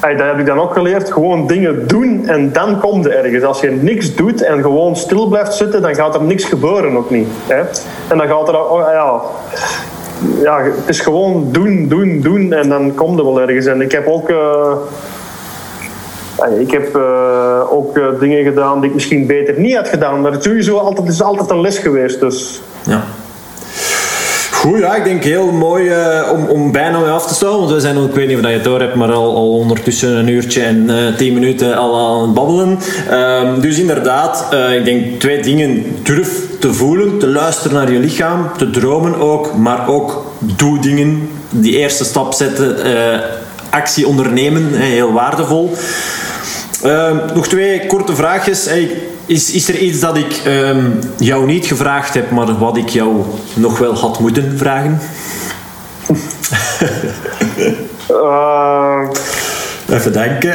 [0.01, 1.13] Ey, dat heb ik dan ook geleerd.
[1.13, 3.45] Gewoon dingen doen en dan komt er ergens.
[3.45, 7.11] Als je niks doet en gewoon stil blijft zitten, dan gaat er niks gebeuren ook
[7.11, 7.29] niet.
[7.47, 7.61] Hè?
[8.09, 8.71] En dan gaat er...
[8.71, 9.21] Oh, ja,
[10.43, 13.67] ja, het is gewoon doen, doen, doen en dan komt er wel ergens.
[13.67, 14.29] En ik heb ook...
[14.31, 14.73] eh,
[16.59, 20.21] ik heb eh, ook dingen gedaan die ik misschien beter niet had gedaan.
[20.21, 22.21] Maar het is sowieso altijd, het is altijd een les geweest.
[22.21, 23.03] Dus Ja.
[24.65, 27.63] Goed, ja, ik denk heel mooi eh, om, om bijna mee af te sluiten.
[27.63, 30.17] Want we zijn, ik weet niet of je het door hebt, maar al, al ondertussen
[30.17, 32.79] een uurtje en eh, tien minuten al aan het babbelen.
[33.11, 35.97] Ehm, dus inderdaad, eh, ik denk twee dingen.
[36.03, 41.29] Durf te voelen, te luisteren naar je lichaam, te dromen ook, maar ook doe dingen.
[41.51, 42.77] Die eerste stap zetten,
[43.71, 45.73] actie ondernemen, heel waardevol.
[46.85, 48.69] Ehm, nog twee korte vraagjes.
[49.27, 53.23] Is, is er iets dat ik ehm, jou niet gevraagd heb, maar wat ik jou
[53.55, 55.01] nog wel had moeten vragen?
[58.09, 59.09] eh,
[59.91, 60.55] Even denken.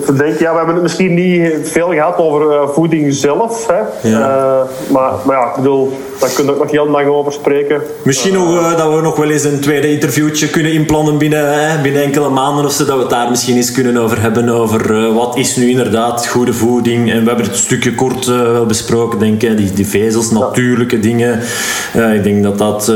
[0.00, 0.38] Even denken.
[0.38, 3.66] Ja, we hebben het misschien niet veel gehad over uh, voeding zelf.
[3.66, 4.08] Hè.
[4.08, 4.18] Ja.
[4.18, 7.82] Uh, maar, maar ja, ik bedoel, daar kunnen we ook nog heel lang over spreken.
[8.02, 12.02] Misschien nog, uh, dat we nog wel eens een tweede interviewtje kunnen inplannen binnen, binnen
[12.02, 12.84] enkele maanden of zo.
[12.84, 14.48] Dat we het daar misschien eens kunnen over hebben.
[14.48, 17.12] Over wat is nu inderdaad goede voeding.
[17.12, 19.56] En we hebben het stukje kort wel besproken, denk ik.
[19.56, 21.40] Die, die vezels, natuurlijke dingen.
[22.14, 22.92] ik denk dat dat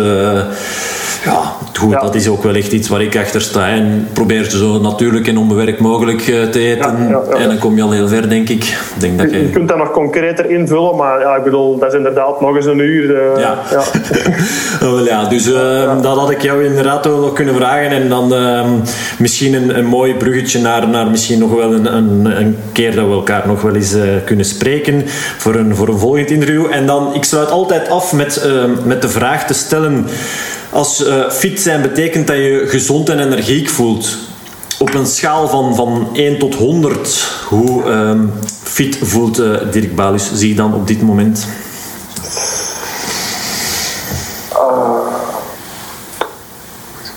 [1.25, 2.01] ja, goed, ja.
[2.01, 3.69] dat is ook wel echt iets waar ik achter sta.
[3.69, 7.09] En probeer zo natuurlijk en onbewerkt mogelijk te eten.
[7.09, 8.65] Ja, en dan kom je al heel ver, denk ik.
[8.65, 11.89] ik denk dat je, je kunt dat nog concreter invullen, maar ja, ik bedoel, dat
[11.89, 13.11] is inderdaad nog eens een uur.
[13.11, 13.59] Uh, ja.
[13.71, 13.83] Ja.
[14.87, 17.91] oh, ja, dus uh, dat had ik jou inderdaad wel nog kunnen vragen.
[17.91, 18.65] En dan uh,
[19.19, 23.07] misschien een, een mooi bruggetje naar, naar misschien nog wel een, een, een keer dat
[23.07, 25.03] we elkaar nog wel eens kunnen spreken
[25.37, 26.67] voor een, voor een volgend interview.
[26.71, 28.49] En dan, ik sluit altijd af met,
[28.85, 30.07] met de vraag te stellen
[30.71, 34.28] als fit zijn betekent dat je gezond en energiek voelt.
[34.79, 38.33] Op een schaal van, van 1 tot 100, hoe um,
[38.63, 41.47] fit voelt uh, Dirk Balus zich dan op dit moment?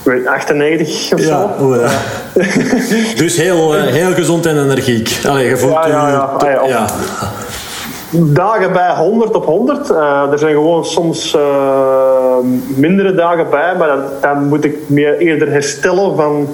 [0.04, 1.76] Uh, 98 of ja, zo.
[1.76, 1.90] Ja.
[3.22, 5.20] dus heel, heel gezond en energiek.
[5.26, 6.08] Allee, je voelt ja,
[6.40, 6.86] ja, ja.
[8.10, 9.90] Dagen bij 100 op 100.
[9.90, 11.36] Uh, er zijn gewoon soms
[12.66, 16.48] mindere dagen bij, maar dan, dan, moet ik meer eerder herstellen van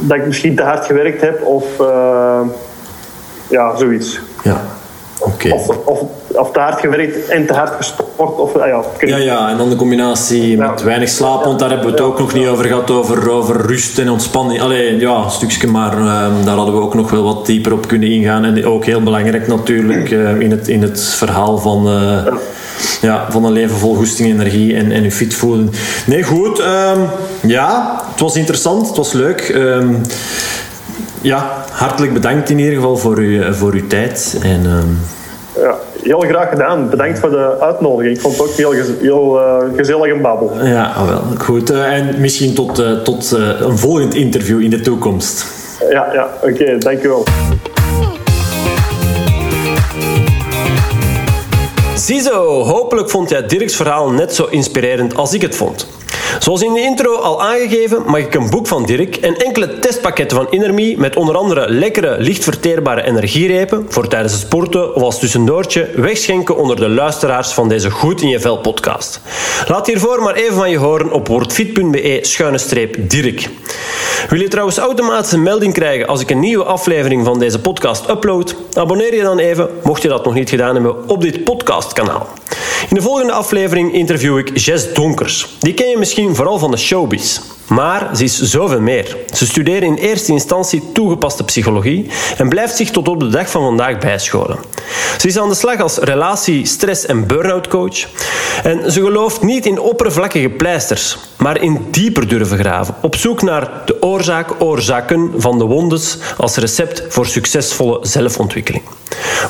[0.00, 2.40] dat ik misschien te hard gewerkt heb of uh,
[3.48, 4.20] ja, zoiets.
[4.42, 4.60] Ja.
[5.20, 5.50] Okay.
[5.50, 8.38] Of, of, of, te hard gewerkt en te hard gesport.
[8.38, 11.92] Of, ja, ja, ja, en dan de combinatie met weinig slaap, want daar hebben we
[11.92, 14.60] het ook nog niet over gehad, over, over rust en ontspanning.
[14.60, 16.04] Alleen ja, een stukje, maar uh,
[16.44, 18.44] daar hadden we ook nog wel wat dieper op kunnen ingaan.
[18.44, 22.26] En ook heel belangrijk natuurlijk uh, in, het, in het verhaal van, uh,
[23.00, 23.26] ja.
[23.30, 25.70] van een leven vol goesting, energie en, en je fit voelen.
[26.06, 26.58] Nee, goed.
[26.58, 27.08] Um,
[27.46, 29.52] ja, het was interessant, het was leuk.
[29.54, 30.00] Um,
[31.20, 34.38] ja, hartelijk bedankt in ieder geval voor, uw, voor uw tijd.
[34.42, 34.98] En, um...
[35.62, 36.88] ja, heel graag gedaan.
[36.90, 38.16] Bedankt voor de uitnodiging.
[38.16, 40.64] Ik vond het ook heel, heel uh, gezellig en babbel.
[40.66, 41.22] Ja, wel.
[41.38, 41.70] Goed.
[41.70, 43.30] Uh, en misschien tot, uh, tot
[43.60, 45.46] een volgend interview in de toekomst.
[45.90, 46.52] Ja, ja oké.
[46.52, 47.24] Okay, dankjewel.
[52.10, 55.99] Ziezo, hopelijk vond jij Dirks verhaal net zo inspirerend als ik het vond.
[56.40, 60.36] Zoals in de intro al aangegeven, mag ik een boek van Dirk en enkele testpakketten
[60.36, 65.18] van Innerme met onder andere lekkere, licht verteerbare energierepen voor tijdens het sporten of als
[65.18, 69.20] tussendoortje wegschenken onder de luisteraars van deze Goed in je Vel podcast.
[69.66, 73.48] Laat hiervoor maar even van je horen op wordfit.be schuine streep Dirk.
[74.28, 78.08] Wil je trouwens automatisch een melding krijgen als ik een nieuwe aflevering van deze podcast
[78.08, 78.56] upload?
[78.72, 82.28] Abonneer je dan even, mocht je dat nog niet gedaan hebben, op dit podcastkanaal.
[82.88, 85.56] In de volgende aflevering interview ik Jess Donkers.
[85.60, 87.40] Die ken je misschien vooral van de showbiz.
[87.70, 89.16] Maar ze is zoveel meer.
[89.34, 93.62] Ze studeert in eerste instantie toegepaste psychologie en blijft zich tot op de dag van
[93.62, 94.58] vandaag bijscholen.
[95.18, 98.06] Ze is aan de slag als relatie-, stress- en burn-out coach.
[98.62, 102.94] En ze gelooft niet in oppervlakkige pleisters, maar in dieper durven graven.
[103.00, 108.82] Op zoek naar de oorzaak, oorzaken van de wondes als recept voor succesvolle zelfontwikkeling.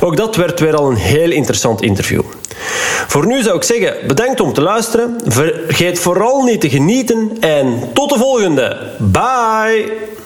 [0.01, 2.22] Ook dat werd weer al een heel interessant interview.
[3.06, 5.16] Voor nu zou ik zeggen, bedankt om te luisteren.
[5.24, 8.76] Vergeet vooral niet te genieten en tot de volgende.
[8.98, 10.19] Bye!